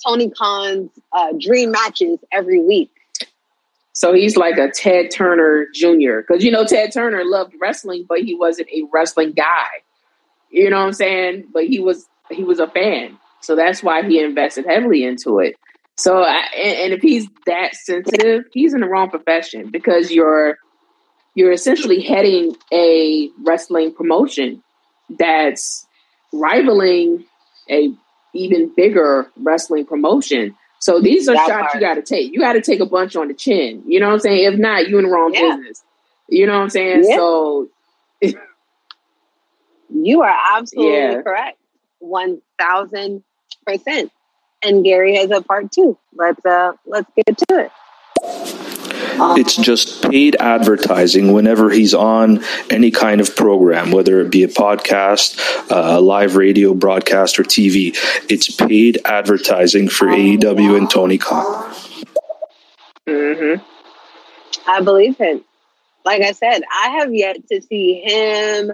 [0.06, 2.90] Tony Khan's uh, dream matches every week.
[3.92, 6.20] So he's like a Ted Turner Jr.
[6.26, 9.66] Because you know Ted Turner loved wrestling, but he wasn't a wrestling guy.
[10.50, 11.48] You know what I'm saying?
[11.52, 15.56] But he was he was a fan, so that's why he invested heavily into it.
[15.96, 20.58] So, I, and, and if he's that sensitive, he's in the wrong profession because you're
[21.34, 24.62] you're essentially heading a wrestling promotion
[25.18, 25.83] that's
[26.34, 27.24] rivaling
[27.70, 27.92] a
[28.34, 30.56] even bigger wrestling promotion.
[30.80, 31.74] So these are That shots part.
[31.74, 32.32] you got to take.
[32.32, 33.82] You got to take a bunch on the chin.
[33.86, 34.52] You know what I'm saying?
[34.52, 35.56] If not, you in the wrong Yeah.
[35.56, 35.82] business.
[36.28, 37.04] You know what I'm saying?
[37.04, 37.16] Yeah.
[37.16, 37.68] So
[39.90, 41.22] You are absolutely Yeah.
[41.22, 41.58] correct.
[42.00, 43.22] One thousand
[43.66, 44.10] percent.
[44.62, 45.96] And Gary has a part two.
[46.14, 48.63] Let's uh let's get to it.
[49.36, 54.48] It's just paid advertising whenever he's on any kind of program, whether it be a
[54.48, 55.38] podcast,
[55.70, 57.96] uh, a live radio broadcast, or TV.
[58.30, 61.74] It's paid advertising for AEW and Tony Khan.
[63.08, 63.54] hmm
[64.66, 65.44] I believe him.
[66.04, 68.72] Like I said, I have yet to see him,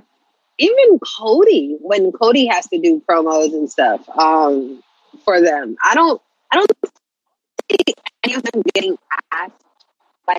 [0.58, 4.82] even Cody, when Cody has to do promos and stuff um,
[5.24, 5.76] for them.
[5.84, 6.20] I don't,
[6.52, 6.72] I don't
[7.70, 7.94] see
[8.24, 8.96] any of them getting
[9.32, 9.52] asked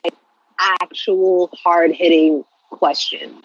[0.03, 0.13] like
[0.59, 3.43] actual hard hitting questions.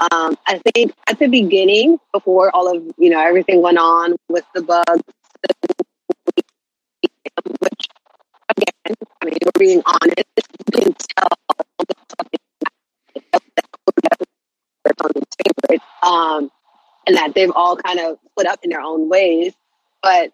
[0.00, 4.44] Um, I think at the beginning, before all of you know everything went on with
[4.54, 5.02] the bugs,
[7.60, 7.88] which
[8.56, 10.24] again, I mean, we're being honest,
[10.74, 11.28] you can tell
[16.02, 16.50] um,
[17.06, 19.52] and that they've all kind of put up in their own ways.
[20.02, 20.32] But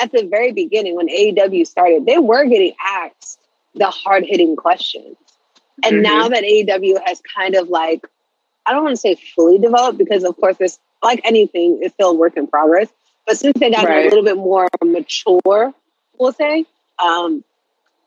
[0.00, 3.38] at the very beginning, when AEW started, they were getting asked
[3.74, 5.16] the hard hitting questions.
[5.82, 6.02] And Mhm.
[6.02, 8.06] now that AEW has kind of like,
[8.66, 12.10] I don't want to say fully developed because, of course, there's like anything, it's still
[12.10, 12.88] a work in progress.
[13.26, 14.06] But since they got Right.
[14.06, 15.74] a little bit more mature,
[16.18, 16.64] we'll say,
[16.98, 17.44] um,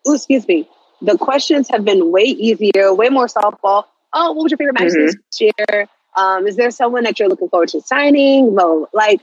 [0.07, 0.67] ooh, excuse me,
[1.01, 3.85] the questions have been way easier, way more softball.
[4.13, 5.13] Oh, what was your favorite match Mhm.
[5.29, 5.87] this year?
[6.15, 8.53] Um, is there someone that you're looking forward to signing?
[8.55, 9.21] Well, like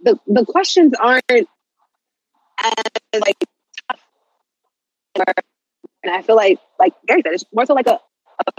[0.00, 3.44] the the questions aren't as like
[3.88, 4.00] tough
[6.04, 7.98] And I feel like, like Gary said, it's more so like a,
[8.46, 8.52] a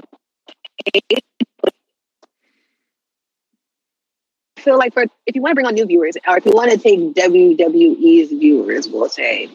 [4.57, 6.51] I feel like for if you want to bring on new viewers, or if you
[6.51, 9.51] want to take WWE's viewers, we'll say,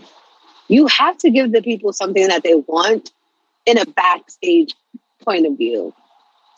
[0.68, 3.10] you have to give the people something that they want
[3.66, 4.76] in a backstage
[5.24, 5.92] point of view.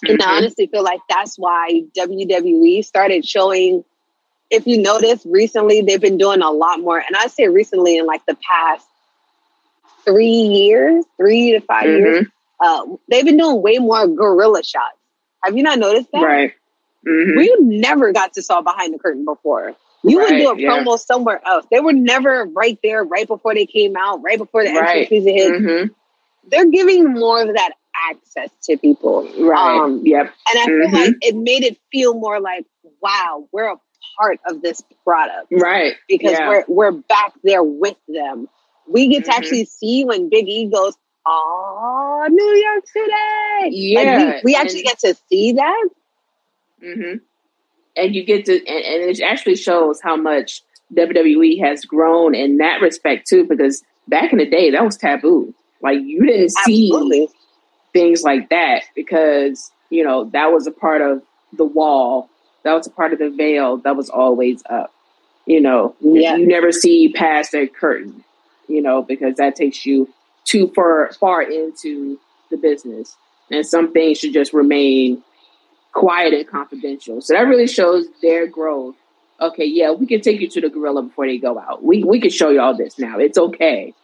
[0.07, 0.37] And I mm-hmm.
[0.37, 3.85] honestly feel like that's why WWE started showing.
[4.51, 8.05] If you notice recently, they've been doing a lot more, and I say recently in
[8.05, 8.87] like the past
[10.05, 12.27] three years, three to 5 years,
[12.61, 14.97] uh, they've been doing way more gorilla shots.
[15.43, 16.23] Have you not noticed that?
[16.23, 16.53] Right.
[17.07, 17.37] Mhm.
[17.37, 19.75] We never got to saw behind the curtain before.
[20.05, 20.69] You would do a Right, yeah.
[20.85, 21.65] promo somewhere else.
[21.71, 25.09] They were never right there, right before they came out, right before the Right.
[25.11, 25.53] music hit.
[25.53, 25.91] Mhm.
[26.49, 27.73] They're giving more of that
[28.11, 29.29] access to people.
[29.39, 29.79] Right.
[29.81, 30.33] Um, yep.
[30.49, 32.65] and I feel like it made it feel more like,
[33.01, 33.77] wow, we're a
[34.19, 35.95] part of this product Right.
[36.09, 36.49] because yeah.
[36.49, 38.49] we're we're back there with them.
[38.89, 39.35] We get to Mhm.
[39.35, 40.95] actually see when Big E goes,
[41.27, 45.89] "Oh, New York City!" Yeah, like we, we actually and- get to see that.
[46.83, 47.15] hmm
[47.97, 50.63] And you get to, and, and it actually shows how much
[50.95, 53.45] WWE has grown in that respect too.
[53.45, 55.55] Because back in the day, that was taboo.
[55.81, 57.29] Like you didn't see Absolutely.
[57.93, 61.23] things like that because you know that was a part of
[61.53, 62.29] the wall.
[62.65, 64.93] That was a part of the veil that was always up.
[65.47, 66.37] You know, Yeah.
[66.37, 68.23] you never see past that curtain.
[68.69, 70.09] You know, because that takes you
[70.45, 72.19] too far far into
[72.51, 73.17] the business,
[73.51, 75.23] and some things should just remain
[75.93, 77.21] quiet and confidential.
[77.21, 78.95] So that really shows their growth.
[79.41, 81.83] Okay, yeah, we can take you to the gorilla before they go out.
[81.83, 83.19] We we can show you all this now.
[83.19, 83.95] It's okay.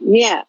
[0.00, 0.42] Yeah.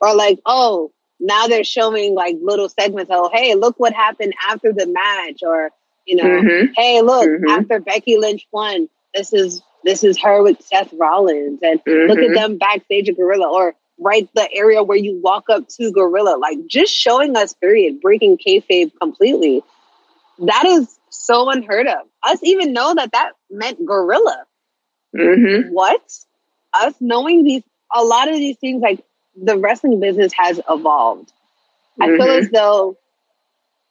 [0.00, 3.10] Or like, oh, now they're showing like little segments.
[3.14, 5.70] Oh, hey, look what happened after the match, or
[6.06, 6.70] you know, Mhm.
[6.76, 7.48] hey, look Mhm.
[7.48, 8.88] after Becky Lynch won.
[9.14, 12.34] This is this is her with Seth Rollins, and look at Mhm.
[12.34, 16.36] them backstage at Gorilla, or right the area where you walk up to Gorilla.
[16.38, 19.62] Like just showing us, period, breaking kayfabe completely.
[20.40, 22.06] That is so unheard of.
[22.22, 24.44] Us even know that that meant Gorilla
[25.14, 25.70] Mhm.
[25.70, 26.02] what?
[26.74, 27.62] Us knowing these,
[27.94, 29.02] a lot of these things, like
[29.34, 31.32] the wrestling business has evolved.
[32.00, 32.38] I feel Mhm.
[32.38, 32.96] as though,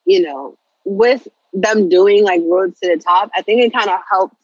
[0.06, 4.00] you know, with them doing like Rhodes to the Top, I think it kind of
[4.10, 4.36] helped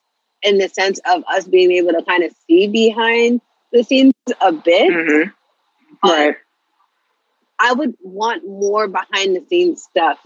[0.43, 3.41] in the sense of us being able to kind of see behind
[3.71, 4.91] the scenes a bit.
[4.91, 5.33] Mhm.
[6.01, 6.35] But Right.
[7.59, 10.19] I would want more behind the scenes stuff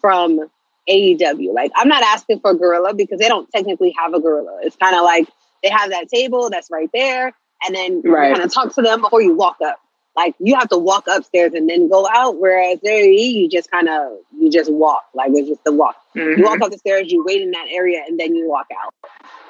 [0.00, 0.50] from
[0.88, 1.52] AEW.
[1.54, 4.58] Like, I'm not asking for Gorilla because they don't technically have a Gorilla.
[4.62, 5.26] It's kind of like
[5.62, 7.32] they have that table that's right there,
[7.64, 8.28] and then Right.
[8.28, 9.78] you kind of talk to them before you walk up.
[10.14, 12.38] Like, you have to walk upstairs and then go out.
[12.38, 15.04] Whereas there, you just kind of you just walk.
[15.14, 15.96] Like it's just the walk.
[16.14, 16.38] Mhm.
[16.38, 18.94] You walk up the stairs, you wait in that area, and then you walk out.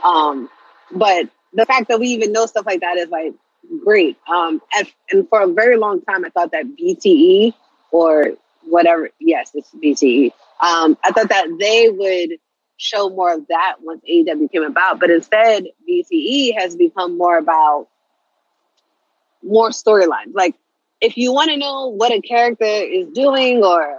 [0.05, 0.49] Um,
[0.93, 3.35] but the fact that we even know stuff like that is like
[3.85, 4.17] great.
[4.33, 7.55] Um, and, and for a very long time, I thought that BTE
[7.91, 8.33] or
[8.65, 10.33] whatever, yes, it's BTE.
[10.61, 12.39] Um, I thought that they would
[12.77, 17.89] show more of that once AEW came about, but instead, BTE has become more about
[19.43, 20.35] more storylines.
[20.35, 20.55] Like,
[21.01, 23.99] if you want to know what a character is doing or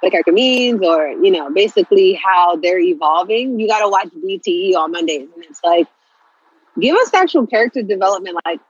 [0.00, 4.08] what a character means, or you know, basically how they're evolving, you got to watch
[4.08, 5.86] BTE on Mondays, and it's like,
[6.80, 8.38] give us actual character development.
[8.44, 8.60] Like,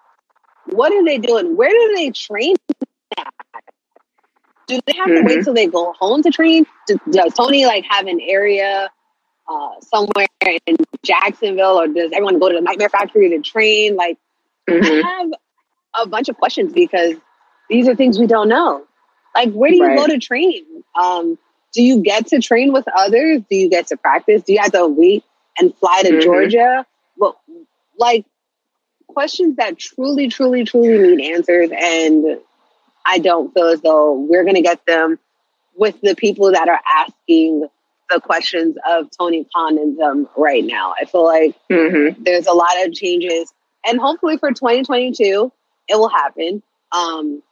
[0.67, 1.57] what are they doing?
[1.57, 2.57] Where do they train?
[3.19, 3.27] at?
[4.69, 5.27] Do they have to Mhm.
[5.27, 6.67] wait till they go home to train?
[6.87, 8.91] Do- Does Tony like have an area
[9.49, 10.27] uh, somewhere
[10.67, 13.97] in Jacksonville, or does everyone go to the Nightmare Factory to train?
[13.97, 14.19] Like,
[14.71, 15.03] Mhm.
[15.03, 15.31] Have
[15.95, 17.15] a bunch of questions because
[17.69, 18.85] these are things we don't know.
[19.35, 19.97] Like, where do you Right.
[19.99, 20.65] go to train?
[21.01, 21.39] Um,
[21.73, 23.41] do you get to train with others?
[23.49, 24.43] Do you get to practice?
[24.43, 25.25] Do you have to wait
[25.59, 26.23] and fly to Mhm.
[26.23, 26.87] Georgia?
[27.17, 27.41] Well,
[27.99, 28.25] like
[29.07, 32.41] questions that truly, truly, truly need answers, and
[33.07, 35.19] I don't feel as though we're going to get them
[35.75, 37.67] with the people that are asking
[38.11, 40.95] the questions of Tony Khan and them right now.
[41.01, 42.17] I feel like Mhm.
[42.23, 43.53] there's a lot of changes
[43.87, 45.51] and hopefully for 2022
[45.93, 46.63] it will happen
[46.93, 47.43] um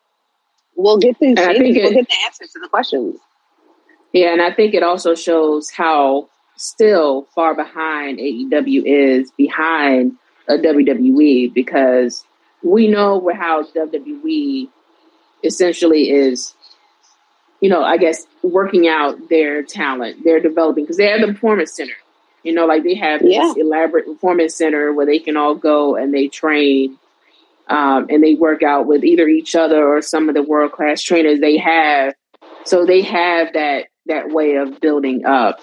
[0.76, 3.16] we'll get these And I it- we'll get the answers to the questions
[4.12, 10.12] Yeah, and I think it also shows how still far behind AEW is behind
[10.48, 12.24] a WWE because
[12.62, 14.68] we know how WWE
[15.44, 16.54] essentially is,
[17.60, 21.72] you know, I guess working out their talent, they're developing because they have the performance
[21.74, 21.94] center.
[22.42, 23.52] You know, like they have this Yeah.
[23.56, 26.98] elaborate performance center where they can all go and they train
[27.70, 31.02] um, and they work out with either each other or some of the world class
[31.02, 32.14] trainers they have.
[32.64, 35.60] So they have that that way of building up.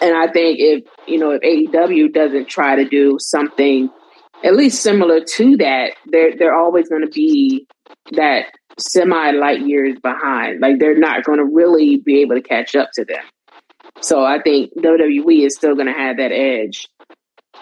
[0.00, 3.90] And I think if you know if AEW doesn't try to do something
[4.44, 7.66] at least similar to that, they're they're always going to be
[8.12, 8.46] that
[8.78, 10.60] semi light years behind.
[10.60, 13.22] Like they're not going to really be able to catch up to them.
[14.00, 16.88] So I think WWE is still going to have that edge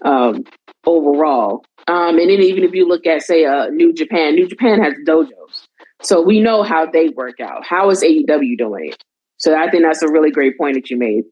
[0.04, 0.44] um,
[0.86, 1.64] overall.
[1.88, 4.94] Um, and then even if you look at say uh, New Japan, New Japan has
[5.06, 5.66] dojos,
[6.02, 7.64] so we know how they work out.
[7.66, 9.02] How is AEW doing it?
[9.38, 11.24] So I think that's a really great point that you made.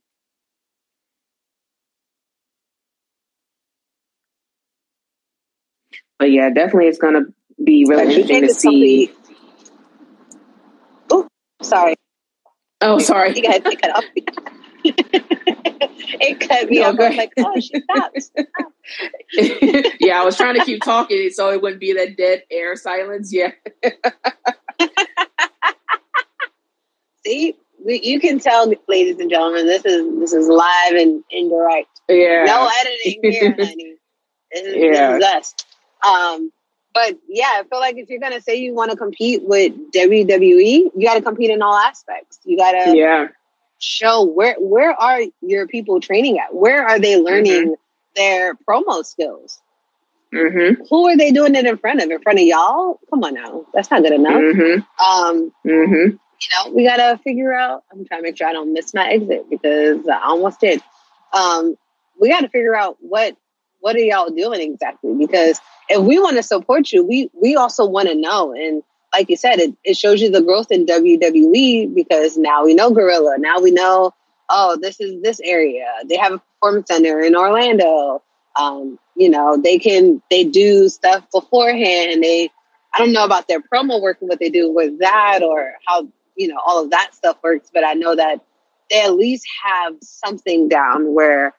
[6.19, 7.33] But yeah, definitely it's going to
[7.65, 9.13] be really interesting to see.
[11.11, 11.29] Oh,
[11.63, 11.97] sorry.
[12.81, 13.35] Oh, sorry.
[13.37, 14.05] You guys cut off.
[16.21, 17.01] it cut me no, off.
[17.01, 18.31] I was like, oh, she stopped.
[20.01, 23.33] yeah, I was trying to keep talking so it wouldn't be that dead air silence.
[23.33, 23.53] Yeah.
[27.25, 32.01] See, we, you can tell, ladies and gentlemen, this is this is live and indirect.
[32.09, 32.45] Yeah.
[32.45, 33.97] No editing here, honey.
[34.53, 35.19] This is, yeah.
[35.19, 35.55] this is us.
[36.07, 36.53] Um,
[36.93, 40.91] but yeah, I feel like if you're gonna say you want to compete with WWE,
[40.95, 42.41] you got to compete in all aspects.
[42.45, 43.29] You got to yeah
[43.81, 46.55] show where where are your people training at?
[46.55, 48.15] Where are they learning mm-hmm.
[48.15, 49.61] their promo skills?
[50.33, 50.85] Mm-hmm.
[50.89, 52.09] Who are they doing it in front of?
[52.09, 53.01] In front of y'all?
[53.11, 54.35] Come on now, that's not good enough.
[54.35, 55.05] Mm-hmm.
[55.05, 55.95] Um, mm-hmm.
[55.95, 57.83] you know, we gotta figure out.
[57.91, 60.81] I'm trying to make sure I don't miss my exit because I almost did.
[61.33, 61.77] Um,
[62.21, 63.37] we got to figure out what
[63.81, 67.87] what are y'all doing exactly because if we want to support you, we we also
[67.87, 68.53] want to know.
[68.53, 68.83] And
[69.13, 72.91] like you said, it, it shows you the growth in WWE because now we know
[72.91, 73.37] Gorilla.
[73.39, 74.13] Now we know,
[74.49, 75.87] oh, this is this area.
[76.09, 78.23] They have a performance center in Orlando.
[78.57, 82.23] Um, you know, they can they do stuff beforehand.
[82.23, 82.51] They
[82.95, 86.09] I don't know about their promo work and what they do with that or how,
[86.37, 88.41] you know, all of that stuff works, but I know that
[88.91, 91.55] they at least have something down where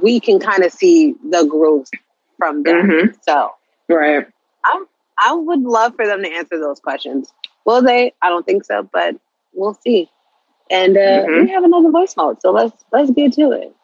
[0.00, 1.88] we can kind of see the growth
[2.36, 2.88] from them.
[2.88, 3.16] Mm-hmm.
[3.22, 3.52] So,
[3.88, 4.26] right.
[4.64, 4.84] I
[5.18, 7.32] I would love for them to answer those questions.
[7.64, 8.14] Will they?
[8.22, 9.16] I don't think so, but
[9.52, 10.10] we'll see.
[10.70, 11.44] And uh, mm-hmm.
[11.44, 13.74] we have another voice mode, so let's let's get to it.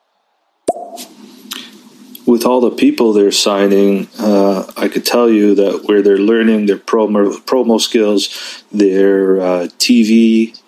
[2.27, 6.67] With all the people they're signing, uh, I could tell you that where they're learning
[6.67, 10.59] their promo promo skills, their uh, TV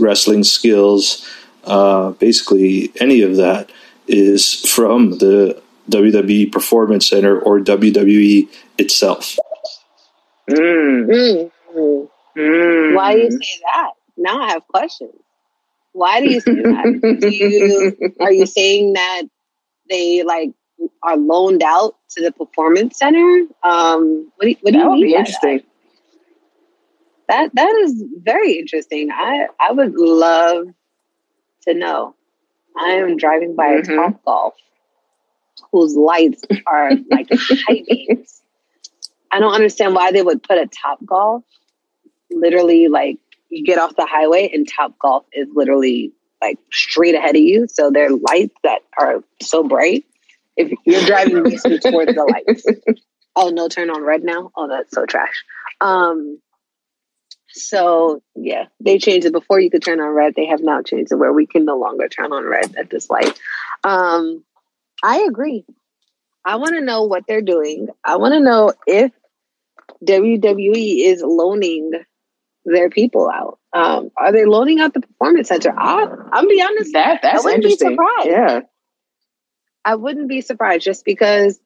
[0.00, 1.26] wrestling skills,
[1.64, 3.70] uh, basically any of that
[4.06, 8.48] is from the WWE Performance Center or WWE
[8.78, 9.36] itself.
[10.48, 11.50] Mm.
[11.74, 12.08] Mm.
[12.36, 12.94] Mm.
[12.94, 13.90] Why do you say that?
[14.16, 15.14] Now I have questions.
[15.92, 17.18] Why do you say that?
[17.20, 19.22] do you are you saying that
[19.88, 20.52] they like
[21.02, 23.46] are loaned out to the performance center?
[23.62, 25.16] Um, what do you, what do that you mean?
[25.16, 25.60] interesting.
[27.28, 27.54] That?
[27.54, 29.10] that that is very interesting.
[29.10, 30.66] I I would love
[31.66, 32.14] to know.
[32.80, 33.92] I am driving by mm-hmm.
[33.92, 34.54] a Top Golf
[35.72, 38.39] whose lights are like high beams.
[39.30, 41.44] I don't understand why they would put a Top Golf
[42.30, 47.36] literally like you get off the highway and Top Golf is literally like straight ahead
[47.36, 47.66] of you.
[47.68, 50.04] So they're lights that are so bright.
[50.56, 52.64] If you're driving towards the lights.
[53.36, 54.50] Oh no, turn on red now.
[54.56, 55.44] Oh, that's so trash.
[55.80, 56.40] Um,
[57.48, 60.34] so yeah, they changed it before you could turn on red.
[60.34, 63.10] They have now changed it where we can no longer turn on red at this
[63.10, 63.38] light.
[63.84, 64.44] Um,
[65.02, 65.64] I agree.
[66.44, 67.88] I want to know what they're doing.
[68.04, 69.12] I want to know if
[70.04, 71.92] WWE is loaning
[72.64, 73.58] their people out.
[73.72, 75.72] Um, are they loaning out the performance center?
[75.76, 76.92] I, I'm be honest.
[76.92, 77.64] That that's I wouldn't.
[77.64, 78.26] Be surprised.
[78.26, 78.60] Yeah,
[79.84, 81.60] I wouldn't be surprised just because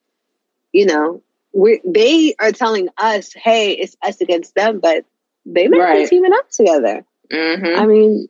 [0.73, 5.05] you know we they are telling us, "Hey, it's us against them," but
[5.47, 6.05] they might right.
[6.05, 7.05] be teaming up together.
[7.31, 7.81] Mm-hmm.
[7.81, 8.29] I mean,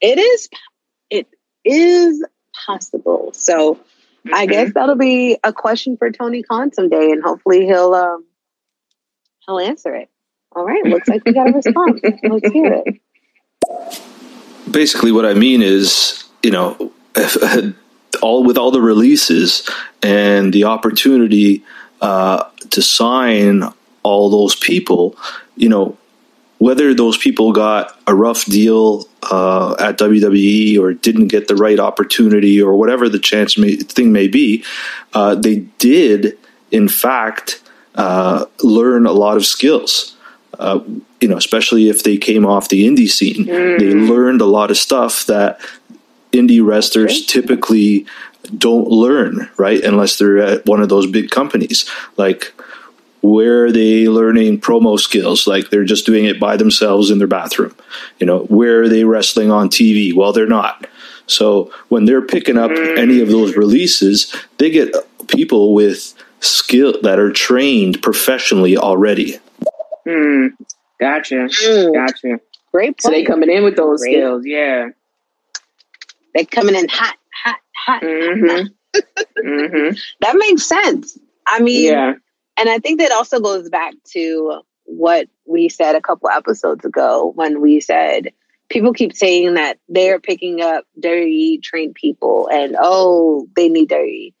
[0.00, 0.48] it is
[1.10, 1.28] it
[1.64, 2.24] is
[2.66, 3.30] possible.
[3.34, 4.34] So mm-hmm.
[4.34, 8.24] I guess that'll be a question for Tony Khan someday, and hopefully he'll um,
[9.46, 10.10] he'll answer it.
[10.52, 12.00] All right, looks like we got a response.
[12.22, 13.00] Let's hear it.
[14.70, 16.92] Basically, what I mean is, you know,
[18.22, 19.68] all with all the releases
[20.02, 21.64] and the opportunity
[22.00, 23.64] uh, to sign
[24.02, 25.16] all those people,
[25.56, 25.96] you know,
[26.58, 31.80] whether those people got a rough deal uh, at WWE or didn't get the right
[31.80, 34.64] opportunity or whatever the chance may, thing may be,
[35.14, 36.38] uh, they did,
[36.70, 37.60] in fact,
[37.94, 40.16] uh, learn a lot of skills.
[40.58, 40.80] Uh,
[41.20, 43.78] you know, especially if they came off the indie scene, mm.
[43.78, 45.58] they learned a lot of stuff that
[46.32, 48.06] indie wrestlers typically
[48.58, 49.82] don't learn, right?
[49.82, 51.88] Unless they're at one of those big companies.
[52.16, 52.52] Like,
[53.22, 55.46] where are they learning promo skills?
[55.46, 57.74] Like they're just doing it by themselves in their bathroom.
[58.18, 60.14] You know, where are they wrestling on TV?
[60.14, 60.86] Well, they're not.
[61.26, 64.94] So when they're picking up any of those releases, they get
[65.28, 66.12] people with
[66.44, 69.38] skill that are trained professionally already.
[70.06, 70.48] Hmm.
[71.00, 71.34] Gotcha.
[71.34, 71.94] Mm.
[71.94, 72.40] Gotcha.
[72.72, 73.00] Great.
[73.00, 73.28] So they point.
[73.28, 74.14] coming in with those Great.
[74.14, 74.42] skills.
[74.46, 74.88] Yeah.
[76.34, 78.02] They're coming in hot, hot, hot.
[78.02, 78.98] Mm-hmm.
[79.46, 79.96] mm-hmm.
[80.20, 81.18] That makes sense.
[81.46, 82.14] I mean, Yeah.
[82.56, 87.32] and I think that also goes back to what we said a couple episodes ago
[87.34, 88.32] when we said
[88.68, 94.34] people keep saying that they're picking up dirty trained people and oh, they need dirty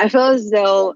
[0.00, 0.94] I feel as though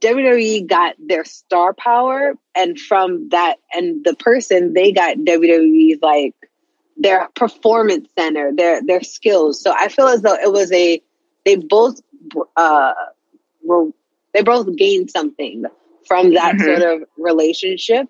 [0.00, 6.34] WWE got their star power, and from that, and the person they got WWE's like
[6.96, 9.60] their performance center, their their skills.
[9.62, 11.02] So I feel as though it was a
[11.44, 12.00] they both
[12.56, 12.92] uh
[13.62, 13.90] were,
[14.34, 15.64] they both gained something
[16.06, 16.64] from that Mhm.
[16.64, 18.06] sort of relationship,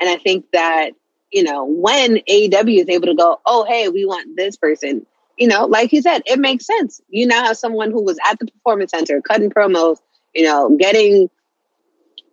[0.00, 0.90] and I think that
[1.32, 5.06] you know when AEW is able to go, oh hey, we want this person.
[5.38, 7.00] You know, like you said, it makes sense.
[7.08, 9.98] You now have someone who was at the performance center cutting promos,
[10.36, 11.28] you know, getting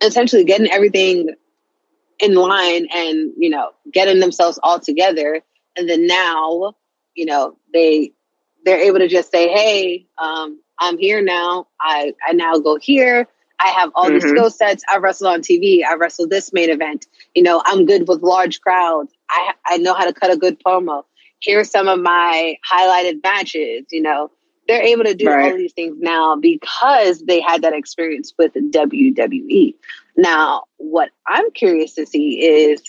[0.02, 1.30] essentially getting everything
[2.20, 5.40] in line and you know getting themselves all together.
[5.76, 6.74] And then now
[7.14, 8.12] you know they
[8.64, 11.68] they're able to just say hey um i'm here now.
[11.80, 13.28] I i now go here.
[13.60, 14.30] I have all these Mhm.
[14.30, 14.84] skill sets.
[14.90, 17.06] I wrestled on tv I wrestled this main event.
[17.34, 19.12] You know i'm good with large crowds.
[19.30, 21.04] I i know how to cut a good promo.
[21.42, 24.30] Here's some of my highlighted matches you know
[24.68, 25.52] they're able to do all Right.
[25.52, 29.74] of these things now because they had that experience with WWE.
[30.16, 32.82] Now, what I'm curious to see is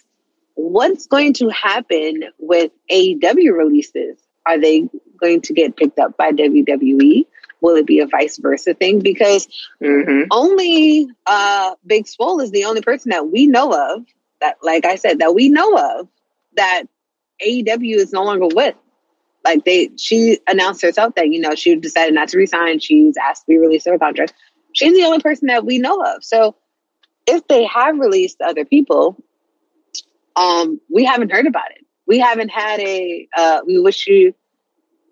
[0.54, 4.18] what's going to happen with AEW releases.
[4.46, 4.88] Are they
[5.20, 7.26] going to get picked up by WWE?
[7.62, 9.00] Will it be a vice versa thing?
[9.00, 9.48] Because
[9.82, 10.24] Mm-hmm.
[10.32, 14.06] only uh, Big Swole is the only person that we know of
[14.40, 16.08] that, like I said, that we know of
[16.56, 16.84] that
[17.46, 18.76] AEW is no longer with.
[19.46, 22.80] Like they, she announced herself that you know she decided not to resign.
[22.80, 24.34] She's asked to be released of her contract.
[24.74, 26.24] She's the only person that we know of.
[26.24, 26.56] So
[27.28, 29.24] if they have released other people,
[30.36, 31.86] um, we haven't heard about it.
[32.08, 33.28] We haven't had a.
[33.36, 34.34] Uh, we wish you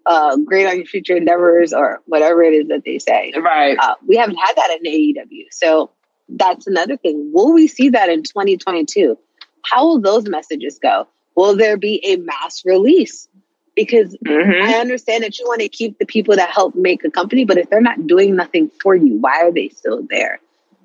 [0.06, 3.34] uh, great on your future endeavors or whatever it is that they say.
[3.40, 3.78] Right.
[3.80, 5.46] Uh, we haven't had that in AEW.
[5.52, 5.92] So
[6.30, 7.32] that's another thing.
[7.34, 9.18] Will we see that in 2022?
[9.64, 11.08] How will those messages go?
[11.36, 13.28] Will there be a mass release?
[13.76, 14.70] Because Mm-hmm.
[14.70, 17.58] I understand that you want to keep the people that help make a company, but
[17.58, 20.40] if they're not doing nothing for you, why are they still there?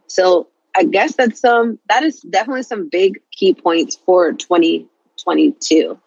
[0.07, 5.99] So I guess that's some that is definitely some big key points for 2022.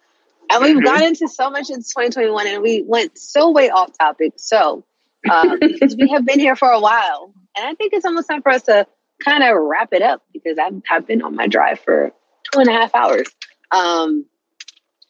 [0.50, 0.84] And we've Mhm.
[0.84, 4.34] gone into so much in 2021 and we went so way off topic.
[4.38, 4.84] So
[5.30, 7.34] uh, because we have been here for a while.
[7.58, 8.88] And I think it's almost time for us to
[9.24, 12.12] kind of wrap it up because I've, I've been on my drive for
[12.52, 13.28] two and a half hours,
[13.72, 14.26] um,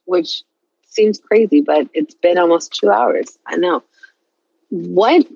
[0.06, 0.44] which
[0.92, 3.38] seems crazy, but it's been almost two hours.
[3.46, 3.84] I know.
[4.70, 5.28] What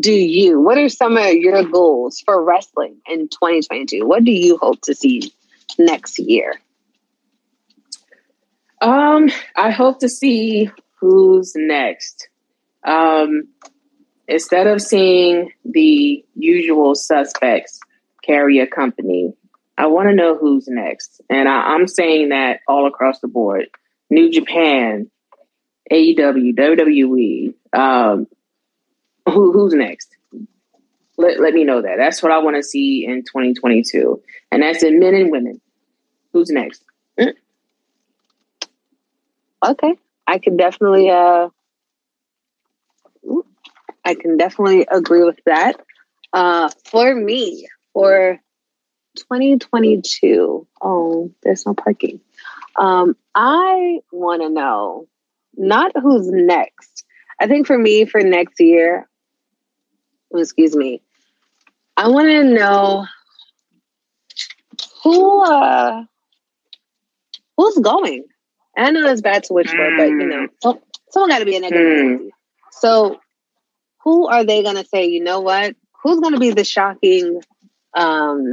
[0.00, 4.06] do you, what are some of your goals for wrestling in 2022?
[4.06, 5.32] What do you hope to see
[5.78, 6.60] next year?
[8.80, 10.70] Um, I hope to see
[11.00, 12.28] who's next.
[12.84, 13.48] Um,
[14.28, 17.80] instead of seeing the usual suspects
[18.22, 19.32] carry a company,
[19.76, 21.20] I want to know who's next.
[21.28, 23.68] And I, I'm saying that all across the board.
[24.10, 25.10] New Japan,
[25.90, 27.54] AEW, WWE.
[27.72, 28.26] Um,
[29.26, 30.14] who, who's next?
[31.16, 31.96] Let, let me know that.
[31.96, 34.22] That's what I want to see in 2022.
[34.50, 35.60] And that's in men and women.
[36.32, 36.84] Who's next?
[39.64, 39.94] Okay.
[40.26, 41.48] I can definitely uh
[44.04, 45.80] I can definitely agree with that.
[46.32, 48.40] Uh for me, for
[49.16, 52.20] 2022, oh, there's no parking.
[52.78, 55.08] Um I want to know
[55.56, 57.04] not who's next.
[57.40, 59.08] I think for me for next year,
[60.32, 61.02] oh, excuse me.
[61.96, 63.06] I want to know
[65.02, 66.04] who uh
[67.56, 68.24] who's going.
[68.76, 70.80] And I know that's bad to wish for, but you know, so,
[71.10, 72.20] someone got to be a negative.
[72.20, 72.28] Mm.
[72.72, 73.20] So,
[74.02, 75.06] who are they going to say?
[75.06, 75.76] You know what?
[76.02, 77.40] Who's going to be the shocking
[77.94, 78.50] um,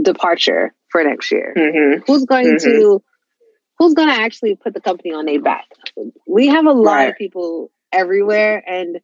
[0.00, 1.52] departure for next year?
[1.56, 2.02] Mm-hmm.
[2.06, 2.62] Who's going Mhm.
[2.62, 3.02] to?
[3.78, 5.66] Who's going to actually put the company on their back?
[6.28, 7.08] We have a lot Right.
[7.10, 9.00] of people everywhere, and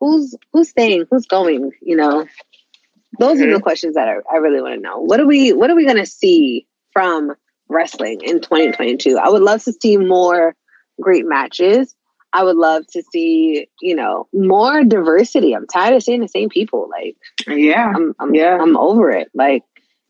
[0.00, 1.04] who's who's staying?
[1.10, 1.70] Who's going?
[1.82, 2.26] You know,
[3.20, 3.54] those are Mhm.
[3.54, 5.00] the questions that I, I really want to know.
[5.00, 5.52] What are we?
[5.52, 7.34] What are we going to see from
[7.68, 9.18] wrestling in 2022?
[9.18, 10.56] I would love to see more
[11.00, 11.94] great matches.
[12.32, 15.54] I would love to see, you know, more diversity.
[15.54, 16.88] I'm tired of seeing the same people.
[16.90, 17.16] Like,
[17.46, 17.92] Yeah.
[17.94, 18.58] I'm, I'm, Yeah.
[18.60, 19.28] I'm over it.
[19.32, 19.62] Like,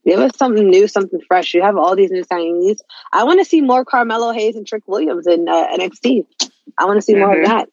[0.07, 1.53] give us something new, something fresh.
[1.53, 2.79] You have all these new signings.
[3.13, 6.27] I want to see more Carmelo Hayes and Trick Williams in uh, NXT.
[6.79, 7.47] I want to see more of Mhm.
[7.47, 7.69] that.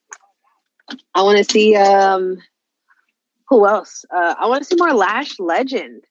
[1.15, 2.39] I want to see um,
[3.47, 4.05] who else?
[4.14, 6.03] Uh, I want to see more Lash Legend.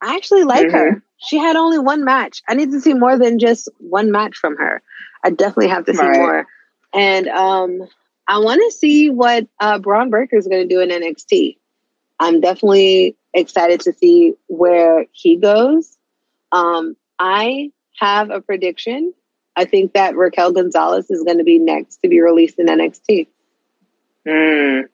[0.00, 0.76] I actually like mm-hmm.
[0.76, 1.02] her.
[1.18, 2.42] She had only one match.
[2.48, 4.82] I need to see more than just one match from her.
[5.24, 6.18] I definitely have to see right.
[6.18, 6.46] more.
[6.92, 7.88] And um,
[8.28, 11.56] I want to see what uh, Bron Breakker is going to do in NXT.
[12.20, 15.96] I'm definitely excited to see where he goes.
[16.52, 19.12] Um, I have a prediction.
[19.56, 23.26] I think that Raquel Gonzalez is going to be next to be released in NXT.
[24.26, 24.88] Mm.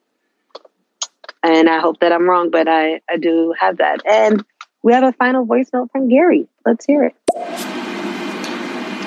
[1.42, 4.02] And I hope that I'm wrong, but I, I do have that.
[4.06, 4.44] And
[4.82, 6.46] we have a final voice note from Gary.
[6.66, 7.14] Let's hear it.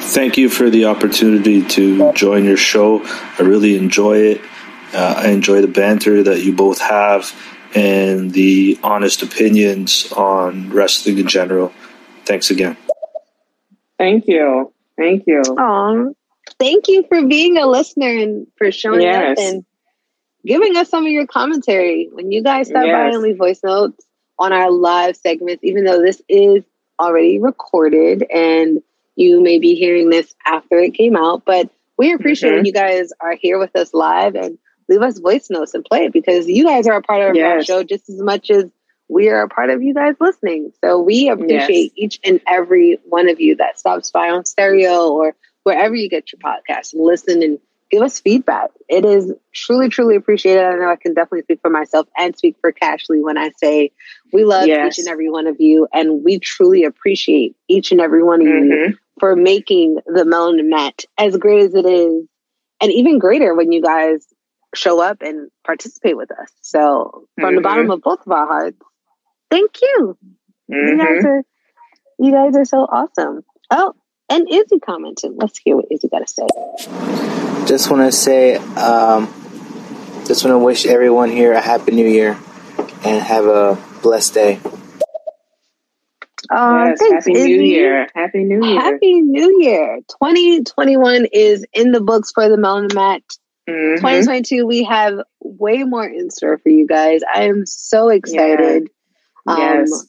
[0.06, 3.04] Thank you for the opportunity to join your show.
[3.06, 4.42] I really enjoy it.
[4.94, 7.34] Uh, I enjoy the banter that you both have
[7.76, 11.74] and the honest opinions on wrestling in general.
[12.26, 12.78] Thanks again.
[13.98, 14.72] Thank you.
[14.98, 15.42] Thank you.
[15.58, 16.16] Um,
[16.60, 19.38] thank you for being a listener and for showing yes.
[19.38, 19.66] up and
[20.46, 22.10] giving us some of your commentary.
[22.12, 22.94] When you guys stop yes.
[22.94, 24.06] by and leave voice notes,
[24.40, 26.64] on our live segments, even though this is
[27.00, 28.82] already recorded and
[29.16, 31.44] you may be hearing this after it came out.
[31.46, 32.66] But we appreciate mm-hmm.
[32.66, 34.58] you guys are here with us live and
[34.90, 37.52] leave us voice notes and play it because you guys are a part of yes.
[37.52, 38.66] our show just as much as
[39.10, 40.72] we are a part of you guys listening.
[40.84, 41.98] So we appreciate yes.
[41.98, 46.32] each and every one of you that stops by on stereo or wherever you get
[46.32, 47.60] your podcast and listen and
[47.94, 48.72] give us feedback.
[48.90, 50.64] It is truly, truly appreciated.
[50.64, 53.92] I know I can definitely speak for myself and speak for Cashley when I say
[54.32, 54.94] we love yes.
[54.94, 58.48] each and every one of you, and we truly appreciate each and every one of
[58.48, 58.72] mm-hmm.
[58.72, 62.26] you for making the Melanin Mat as great as it is,
[62.82, 64.26] and even greater when you guys
[64.74, 66.50] show up and participate with us.
[66.62, 67.56] So, from mm-hmm.
[67.56, 68.78] the bottom of both of our hearts,
[69.50, 70.18] thank you.
[70.72, 70.74] Mm-hmm.
[70.74, 71.44] You guys are,
[72.20, 73.44] you guys are so awesome.
[73.70, 73.94] Oh,
[74.30, 75.34] and Izzy commented.
[75.36, 76.48] Let's hear what Izzy got to say.
[77.68, 79.28] Just want to say, um,
[80.26, 82.38] just want to wish everyone here a happy new year
[83.04, 84.60] and have a blessed day.
[86.50, 87.58] Uh, yes, thanks, Happy Izzy.
[87.58, 88.08] New Year.
[88.14, 88.80] Happy New Year.
[88.80, 90.00] Happy New Year.
[90.10, 93.22] 2021 is in the books for the Melanin Mat.
[93.70, 93.96] Mm-hmm.
[93.98, 97.22] 2022, we have way more in store for you guys.
[97.24, 98.90] I am so excited.
[99.48, 99.58] Yes.
[99.58, 100.08] Um, yes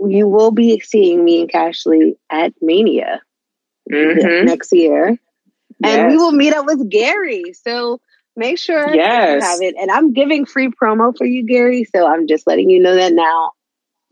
[0.00, 3.22] you will be seeing me and Cashley at Mania
[3.90, 4.46] mm-hmm.
[4.46, 5.18] next year.
[5.78, 5.98] Yes.
[5.98, 7.52] And we will meet up with Gary.
[7.52, 8.00] So
[8.34, 9.42] make sure yes.
[9.42, 9.74] you have it.
[9.78, 11.84] And I'm giving free promo for you, Gary.
[11.84, 13.52] So I'm just letting you know that now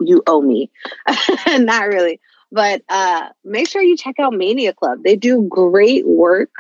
[0.01, 0.71] you owe me.
[1.49, 2.21] Not really.
[2.53, 5.03] But uh, make sure you check out Mania Club.
[5.03, 6.51] They do great work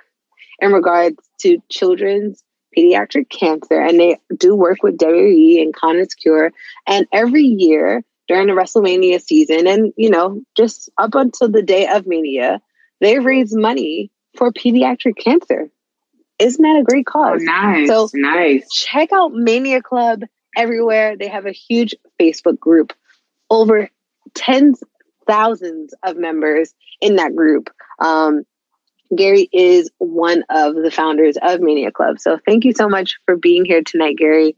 [0.60, 2.42] in regards to children's
[2.76, 6.52] pediatric cancer, and they do work with WWE and Connor's Cure.
[6.86, 11.86] And every year, during the WrestleMania season and, you know, just up until the day
[11.86, 12.60] of Mania,
[13.00, 15.70] they raise money for pediatric cancer.
[16.38, 17.42] Isn't that a great cause?
[17.42, 17.88] Oh, nice.
[17.88, 18.68] So nice.
[18.72, 20.22] Check out Mania Club
[20.56, 21.16] everywhere.
[21.16, 22.92] They have a huge Facebook group,
[23.50, 23.88] over
[24.34, 24.82] tens
[25.26, 27.70] thousands of members in that group.
[27.98, 28.44] Um,
[29.14, 32.18] Gary is one of the founders of Mania Club.
[32.18, 34.56] So thank you so much for being here tonight, Gary.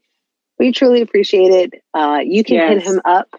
[0.59, 1.83] We truly appreciate it.
[1.93, 2.83] Uh, you can yes.
[2.83, 3.37] hit him up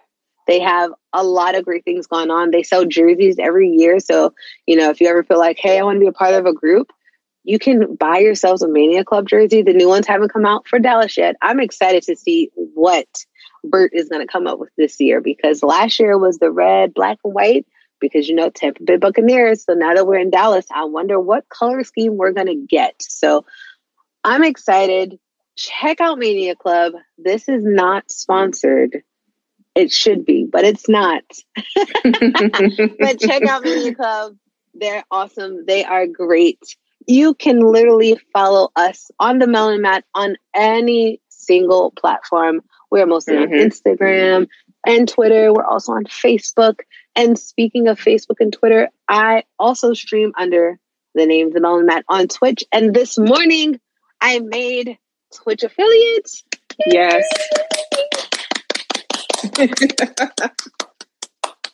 [0.47, 2.51] they have a lot of great things going on.
[2.51, 3.99] They sell jerseys every year.
[3.99, 4.33] So,
[4.65, 6.45] you know, if you ever feel like, hey, I want to be a part of
[6.45, 6.91] a group,
[7.43, 9.61] you can buy yourselves a Mania Club jersey.
[9.61, 11.35] The new ones haven't come out for Dallas yet.
[11.41, 13.07] I'm excited to see what
[13.63, 16.93] Bert is going to come up with this year because last year was the red,
[16.93, 17.65] black, and white
[17.99, 19.65] because, you know, Tampa Bay Buccaneers.
[19.65, 22.95] So now that we're in Dallas, I wonder what color scheme we're going to get.
[23.01, 23.45] So
[24.23, 25.19] I'm excited.
[25.55, 26.93] Check out Mania Club.
[27.17, 29.03] This is not sponsored
[29.77, 31.23] it should be, but it's not.
[32.03, 34.35] but check out Mania Club.
[34.73, 35.65] They're awesome.
[35.67, 36.59] They are great.
[37.05, 42.61] You can literally follow us on the Melanin Mat on any single platform.
[42.89, 43.53] We're mostly mm-hmm.
[43.53, 44.47] on Instagram
[44.85, 45.53] and Twitter.
[45.53, 46.79] We're also on Facebook.
[47.17, 50.79] And speaking of Facebook and Twitter, I also stream under
[51.15, 52.63] the name The Melanin Mat on Twitch.
[52.71, 53.79] And this morning,
[54.21, 54.99] I made
[55.33, 56.43] Twitch affiliates.
[56.85, 57.25] Yes.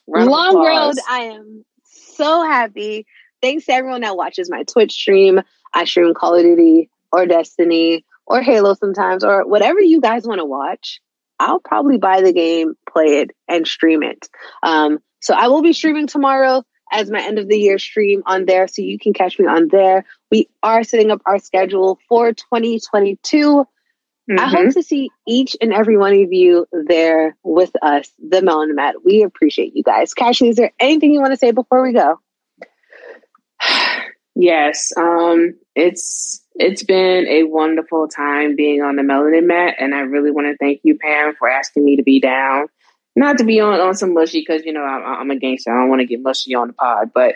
[0.07, 0.95] Long road.
[1.09, 3.05] I am so happy.
[3.41, 5.41] Thanks to everyone that watches my Twitch stream.
[5.73, 10.39] I stream Call of Duty or Destiny or Halo sometimes or whatever you guys want
[10.39, 11.01] to watch.
[11.43, 14.29] I'll probably buy the game, play it, and stream it.
[14.61, 18.45] Um, so I will be streaming tomorrow as my end of the year stream on
[18.45, 18.67] there.
[18.67, 20.05] So you can catch me on there.
[20.31, 23.65] We are setting up our schedule for 2022.
[24.29, 24.39] Mm-hmm.
[24.39, 24.69] I hope mm-hmm.
[24.69, 28.95] to see each and every one of you there with us, the Melanin Mat.
[29.03, 30.13] We appreciate you guys.
[30.13, 32.19] Cashley, is there anything you want to say before we go?
[34.35, 34.91] Yes.
[34.97, 40.31] Um, it's it's been a wonderful time being on the Melanin Mat, and I really
[40.31, 42.67] want to thank you, Pam, for asking me to be down
[43.15, 45.71] not to be on, on some mushy because you know I'm, I'm a gangster.
[45.71, 47.35] I don't want to get mushy on the pod, but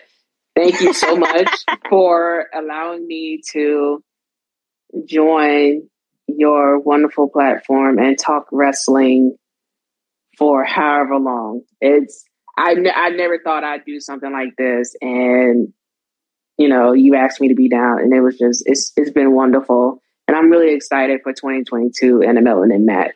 [0.55, 1.49] thank you so much
[1.89, 4.03] for allowing me to
[5.05, 5.87] join
[6.27, 9.37] your wonderful platform and talk wrestling
[10.37, 11.61] for however long.
[11.79, 12.25] It's
[12.57, 15.73] I I never thought I'd do something like this, and
[16.57, 19.33] you know, you asked me to be down, and it was just it's it's been
[19.33, 23.13] wonderful, and I'm really excited for 2022 and the Melanin Mat.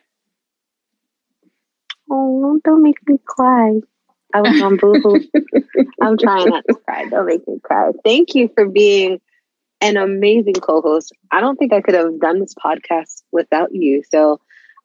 [2.10, 3.80] Oh, don't make me cry.
[4.34, 5.20] I was on boohoo.
[6.02, 7.06] I'm trying not to cry.
[7.08, 7.90] Don't make me cry.
[8.04, 9.20] Thank you for being
[9.80, 11.12] an amazing co-host.
[11.30, 14.02] I don't think I could have done this podcast without you.
[14.10, 14.40] So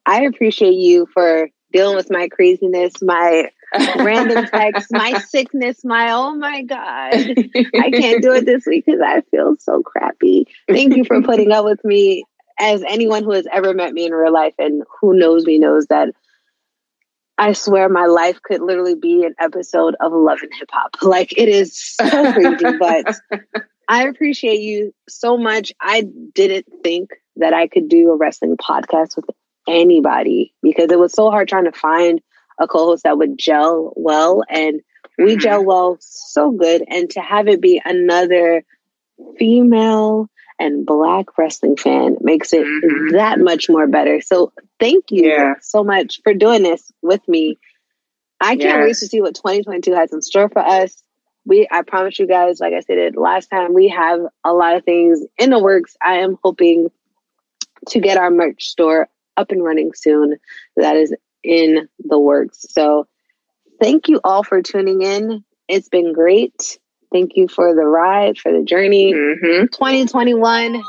[0.06, 3.52] I appreciate you for dealing with my craziness, my
[3.98, 9.02] random texts, my sickness, my oh my God, I can't do it this week because
[9.06, 10.46] I feel so crappy.
[10.68, 12.26] Thank you for putting up with me.
[12.60, 15.86] As anyone who has ever met me in real life and who knows me knows
[15.88, 16.10] that
[17.38, 20.96] I swear my life could literally be an episode of Love and Hip Hop.
[21.04, 23.16] Like it is so crazy, but
[23.88, 25.72] I appreciate you so much.
[25.80, 29.26] I didn't think that I could do a wrestling podcast with
[29.68, 32.22] anybody because it was so hard trying to find
[32.60, 34.82] a co-host that would gel well and
[35.18, 35.40] we mm-hmm.
[35.40, 38.64] gel well so good and to have it be another
[39.38, 40.30] female
[40.60, 43.16] and black wrestling fan makes it mm-hmm.
[43.16, 44.22] that much more better.
[44.22, 45.54] So thank you yeah.
[45.62, 47.60] so much for doing this with me.
[48.40, 51.02] I can't wait to see what 2022 has in store for us.
[51.46, 54.76] We, I promise you guys, like I said it last time, we have a lot
[54.76, 55.96] of things in the works.
[56.04, 56.92] I am hoping
[57.90, 59.08] to get our merch store
[59.38, 60.38] up and running soon.
[60.76, 61.16] That is
[61.48, 62.66] in the works.
[62.70, 63.08] So
[63.82, 65.44] thank you all for tuning in.
[65.68, 66.78] It's been great.
[67.12, 69.14] Thank you for the ride, for the journey.
[69.14, 69.68] Mm-hmm.
[69.72, 70.84] 2021.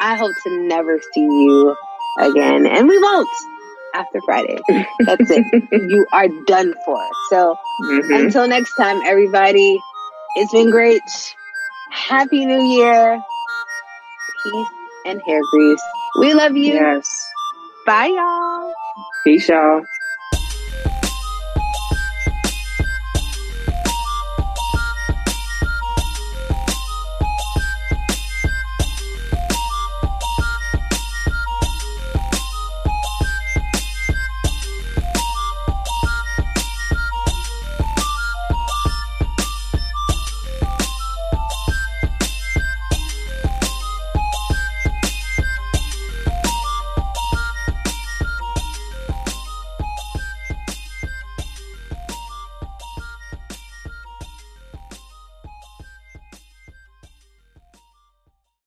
[0.00, 1.76] I hope to never see you
[2.18, 2.66] again.
[2.66, 3.28] And we won't
[3.94, 4.58] after Friday.
[5.00, 5.44] That's it.
[5.72, 7.06] you are done for.
[7.28, 8.12] So mm-hmm.
[8.12, 9.78] until next time, everybody,
[10.36, 11.02] it's been great.
[11.90, 13.20] Happy New Year.
[14.42, 14.68] Peace
[15.06, 15.82] and hair grease.
[16.18, 16.74] We love you.
[16.74, 17.30] Yes.
[17.86, 18.49] Bye, y'all.
[19.24, 19.86] Peace, y'all.